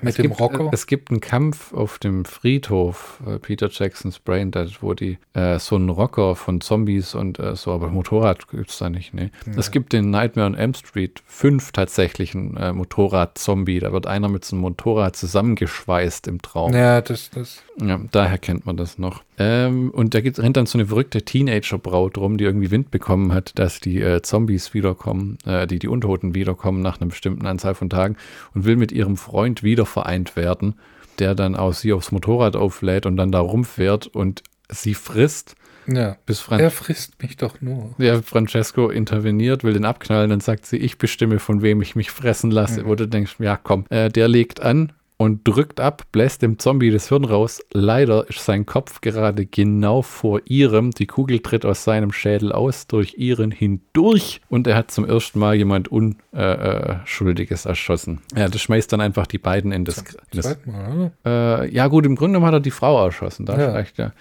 [0.02, 0.70] Mit es dem gibt, Rocker?
[0.72, 5.60] Es gibt einen Kampf auf dem Friedhof, äh, Peter Jacksons Brain Dead, wo die äh,
[5.60, 9.32] so einen Rocker von Zombies und äh, so, aber Motorrad gibt es da nicht, ne?
[9.46, 9.54] Ja.
[9.58, 13.80] Es gibt den Nightmare on Elm Street 5 tatsächlich einen äh, Motorrad-Zombie.
[13.80, 16.74] Da wird einer mit so einem Motorrad zusammengeschweißt im Traum.
[16.74, 17.62] Ja, das, das.
[17.80, 19.24] Ja, daher kennt man das noch.
[19.38, 23.58] Ähm, und da rennt dann so eine verrückte Teenager-Braut rum, die irgendwie Wind bekommen hat,
[23.58, 27.90] dass die äh, Zombies wiederkommen, äh, die, die Untoten wiederkommen nach einer bestimmten Anzahl von
[27.90, 28.18] Tagen
[28.54, 30.76] und will mit ihrem Freund wieder vereint werden,
[31.20, 35.56] der dann auch sie aufs Motorrad auflädt und dann da rumfährt und sie frisst.
[35.88, 37.96] Ja, bis Fran er frisst mich doch nur.
[37.98, 42.12] Ja, Francesco interveniert, will den abknallen, dann sagt sie, ich bestimme, von wem ich mich
[42.12, 42.84] fressen lasse.
[42.84, 42.88] Mhm.
[42.88, 46.90] Wo du denkst, ja komm, äh, der legt an, und drückt ab, bläst dem Zombie
[46.90, 47.62] das Hirn raus.
[47.72, 50.90] Leider ist sein Kopf gerade genau vor ihrem.
[50.90, 55.38] Die Kugel tritt aus seinem Schädel aus, durch ihren hindurch und er hat zum ersten
[55.38, 58.22] Mal jemand Unschuldiges äh, erschossen.
[58.36, 60.00] Ja, das schmeißt dann einfach die beiden in das.
[60.00, 63.46] In das Mal, äh, ja, gut, im Grunde genommen hat er die Frau erschossen.
[63.46, 63.70] Da ja.
[63.70, 64.14] vielleicht, ja.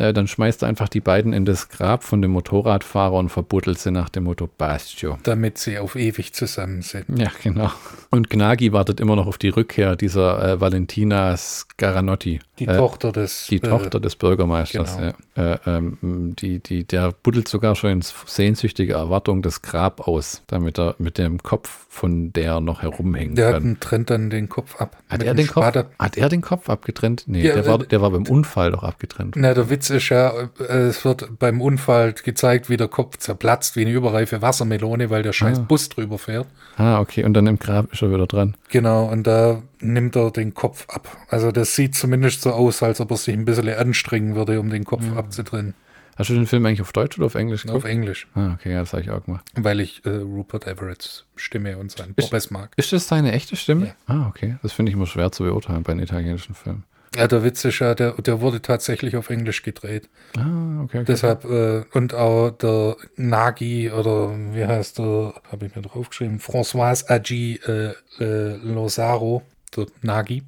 [0.00, 3.78] Äh, dann schmeißt er einfach die beiden in das Grab von dem Motorradfahrer und verbuddelt
[3.78, 5.18] sie nach dem Motto Bastio.
[5.24, 7.04] Damit sie auf ewig zusammen sind.
[7.18, 7.70] Ja, genau.
[8.10, 12.40] Und Gnagi wartet immer noch auf die Rückkehr dieser äh, Valentina Scaranotti.
[12.58, 15.12] Die äh, Tochter des Die äh, Tochter des Bürgermeisters, genau.
[15.36, 15.52] ja.
[15.54, 20.78] Äh, ähm, die, die, der buddelt sogar schon in sehnsüchtiger Erwartung das Grab aus, damit
[20.78, 23.64] er mit dem Kopf von der noch herumhängen der kann.
[23.64, 24.96] Der trennt dann den Kopf ab.
[25.10, 27.24] Hat er den Kopf, hat er den Kopf abgetrennt?
[27.26, 29.34] Nee, ja, der, war, der war beim Unfall doch abgetrennt.
[29.36, 33.82] Na, der Witz ist ja, es wird beim Unfall gezeigt, wie der Kopf zerplatzt, wie
[33.82, 35.62] eine überreife Wassermelone, weil der scheiß ah.
[35.62, 36.46] Bus drüber fährt.
[36.76, 38.56] Ah, okay, und dann im Grab ist er wieder dran.
[38.68, 41.16] Genau, und da nimmt er den Kopf ab.
[41.28, 44.70] Also das sieht zumindest so aus, als ob er sich ein bisschen anstrengen würde, um
[44.70, 45.16] den Kopf ja.
[45.16, 45.74] abzutrennen.
[46.20, 47.84] Hast du den Film eigentlich auf Deutsch oder auf Englisch geguckt?
[47.84, 48.28] Auf Englisch.
[48.34, 49.46] Ah, okay, ja, das habe ich auch gemacht.
[49.54, 52.72] Weil ich äh, Rupert Everetts Stimme und seinen Bobbes mag.
[52.76, 53.86] Ist das seine echte Stimme?
[53.86, 53.94] Ja.
[54.06, 54.56] Ah, okay.
[54.62, 56.82] Das finde ich immer schwer zu beurteilen bei einem italienischen Film.
[57.16, 60.08] Ja, der Witz ist ja, der, der wurde tatsächlich auf Englisch gedreht.
[60.36, 60.98] Ah, okay.
[60.98, 61.04] okay.
[61.08, 67.10] Deshalb, äh, und auch der Nagi oder wie heißt der, habe ich mir draufgeschrieben, François
[67.10, 69.42] Agi äh, äh, Lozaro,
[69.76, 70.44] der Nagi.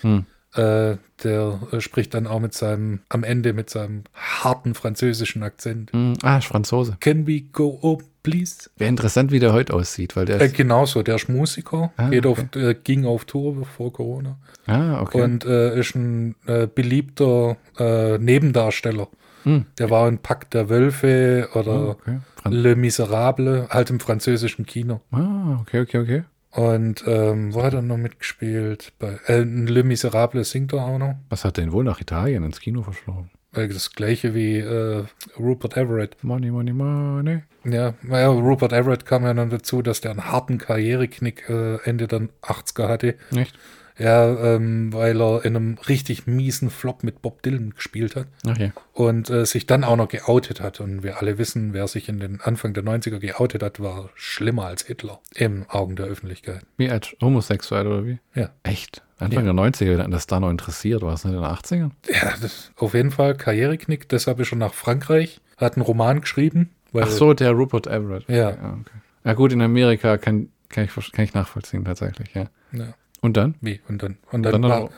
[0.00, 0.24] Hm.
[0.56, 5.92] Äh, der äh, spricht dann auch mit seinem, am Ende mit seinem harten französischen Akzent.
[5.92, 6.14] Hm.
[6.22, 6.96] Ah, ist Franzose.
[7.00, 8.70] Can we go home, please?
[8.76, 12.26] Wäre interessant, wie der heute aussieht, weil der äh, Genauso, der ist Musiker, ah, geht
[12.26, 12.46] okay.
[12.54, 14.38] auf, äh, ging auf Tour vor Corona.
[14.66, 15.22] Ah, okay.
[15.22, 19.08] Und äh, ist ein äh, beliebter Nebendarsteller.
[19.42, 19.66] Hm.
[19.78, 22.18] Der war in Pakt der Wölfe oder oh, okay.
[22.48, 25.02] Le Miserable, halt im französischen Kino.
[25.12, 26.24] Ah, okay, okay, okay.
[26.56, 28.94] Und ähm, wo hat er noch mitgespielt?
[28.98, 31.16] Bei äh, Le Miserable singt er auch noch.
[31.28, 33.30] Was hat er denn wohl nach Italien ins Kino verschlagen?
[33.52, 35.04] Das gleiche wie äh,
[35.38, 36.16] Rupert Everett.
[36.22, 37.42] Money, money, money.
[37.64, 42.06] Ja, naja, Rupert Everett kam ja dann dazu, dass der einen harten Karriereknick äh, Ende
[42.06, 43.14] der 80er hatte.
[43.34, 43.58] Echt?
[43.98, 48.26] Ja, ähm, weil er in einem richtig miesen Flop mit Bob Dylan gespielt hat.
[48.46, 48.72] Okay.
[48.92, 50.80] Und äh, sich dann auch noch geoutet hat.
[50.80, 54.66] Und wir alle wissen, wer sich in den Anfang der 90er geoutet hat, war schlimmer
[54.66, 56.62] als Hitler im Augen der Öffentlichkeit.
[56.76, 58.18] Wie als homosexuell oder wie?
[58.34, 58.50] Ja.
[58.62, 59.02] Echt?
[59.18, 59.52] Anfang ja.
[59.52, 61.90] der 90er, wenn das da noch interessiert, war es nicht in den 80ern?
[62.08, 64.08] Ja, das, auf jeden Fall Karriereknick.
[64.10, 66.70] Deshalb ist er nach Frankreich, hat einen Roman geschrieben.
[66.92, 68.28] Ach so, der Rupert Everett.
[68.28, 68.50] Ja.
[68.50, 68.98] Okay, okay.
[69.24, 72.46] Ja gut, in Amerika kann, kann, ich, kann ich nachvollziehen tatsächlich, ja.
[72.72, 72.94] ja.
[73.26, 73.56] Und dann?
[73.60, 73.80] Wie?
[73.88, 74.18] Und dann?
[74.30, 74.90] Und dann, und dann, war,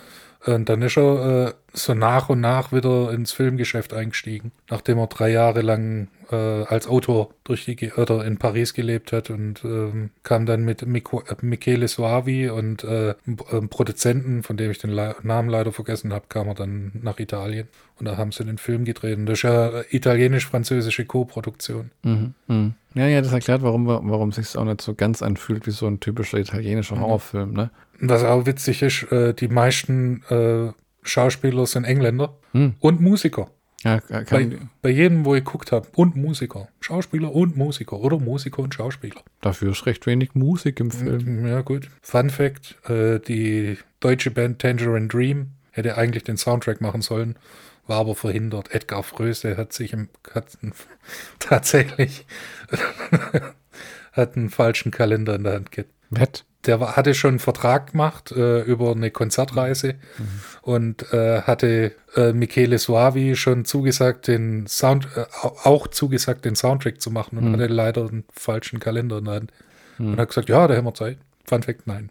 [0.44, 5.06] und dann ist er äh, so nach und nach wieder ins Filmgeschäft eingestiegen, nachdem er
[5.06, 10.10] drei Jahre lang äh, als Autor durch die oder in Paris gelebt hat und ähm,
[10.24, 14.90] kam dann mit Mico, äh, Michele Soavi und äh, einem Produzenten, von dem ich den
[14.90, 17.66] Le Namen leider vergessen habe, kam er dann nach Italien
[17.98, 19.16] und da haben sie den Film gedreht.
[19.16, 21.92] Und das ist ja italienisch-französische Co-Produktion.
[22.02, 22.72] Mhm, mh.
[22.99, 26.01] Ja, ja, das erklärt, warum, warum sich auch nicht so ganz anfühlt wie so ein
[26.01, 27.01] typischer italienischer mhm.
[27.01, 27.70] Horrorfilm, ne?
[28.01, 30.73] Was auch witzig ist, äh, die meisten äh,
[31.03, 32.75] Schauspieler sind Engländer hm.
[32.81, 33.49] und Musiker.
[33.85, 35.87] Ja, Bei, kann, bei jedem, wo ich geguckt habe.
[35.95, 36.69] Und Musiker.
[36.81, 38.01] Schauspieler und Musiker.
[38.01, 39.20] Oder Musiker und Schauspieler.
[39.41, 41.47] dafür ist recht wenig Musik im Film.
[41.47, 41.89] Ja, gut.
[42.03, 47.37] Fun Fact: äh, Die deutsche Band Tangerine Dream hätte eigentlich den Soundtrack machen sollen,
[47.89, 48.73] war aber verhindert.
[48.74, 50.56] Edgar Fröse hat sich im, hat
[51.39, 52.27] tatsächlich
[54.12, 55.90] hat einen falschen Kalender in der Hand gehabt.
[56.10, 56.44] Wett.
[56.66, 59.94] Der war, hatte schon einen Vertrag gemacht äh, über eine Konzertreise
[60.62, 66.56] und äh, hatte äh, Michele Suavi schon zugesagt, den Sound, äh, au- auch zugesagt, den
[66.56, 69.52] Soundtrack zu machen und hatte leider einen falschen Kalender in der Hand.
[69.98, 71.19] Und hat gesagt, ja, da haben wir Zeit.
[71.44, 72.10] Fun Fact, nein.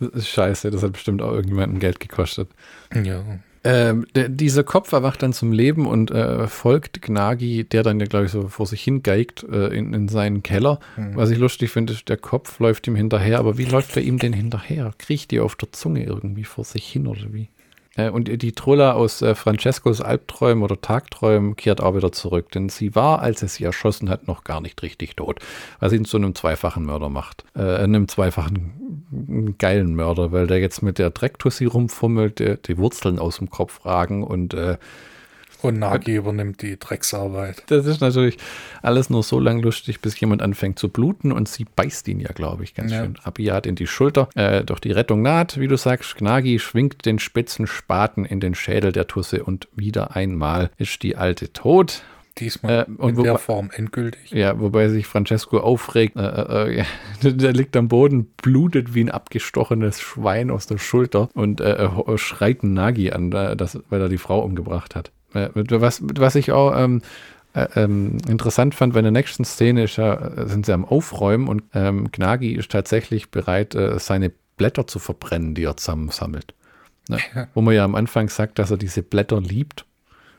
[0.00, 2.48] Das ist scheiße, das hat bestimmt auch irgendjemandem Geld gekostet.
[2.94, 3.22] Ja.
[3.68, 8.26] Der, dieser Kopf erwacht dann zum Leben und äh, folgt Gnagi, der dann ja, glaube
[8.26, 10.80] ich, so vor sich hingeigt äh, in, in seinen Keller.
[11.14, 14.18] Was ich lustig finde, ist, der Kopf läuft ihm hinterher, aber wie läuft er ihm
[14.18, 14.92] denn hinterher?
[14.98, 17.48] Kriecht die auf der Zunge irgendwie vor sich hin oder wie?
[17.98, 22.70] Äh, und die Trolla aus äh, Francescos Albträumen oder Tagträumen kehrt auch wieder zurück, denn
[22.70, 25.40] sie war, als er sie erschossen hat, noch gar nicht richtig tot,
[25.80, 27.44] was ihn zu einem zweifachen Mörder macht.
[27.54, 33.18] Äh, einem zweifachen geilen Mörder, weil der jetzt mit der Drecktussi rumfummelt, der, die Wurzeln
[33.18, 34.78] aus dem Kopf ragen und äh,
[35.60, 37.64] Und Nagi übernimmt die Drecksarbeit.
[37.66, 38.38] das ist natürlich
[38.82, 42.30] alles nur so lang lustig, bis jemand anfängt zu bluten und sie beißt ihn ja,
[42.32, 43.02] glaube ich, ganz Ja.
[43.02, 44.28] schön rabiat in die Schulter.
[44.36, 46.16] Äh, doch die Rettung naht, wie du sagst.
[46.16, 51.16] Gnagi schwingt den spitzen Spaten in den Schädel der Tusse und wieder einmal ist die
[51.16, 52.02] Alte tot.
[52.38, 54.30] Diesmal Äh, und in wo- der Form endgültig.
[54.30, 56.14] Ja, wobei sich Francesco aufregt.
[56.16, 56.20] Äh,
[56.68, 56.84] äh, ja,
[57.32, 62.16] der liegt am Boden, blutet wie ein abgestochenes Schwein aus der Schulter und äh, äh,
[62.18, 65.10] schreit Nagi an, äh, das, weil er die Frau umgebracht hat.
[65.32, 67.02] Was, was ich auch ähm,
[67.54, 71.48] äh, ähm, interessant fand, bei der nächsten Szene ist ja, äh, sind sie am Aufräumen
[71.48, 76.54] und ähm, Gnagi ist tatsächlich bereit, äh, seine Blätter zu verbrennen, die er zusammensammelt.
[77.08, 77.18] Ne?
[77.54, 79.84] Wo man ja am Anfang sagt, dass er diese Blätter liebt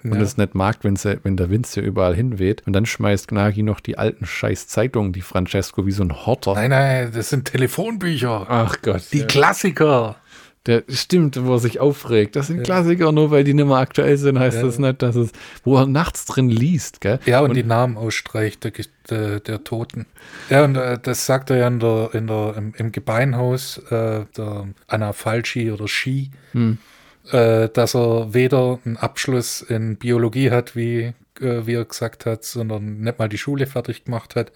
[0.03, 0.21] und Ja.
[0.21, 2.63] es nicht mag, wenn, sie, wenn der Wind sie überall hinweht.
[2.65, 6.53] Und dann schmeißt Gnagi noch die alten scheiß Zeitungen, die Francesco wie so ein Horter.
[6.53, 8.45] Nein, nein, das sind Telefonbücher.
[8.47, 9.03] Ach Gott.
[9.11, 10.15] die der, Klassiker.
[10.69, 12.35] Der stimmt, wo er sich aufregt.
[12.35, 14.63] Das sind Klassiker, nur weil die nicht mehr aktuell sind, heißt Ja.
[14.63, 15.31] das nicht, dass es,
[15.63, 17.19] wo er nachts drin liest, gell?
[17.25, 18.71] Ja, und, die Namen ausstreicht der,
[19.09, 20.05] der, der Toten.
[20.49, 24.25] Ja, und äh, das sagt er ja in der, in der, im, im Gebeinhaus äh,
[24.37, 26.29] der Anna Falci oder Ski,
[27.31, 32.43] äh, dass er weder einen Abschluss in Biologie hat, wie, äh, wie er gesagt hat,
[32.45, 34.51] sondern nicht mal die Schule fertig gemacht hat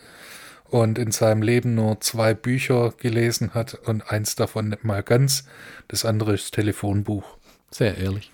[0.74, 5.45] und in seinem Leben nur zwei Bücher gelesen hat und eins davon nicht mal ganz.
[5.88, 7.38] Das andere ist das Telefonbuch.
[7.70, 8.32] Sehr ehrlich.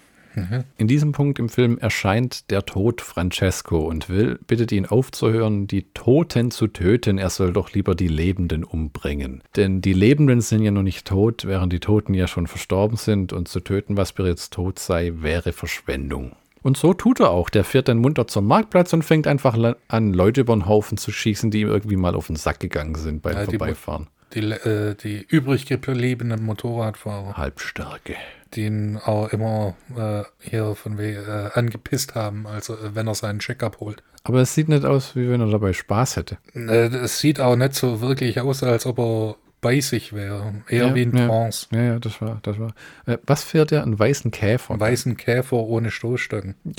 [0.77, 5.91] In diesem Punkt im Film erscheint der Tod Francesco und will, bittet ihn aufzuhören, die
[5.93, 9.43] Toten zu töten, er soll doch lieber die Lebenden umbringen.
[9.57, 13.33] Denn die Lebenden sind ja noch nicht tot, während die Toten ja schon verstorben sind
[13.33, 16.37] und zu töten, was bereits tot sei, wäre Verschwendung.
[16.69, 17.49] Und so tut er auch.
[17.49, 21.11] Der fährt dann munter zum Marktplatz und fängt einfach an, Leute über den Haufen zu
[21.11, 24.05] schießen, die ihm irgendwie mal auf den Sack gegangen sind beim Ja, die- Vorbeifahren.
[24.35, 27.33] Die, äh, die übrig gebliebenen Motorradfahrer.
[27.37, 28.13] Halbstärke.
[28.53, 33.15] die ihn auch immer äh, hier von we äh, angepisst haben, also äh, wenn er
[33.15, 34.03] seinen Check abholt.
[34.23, 36.37] Aber es sieht nicht aus, wie wenn er dabei Spaß hätte.
[36.53, 40.53] Äh, Es sieht auch nicht so wirklich aus, als ob er bei sich wäre.
[40.67, 41.27] Eher Ja, wie ein ja.
[41.27, 41.67] Trance.
[41.71, 42.73] Ja, ja, das war, das war.
[43.05, 43.83] Äh, was fährt er?
[43.83, 44.71] Einen weißen Käfer.
[44.71, 46.55] Einen weißen Käfer ohne Stoßstangen.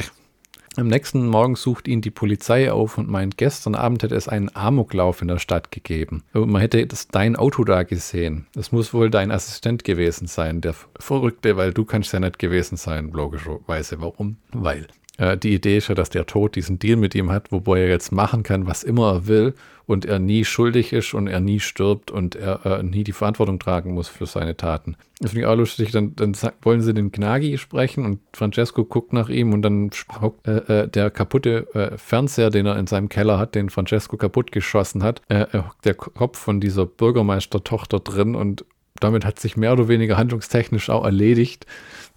[0.76, 4.54] Am nächsten Morgen sucht ihn die Polizei auf und meint, gestern Abend hätte es einen
[4.54, 6.22] Amoklauf in der Stadt gegeben.
[6.32, 8.46] Und man hätte das, dein Auto da gesehen.
[8.54, 12.76] Das muss wohl dein Assistent gewesen sein, der Verrückte, weil du kannst ja nicht gewesen
[12.76, 14.00] sein, logischerweise.
[14.00, 14.36] Warum?
[14.52, 14.86] Weil
[15.18, 17.88] äh, die Idee ist ja, dass der Tod diesen Deal mit ihm hat, wobei er
[17.88, 19.54] jetzt machen kann, was immer er will
[19.90, 23.58] und er nie schuldig ist und er nie stirbt und er äh, nie die Verantwortung
[23.58, 24.96] tragen muss für seine Taten.
[25.18, 25.90] Das finde ich auch lustig.
[25.90, 29.90] Dann, dann wollen sie den Gnagi sprechen und Francesco guckt nach ihm und dann
[30.20, 34.16] hockt äh, äh, der kaputte äh, Fernseher, den er in seinem Keller hat, den Francesco
[34.16, 38.64] kaputt geschossen hat, äh, hockt der Kopf von dieser Bürgermeistertochter drin und
[39.00, 41.66] damit hat sich mehr oder weniger handlungstechnisch auch erledigt,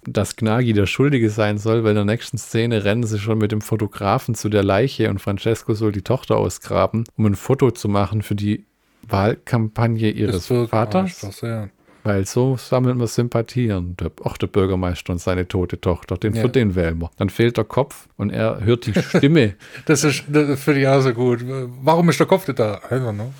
[0.06, 3.52] dass Gnagi der Schuldige sein soll, weil in der nächsten Szene rennen sie schon mit
[3.52, 7.88] dem Fotografen zu der Leiche und Francesco soll die Tochter ausgraben, um ein Foto zu
[7.88, 8.64] machen für die
[9.08, 10.68] Wahlkampagne ihres Vaters.
[10.68, 11.68] Bürgermeisters, Ja.
[12.06, 13.96] Weil so sammelt man Sympathien.
[13.96, 16.42] Der, auch der Bürgermeister und seine tote Tochter, den, Ja.
[16.42, 17.10] für den wählen wir.
[17.16, 19.54] Dann fehlt der Kopf und er hört die Stimme.
[19.86, 21.42] Das ist das ich auch so gut.
[21.82, 22.78] Warum ist der Kopf nicht da?
[22.90, 23.32] I don't know.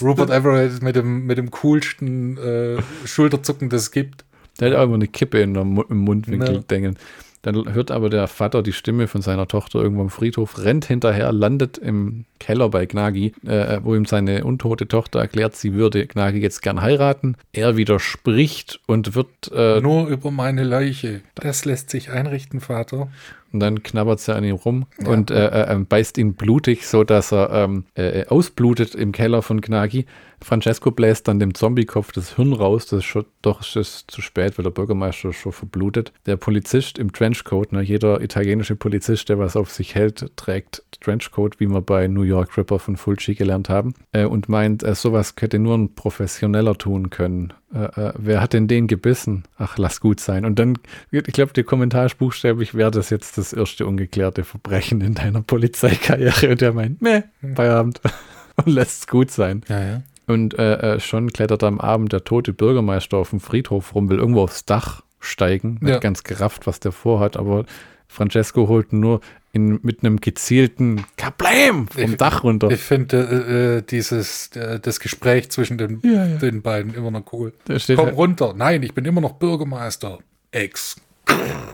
[0.00, 4.24] Rupert Everett mit dem, mit dem coolsten äh, Schulterzucken, das es gibt.
[4.58, 6.60] Der hat immer eine Kippe in der, im Mundwinkel Ja.
[6.60, 6.96] denken.
[7.42, 11.32] Dann hört aber der Vater die Stimme von seiner Tochter irgendwo am Friedhof, rennt hinterher,
[11.32, 16.38] landet im Keller bei Gnagi, äh, wo ihm seine untote Tochter erklärt, sie würde Gnagi
[16.40, 17.36] jetzt gern heiraten.
[17.52, 21.22] Er widerspricht und wird äh, Nur über meine Leiche.
[21.34, 23.08] Das lässt sich einrichten, Vater.
[23.52, 25.08] Und dann knabbert sie an ihm rum ja.
[25.08, 29.42] und äh, äh, ähm, beißt ihn blutig, so dass er ähm, äh, ausblutet im Keller
[29.42, 30.06] von Gnagi.
[30.42, 32.86] Francesco bläst dann dem Zombiekopf das Hirn raus.
[32.86, 36.12] Das ist schon, doch ist es zu spät, weil der Bürgermeister schon verblutet.
[36.26, 41.60] Der Polizist im Trenchcoat, ne, jeder italienische Polizist, der was auf sich hält, trägt Trenchcoat,
[41.60, 43.94] wie wir bei New York Ripper von Fulci gelernt haben.
[44.12, 47.52] Äh, und meint, äh, sowas hätte nur ein Professioneller tun können.
[47.74, 49.44] Äh, äh, wer hat denn den gebissen?
[49.58, 50.44] Ach, lass gut sein.
[50.44, 50.78] Und dann,
[51.10, 55.42] ich glaube, der Kommentar ist buchstäblich, wäre das jetzt das erste ungeklärte Verbrechen in deiner
[55.42, 56.50] Polizeikarriere?
[56.50, 57.22] Und der meint, meh,
[57.54, 58.00] Feierabend.
[58.56, 59.62] und lässt es gut sein.
[59.68, 60.02] Ja, ja.
[60.26, 64.18] Und äh, äh, schon klettert am Abend der tote Bürgermeister auf dem Friedhof rum, will
[64.18, 65.78] irgendwo aufs Dach steigen.
[65.80, 65.98] Nicht ja.
[65.98, 67.64] ganz gerafft, was der vorhat, aber
[68.06, 69.20] Francesco holt nur
[69.52, 72.70] in, mit einem gezielten Kablam vom ich, Dach runter.
[72.70, 76.36] Ich finde äh, äh, dieses äh, das Gespräch zwischen den, ja, ja.
[76.36, 77.52] den beiden immer noch cool.
[77.66, 78.54] Komm halt runter.
[78.56, 80.18] Nein, ich bin immer noch Bürgermeister.
[80.52, 80.96] Ex.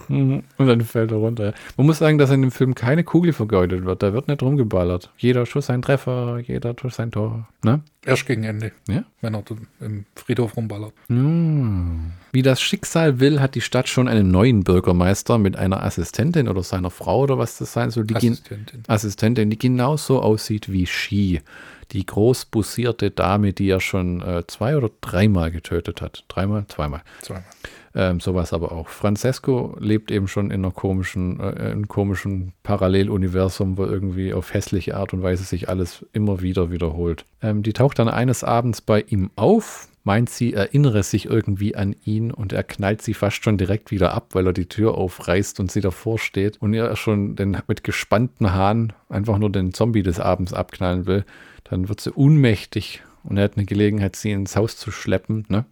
[0.09, 0.43] Mhm.
[0.57, 1.55] Und dann fällt er runter.
[1.77, 4.03] Man muss sagen, dass in dem Film keine Kugel vergeudet wird.
[4.03, 5.11] Da wird nicht rumgeballert.
[5.17, 7.49] Jeder Schuss ein Treffer, jeder Schuss ein Tor.
[7.63, 7.81] Ne?
[8.05, 8.73] Erst gegen Ende.
[8.89, 9.05] Ja?
[9.21, 9.43] Wenn er
[9.81, 10.93] im Friedhof rumballert.
[11.09, 12.13] Mhm.
[12.33, 16.63] Wie das Schicksal will, hat die Stadt schon einen neuen Bürgermeister mit einer Assistentin oder
[16.63, 18.05] seiner Frau oder was das sein soll.
[18.05, 18.83] Die Assistentin.
[18.87, 21.41] Assistentin, die genauso aussieht wie Ski.
[21.93, 26.25] Die großbussierte Dame, die er schon äh, zwei oder dreimal getötet hat.
[26.29, 26.67] Dreimal?
[26.69, 27.03] Zweimal.
[27.23, 27.45] Zweimal.
[27.99, 28.89] Ähm, sowas aber auch.
[28.89, 34.99] Francesco lebt eben schon in einer komischen, äh, in komischen Paralleluniversum, wo irgendwie auf hässliche
[34.99, 37.25] Art und Weise sich alles immer wieder wiederholt.
[37.41, 41.97] Ähm, die taucht dann eines Abends bei ihm auf, meint sie, erinnere sich irgendwie an
[42.05, 45.59] ihn und er knallt sie fast schon direkt wieder ab, weil er die Tür aufreißt
[45.59, 50.03] und sie davor steht und er schon den, mit gespannten Haaren einfach nur den Zombie
[50.03, 51.25] des Abends abknallen will.
[51.65, 55.47] Dann wird sie ohnmächtig und er hat eine Gelegenheit, sie ins Haus zu schleppen.
[55.49, 55.65] Ne?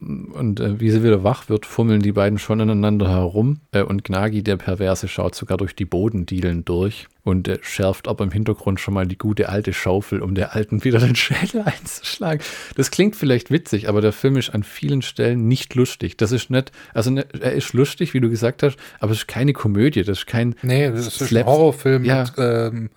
[0.00, 3.60] Und äh, wie sie wieder wach wird, fummeln die beiden schon aneinander herum.
[3.72, 8.24] Äh, und Gnagi, der Perverse, schaut sogar durch die Bodendielen durch und äh, schärft aber
[8.24, 12.42] im Hintergrund schon mal die gute alte Schaufel, um der Alten wieder den Schädel einzuschlagen.
[12.76, 16.16] Das klingt vielleicht witzig, aber der Film ist an vielen Stellen nicht lustig.
[16.16, 19.28] Das ist nicht, also ne, er ist lustig, wie du gesagt hast, aber es ist
[19.28, 20.56] keine Komödie, das ist kein.
[20.62, 22.24] Nee, das ist ein Horrorfilm ja.
[22.24, 22.90] mit, ähm,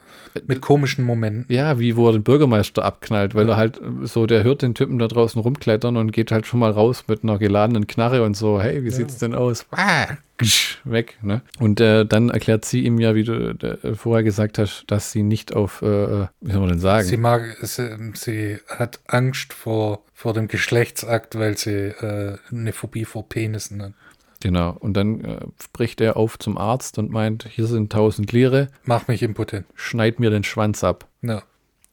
[0.48, 1.54] mit komischen Momenten.
[1.54, 4.98] Ja, wie wo er den Bürgermeister abknallt, weil er halt so, der hört den Typen
[4.98, 8.62] da draußen rumklettern und geht halt schon mal raus mit einer geladenen Knarre und so,
[8.62, 8.96] hey, wie ja.
[8.96, 9.66] sieht's denn aus?
[10.84, 11.18] Weg.
[11.22, 11.42] Ne?
[11.60, 15.24] Und äh, dann erklärt sie ihm ja, wie du äh, vorher gesagt hast, dass sie
[15.24, 17.08] nicht auf, äh, wie soll man denn sagen?
[17.08, 23.06] Sie mag, sie, sie, hat Angst vor, vor dem Geschlechtsakt, weil sie äh, eine Phobie
[23.06, 23.94] vor Penissen hat.
[24.42, 24.76] Genau.
[24.80, 28.68] Und dann äh, spricht er auf zum Arzt und meint, hier sind 1000 Lire.
[28.84, 29.66] Mach mich impotent.
[29.74, 31.08] Schneid mir den Schwanz ab.
[31.22, 31.44] Ja.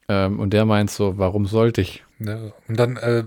[0.09, 2.05] Ähm, und der meint so, warum sollte ich?
[2.27, 2.53] Ja.
[2.69, 3.25] Und dann äh,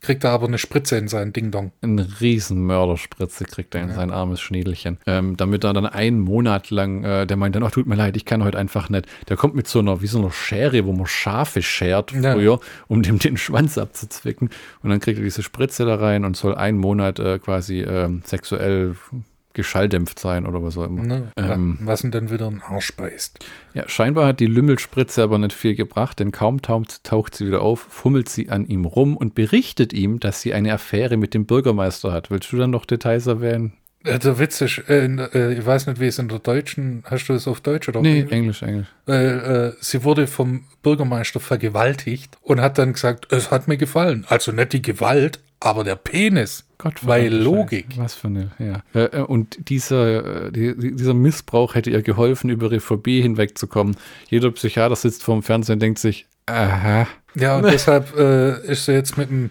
[0.00, 1.72] kriegt er aber eine Spritze in sein Ding-Dong.
[1.82, 3.94] Eine Riesenmörderspritze kriegt er in ja.
[3.94, 4.98] sein armes Schniedelchen.
[5.06, 8.16] Ähm, damit er dann einen Monat lang, äh, der meint dann, ach, tut mir leid,
[8.16, 9.06] ich kann heute einfach nicht.
[9.28, 12.58] Der kommt mit so einer, wie so einer Schere, wo man Schafe schert früher, ja.
[12.88, 14.50] um dem den Schwanz abzuzwicken.
[14.82, 18.10] Und dann kriegt er diese Spritze da rein und soll einen Monat äh, quasi äh,
[18.24, 18.96] sexuell
[19.54, 21.02] geschalldämpft sein oder was auch immer.
[21.02, 23.44] Ne, ähm, was denn dann wieder ein Arsch beißt.
[23.72, 27.62] Ja, scheinbar hat die Lümmelspritze aber nicht viel gebracht, denn kaum taucht, taucht sie wieder
[27.62, 31.46] auf, fummelt sie an ihm rum und berichtet ihm, dass sie eine Affäre mit dem
[31.46, 32.30] Bürgermeister hat.
[32.30, 33.72] Willst du dann noch Details erwähnen?
[34.06, 37.26] Ja, der Witz ist, äh, äh, ich weiß nicht, wie es in der deutschen, hast
[37.26, 38.62] du es auf Deutsch oder auf nee, Englisch?
[38.62, 38.88] Englisch, Englisch.
[39.06, 44.26] Äh, sie wurde vom Bürgermeister vergewaltigt und hat dann gesagt, es hat mir gefallen.
[44.28, 46.64] Also nicht die Gewalt, aber der Penis.
[46.78, 47.86] Gott, weil Logik.
[47.96, 48.82] Was für eine, ja.
[48.92, 53.96] Äh, und dieser, dieser Missbrauch hätte ihr geholfen, über ihre Phobie hinwegzukommen.
[54.28, 57.06] Jeder Psychiater sitzt vorm Fernsehen und denkt sich, aha.
[57.34, 59.50] Ja, und deshalb äh, ist sie jetzt mit dem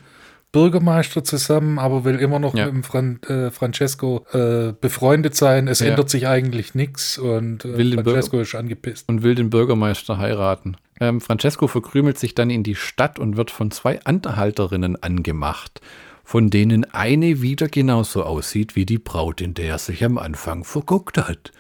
[0.52, 2.66] Bürgermeister zusammen, aber will immer noch ja.
[2.66, 5.68] mit dem Fran äh, Francesco äh, befreundet sein.
[5.68, 5.88] Es ja.
[5.88, 9.10] ändert sich eigentlich nichts und äh, will Francesco ist angepisst.
[9.10, 10.78] Und will den Bürgermeister heiraten.
[11.00, 15.82] Ähm, Francesco verkrümelt sich dann in die Stadt und wird von zwei Anhalterinnen angemacht
[16.24, 20.64] von denen eine wieder genauso aussieht wie die Braut, in der er sich am Anfang
[20.64, 21.52] verguckt hat.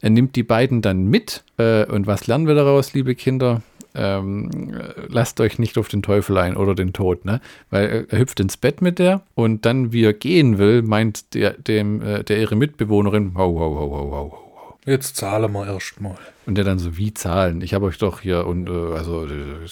[0.00, 1.44] Er nimmt die beiden dann mit.
[1.58, 3.62] Äh, und was lernen wir daraus, liebe Kinder?
[3.94, 4.72] Ähm,
[5.08, 7.42] lasst euch nicht auf den Teufel ein oder den Tod, ne?
[7.68, 11.50] Weil er hüpft ins Bett mit der und dann, wie er gehen will, meint der,
[11.52, 16.16] dem, äh, der ihre Mitbewohnerin, hau, hau, hau, hau, hau, Jetzt zahlen wir erstmal.
[16.44, 17.60] Und der dann so, wie zahlen?
[17.60, 19.68] Ich habe euch doch hier und äh, also, äh,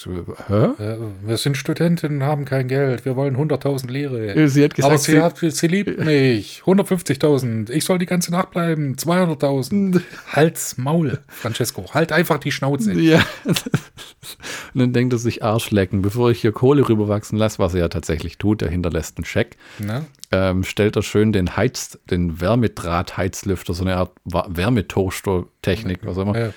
[0.47, 0.83] hä?
[0.83, 3.03] Äh, wir sind Studenten, haben kein Geld.
[3.03, 4.33] Wir wollen 100.000 Lire.
[4.33, 6.61] Äh, Sie hat gesagt, Aber sie, hat, sie liebt mich.
[6.65, 7.69] 150.000.
[7.71, 8.95] Ich soll die ganze Nacht bleiben.
[8.95, 10.01] 200.000.
[10.31, 11.85] Halt's Maul, Francesco.
[11.93, 12.93] Halt einfach die Schnauze.
[12.93, 13.21] Ja.
[13.45, 17.87] und dann denkt er sich Arschlecken, bevor ich hier Kohle rüberwachsen lasse, was er ja
[17.89, 19.57] tatsächlich tut, er hinterlässt einen Scheck.
[19.79, 20.05] Na?
[20.31, 26.37] Ähm, stellt er schön den Heiz, den Wärmedraht-Heizlüfter, so eine Art Wärmetoaster-Technik, was auch immer,
[26.39, 26.47] Ja,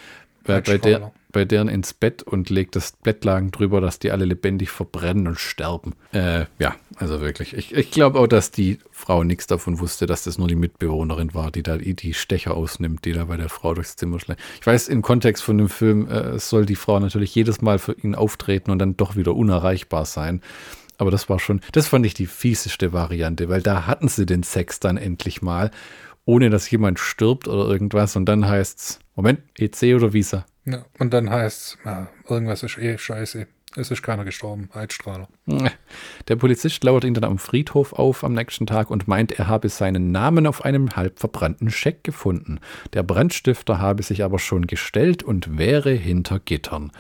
[0.47, 4.25] äh, bei, der, bei deren ins Bett und legt das Bettlaken drüber, dass die alle
[4.25, 5.95] lebendig verbrennen und sterben.
[6.13, 7.57] Äh, ja, also wirklich.
[7.57, 11.35] Ich, ich glaube auch, dass die Frau nichts davon wusste, dass das nur die Mitbewohnerin
[11.35, 14.41] war, die da die die Stecher ausnimmt, die da bei der Frau durchs Zimmer schlägt.
[14.61, 17.93] Ich weiß, im Kontext von dem Film äh, soll die Frau natürlich jedes Mal für
[17.93, 20.43] ihn auftreten und dann doch wieder unerreichbar sein.
[20.99, 24.43] Aber das war schon, das fand ich die fieseste Variante, weil da hatten sie den
[24.43, 25.71] Sex dann endlich mal,
[26.25, 28.17] ohne dass jemand stirbt oder irgendwas.
[28.17, 30.47] Und dann heißt's, Moment, EC oder Visa?
[30.65, 33.47] Ja, und dann heißt ja, irgendwas ist eh scheiße.
[33.77, 34.69] Es ist keiner gestorben.
[34.73, 35.29] Heizstrahler.
[36.29, 39.69] Der Polizist lauert ihn dann am Friedhof auf am nächsten Tag und meint, er habe
[39.69, 42.61] seinen Namen auf einem halb verbrannten Scheck gefunden.
[42.93, 46.93] Der Brandstifter habe sich aber schon gestellt und wäre hinter Gittern.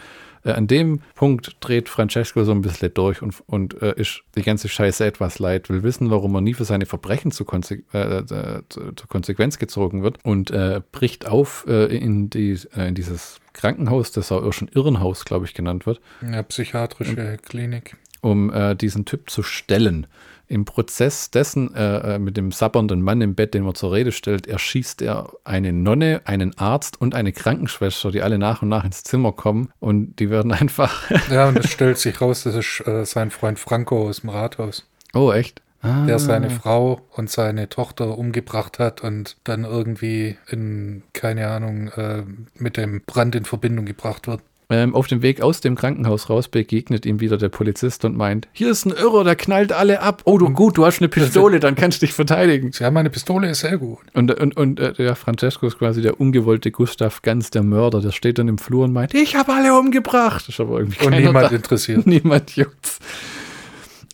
[0.45, 4.43] Äh, an dem Punkt dreht Francesco so ein bisschen durch und, und äh, ist die
[4.43, 8.19] ganze Scheiße etwas leid, will wissen, warum er nie für seine Verbrechen zu Konse äh,
[8.19, 13.39] äh, zu, zur Konsequenz gezogen wird und äh, bricht auf äh, in, die, in dieses
[13.53, 17.97] Krankenhaus, das auch schon Irrenhaus, glaube ich, genannt wird Ja, psychiatrische Klinik.
[18.21, 20.09] um diesen Typ zu stellen.
[20.47, 24.13] Im Prozess dessen äh, äh, mit dem sabbernden Mann im Bett, den man zur Rede
[24.13, 28.85] stellt, erschießt er eine Nonne, einen Arzt und eine Krankenschwester, die alle nach und nach
[28.85, 31.11] ins Zimmer kommen und die werden einfach.
[31.31, 34.87] Ja, und es stellt sich raus, das ist äh, sein Freund Franco aus dem Rathaus,
[35.15, 35.63] oh, echt?
[35.85, 41.89] Ah, der seine Frau und seine Tochter umgebracht hat und dann irgendwie in, keine Ahnung,
[41.89, 42.23] äh,
[42.55, 44.41] mit dem Brand in Verbindung gebracht wird.
[44.71, 48.49] Ähm, auf dem Weg aus dem Krankenhaus raus begegnet ihm wieder der Polizist und meint:
[48.53, 50.23] Hier ist ein Irrer, der knallt alle ab.
[50.25, 52.73] Oh, du gut, du hast eine Pistole, dann kannst du dich verteidigen.
[52.73, 54.01] Sie haben eine Pistole, ist sehr gut.
[54.15, 58.01] Und, und, und äh, der Francesco ist quasi der ungewollte Gustav Ganz, der Mörder.
[58.01, 60.49] Der steht dann im Flur und meint, ich habe alle umgebracht.
[60.49, 61.57] Ist aber irgendwie Und niemand da.
[61.57, 62.07] interessiert.
[62.07, 62.99] Niemand juckt's.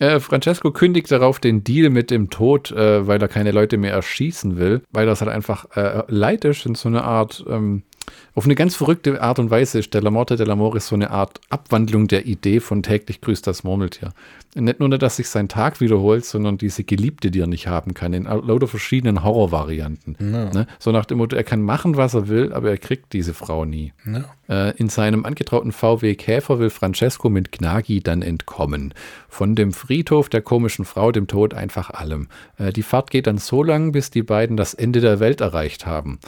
[0.01, 3.93] Äh, Francesco kündigt darauf den Deal mit dem Tod, äh, weil er keine Leute mehr
[3.93, 7.83] erschießen will, weil das halt einfach äh, leid ist in so eine Art, ähm,
[8.35, 12.09] auf eine ganz verrückte Art und Weise ist Della Morte dell'Amore so eine Art Abwandlung
[12.09, 14.13] der Idee von täglich grüßt das Murmeltier.
[14.55, 18.13] Nicht nur, dass sich sein Tag wiederholt, sondern diese Geliebte, die er nicht haben kann,
[18.13, 20.17] in lauter verschiedenen Horrorvarianten.
[20.53, 20.67] Ne?
[20.81, 23.65] So nach dem Motto, er kann machen, was er will, aber er kriegt diese Frau
[23.65, 23.93] nie.
[24.05, 24.25] Ja.
[24.49, 28.93] Äh, in seinem angetrauten VW Käfer will Francesco mit Gnagi dann entkommen.
[29.29, 32.27] Von dem Friedhof der komischen Frau, dem Tod, einfach allem.
[32.59, 35.87] Äh, die Fahrt geht dann so lang, bis die beiden das Ende der Welt erreicht
[35.87, 36.19] haben.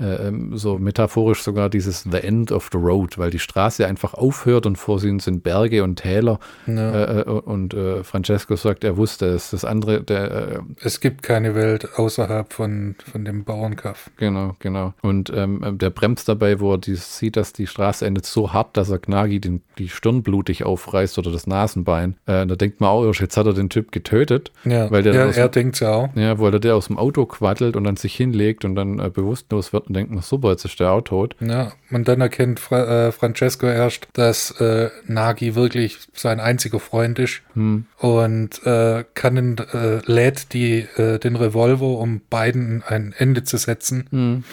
[0.00, 4.14] Äh, ähm, so metaphorisch sogar dieses The End of the Road, weil die Straße einfach
[4.14, 6.38] aufhört und vor ihnen sind Berge und Täler.
[6.66, 6.92] Ja.
[6.92, 9.50] Äh, äh, und äh, Francesco sagt, er wusste es.
[9.50, 14.10] Das andere, der, äh, Es gibt keine Welt außerhalb von, von dem Bauernkaff.
[14.18, 14.94] Genau, genau.
[15.02, 18.76] Und ähm, der bremst dabei, wo er die, sieht, dass die Straße endet so hart,
[18.76, 22.16] dass er Gnagi den, die Stirn blutig aufreißt oder das Nasenbein.
[22.26, 24.52] Da denkt man auch, erst, jetzt hat er den Typ getötet.
[24.64, 26.08] Ja, Weil der ja aus- er denkt ja auch.
[26.14, 29.72] Ja, weil er der aus dem Auto quaddelt und dann sich hinlegt und dann bewusstlos
[29.72, 31.34] wird und denkt, na super, jetzt ist der auch tot.
[31.40, 37.18] Ja, und dann erkennt Fra äh, Francesco erst, dass äh, Nagi wirklich sein einziger Freund
[37.18, 37.86] ist Hm.
[37.98, 43.56] und äh, kann ihn, äh, lädt die, äh, den Revolver, um beiden ein Ende zu
[43.56, 44.44] setzen Hm.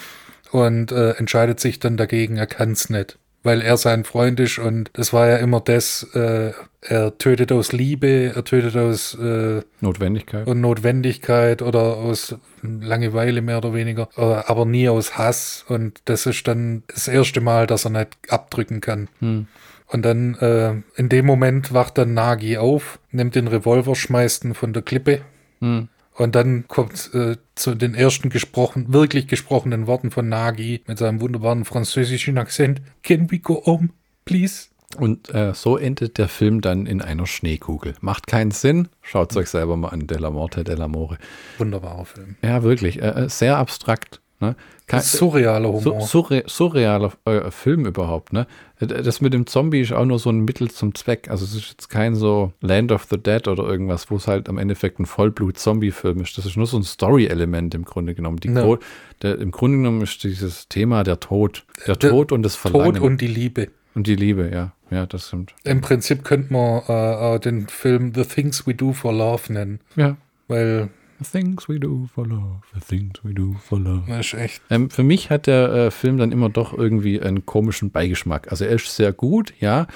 [0.52, 3.18] und äh, entscheidet sich dann dagegen, er kann's nicht.
[3.46, 6.50] Weil er sein Freund ist und das war ja immer das, äh,
[6.80, 10.48] er tötet aus Liebe, er tötet aus äh, Notwendigkeit.
[10.48, 15.64] und Notwendigkeit oder aus Langeweile mehr oder weniger, äh, aber nie aus Hass.
[15.68, 19.08] Und das ist dann das erste Mal, dass er nicht abdrücken kann.
[19.20, 19.46] Hm.
[19.86, 24.54] Und dann äh, in dem Moment wacht dann Nagi auf, nimmt den Revolver, schmeißt ihn
[24.54, 25.20] von der Klippe.
[25.60, 25.88] Hm.
[26.16, 31.20] Und dann kommt äh, zu den ersten gesprochen, wirklich gesprochenen Worten von Nagi mit seinem
[31.20, 32.80] wunderbaren französischen Akzent.
[33.02, 33.90] Can we go home,
[34.24, 34.68] please?
[34.96, 37.94] Und äh, so endet der Film dann in einer Schneekugel.
[38.00, 38.88] Macht keinen Sinn.
[39.02, 41.18] Schaut euch selber mal an, Della Morte dell'Amore.
[41.58, 42.36] Wunderbarer Film.
[42.42, 43.02] Ja, wirklich.
[43.02, 44.20] Äh, äh, sehr abstrakt.
[44.38, 44.54] Ne?
[44.86, 46.00] Kein, Surrealer Humor.
[46.02, 48.46] surre surrealer äh, Film überhaupt, ne?
[48.78, 51.30] Das mit dem Zombie ist auch nur so ein Mittel zum Zweck.
[51.30, 54.50] Also es ist jetzt kein so Land of the Dead oder irgendwas, wo es halt
[54.50, 56.36] am Endeffekt ein Vollblut-Zombie-Film ist.
[56.36, 58.38] Das ist nur so ein Story-Element im Grunde genommen.
[58.44, 58.76] Ja.
[59.22, 61.64] Der, Im Grunde genommen ist dieses Thema der Tod.
[61.86, 62.96] Der, Der Tod und das Verlangen.
[62.96, 63.68] Tod und die Liebe.
[63.94, 64.72] und die Liebe, ja.
[64.90, 65.54] Ja, das stimmt.
[65.64, 69.80] Im Prinzip könnte man äh, äh, den Film The Things We Do for Love nennen,
[69.96, 70.16] Ja.
[70.46, 74.02] weil The things we do for love, the things we do for love.
[74.06, 74.62] Das ist echt.
[74.70, 78.50] Ähm, für mich hat der äh, Film dann immer doch irgendwie einen komischen Beigeschmack.
[78.50, 79.86] Also er ist sehr gut, ja,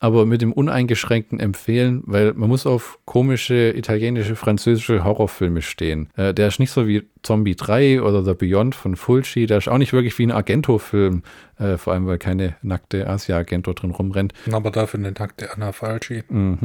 [0.00, 6.08] aber mit dem uneingeschränkten Empfehlen, weil man muss auf komische italienische, französische Horrorfilme stehen.
[6.16, 9.68] Äh, der ist nicht so wie Zombie 3 oder The Beyond von Fulci, der ist
[9.68, 11.22] auch nicht wirklich wie ein Argento-Film,
[11.58, 14.32] äh, vor allem weil keine nackte Asia-Argento drin rumrennt.
[14.50, 16.22] Aber dafür eine nackte Anna Falci.
[16.28, 16.58] Mhm.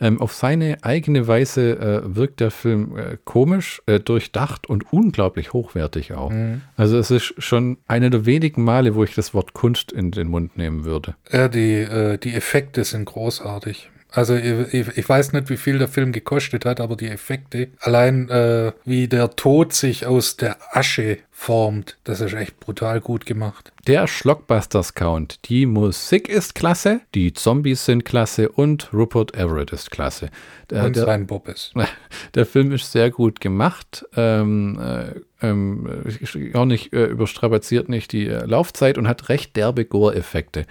[0.00, 5.52] Ähm, auf seine eigene Weise äh, wirkt der Film äh, komisch, äh, durchdacht und unglaublich
[5.52, 6.30] hochwertig auch.
[6.30, 6.62] Mhm.
[6.76, 10.28] Also es ist schon eine der wenigen Male, wo ich das Wort Kunst in den
[10.28, 11.14] Mund nehmen würde.
[11.30, 13.91] Ja, die, äh, die Effekte sind großartig.
[14.12, 17.68] Also ich, ich, ich weiß nicht, wie viel der Film gekostet hat, aber die Effekte,
[17.80, 23.26] allein äh, wie der Tod sich aus der Asche formt, das ist echt brutal gut
[23.26, 23.72] gemacht.
[23.88, 25.48] Der Schlockbusters-Count.
[25.48, 30.28] Die Musik ist klasse, die Zombies sind klasse und Rupert Everett ist klasse.
[30.70, 31.72] Der, Und sein Bobbes.
[32.34, 34.06] der Film ist sehr gut gemacht.
[34.14, 39.56] Ähm, äh, ähm, ist auch nicht äh, überstrapaziert nicht die äh, Laufzeit und hat recht
[39.56, 40.66] derbe Gore-Effekte.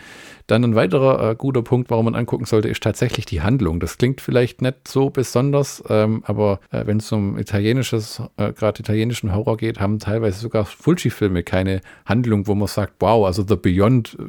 [0.51, 3.79] Dann ein weiterer äh, guter Punkt, warum man angucken sollte, ist tatsächlich die Handlung.
[3.79, 8.81] Das klingt vielleicht nicht so besonders, ähm, aber äh, wenn es um italienisches, äh, gerade
[8.81, 13.55] italienischen Horror geht, haben teilweise sogar Fulci-Filme keine Handlung, wo man sagt, wow, also The
[13.55, 14.23] Beyond, äh,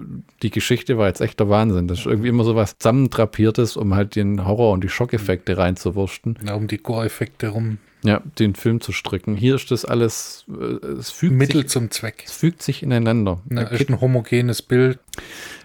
[0.45, 1.89] die Geschichte war jetzt echt der Wahnsinn.
[1.89, 6.39] Das ist irgendwie immer so was zusammendrapiertes, um halt den Horror und die Schockeffekte reinzuwursten.
[6.47, 7.79] Ja, um die Gore-Effekte rum.
[8.05, 9.35] Ja, den Film zu stricken.
[9.35, 12.23] Hier ist das alles, äh, es fügt, Mittel sich, zum Zweck.
[12.27, 13.41] es fügt sich ineinander.
[13.49, 15.01] Na, ist ein homogenes Bild.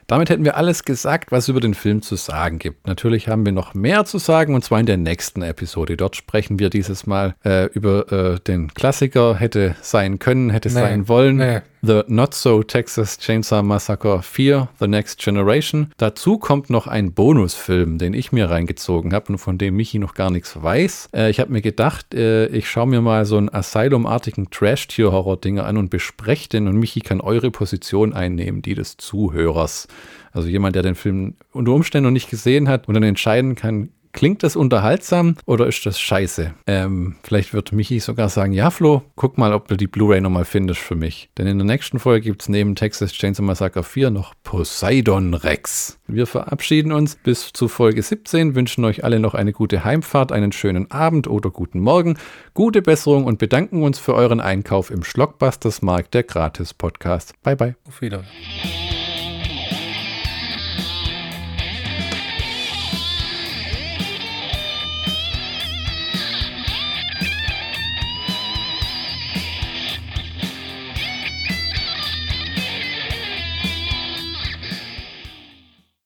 [0.07, 2.87] Damit hätten wir alles gesagt, was es über den Film zu sagen gibt.
[2.87, 5.97] Natürlich haben wir noch mehr zu sagen und zwar in der nächsten Episode.
[5.97, 10.75] Dort sprechen wir dieses Mal äh, über äh, den Klassiker, hätte sein können, hätte Nee,
[10.75, 11.35] sein wollen.
[11.35, 11.59] nee.
[11.81, 15.91] The Not So Texas Chainsaw Massacre 4, The Next Generation.
[15.97, 20.15] Dazu kommt noch ein Bonusfilm, den ich mir reingezogen habe und von dem Michi noch
[20.15, 21.09] gar nichts weiß.
[21.13, 25.77] Äh, ich habe mir gedacht, äh, ich schaue mir mal so einen Asylum-artigen Trash-Tier-Horror-Dinger an
[25.77, 29.87] und bespreche den und Michi kann eure Position einnehmen, die des Zuhörers.
[30.31, 33.89] Also jemand, der den Film unter Umständen noch nicht gesehen hat und dann entscheiden kann,
[34.17, 36.55] klingt das unterhaltsam oder ist das scheiße?
[36.65, 40.43] Ähm, vielleicht wird Michi sogar sagen, ja Flo, guck mal, ob du die Blu-ray nochmal
[40.43, 41.29] findest für mich.
[41.37, 45.99] Denn in der nächsten Folge gibt es neben Texas Chainsaw Massacre 4 noch Poseidon Rex.
[46.07, 50.51] Wir verabschieden uns bis zu Folge 17, wünschen euch alle noch eine gute Heimfahrt, einen
[50.51, 52.17] schönen Abend oder guten Morgen,
[52.55, 57.35] gute Besserung und bedanken uns für euren Einkauf im Schlockbusters Markt der Gratis Podcast.
[57.43, 57.75] Bye bye.
[57.87, 58.86] Auf Wiedersehen.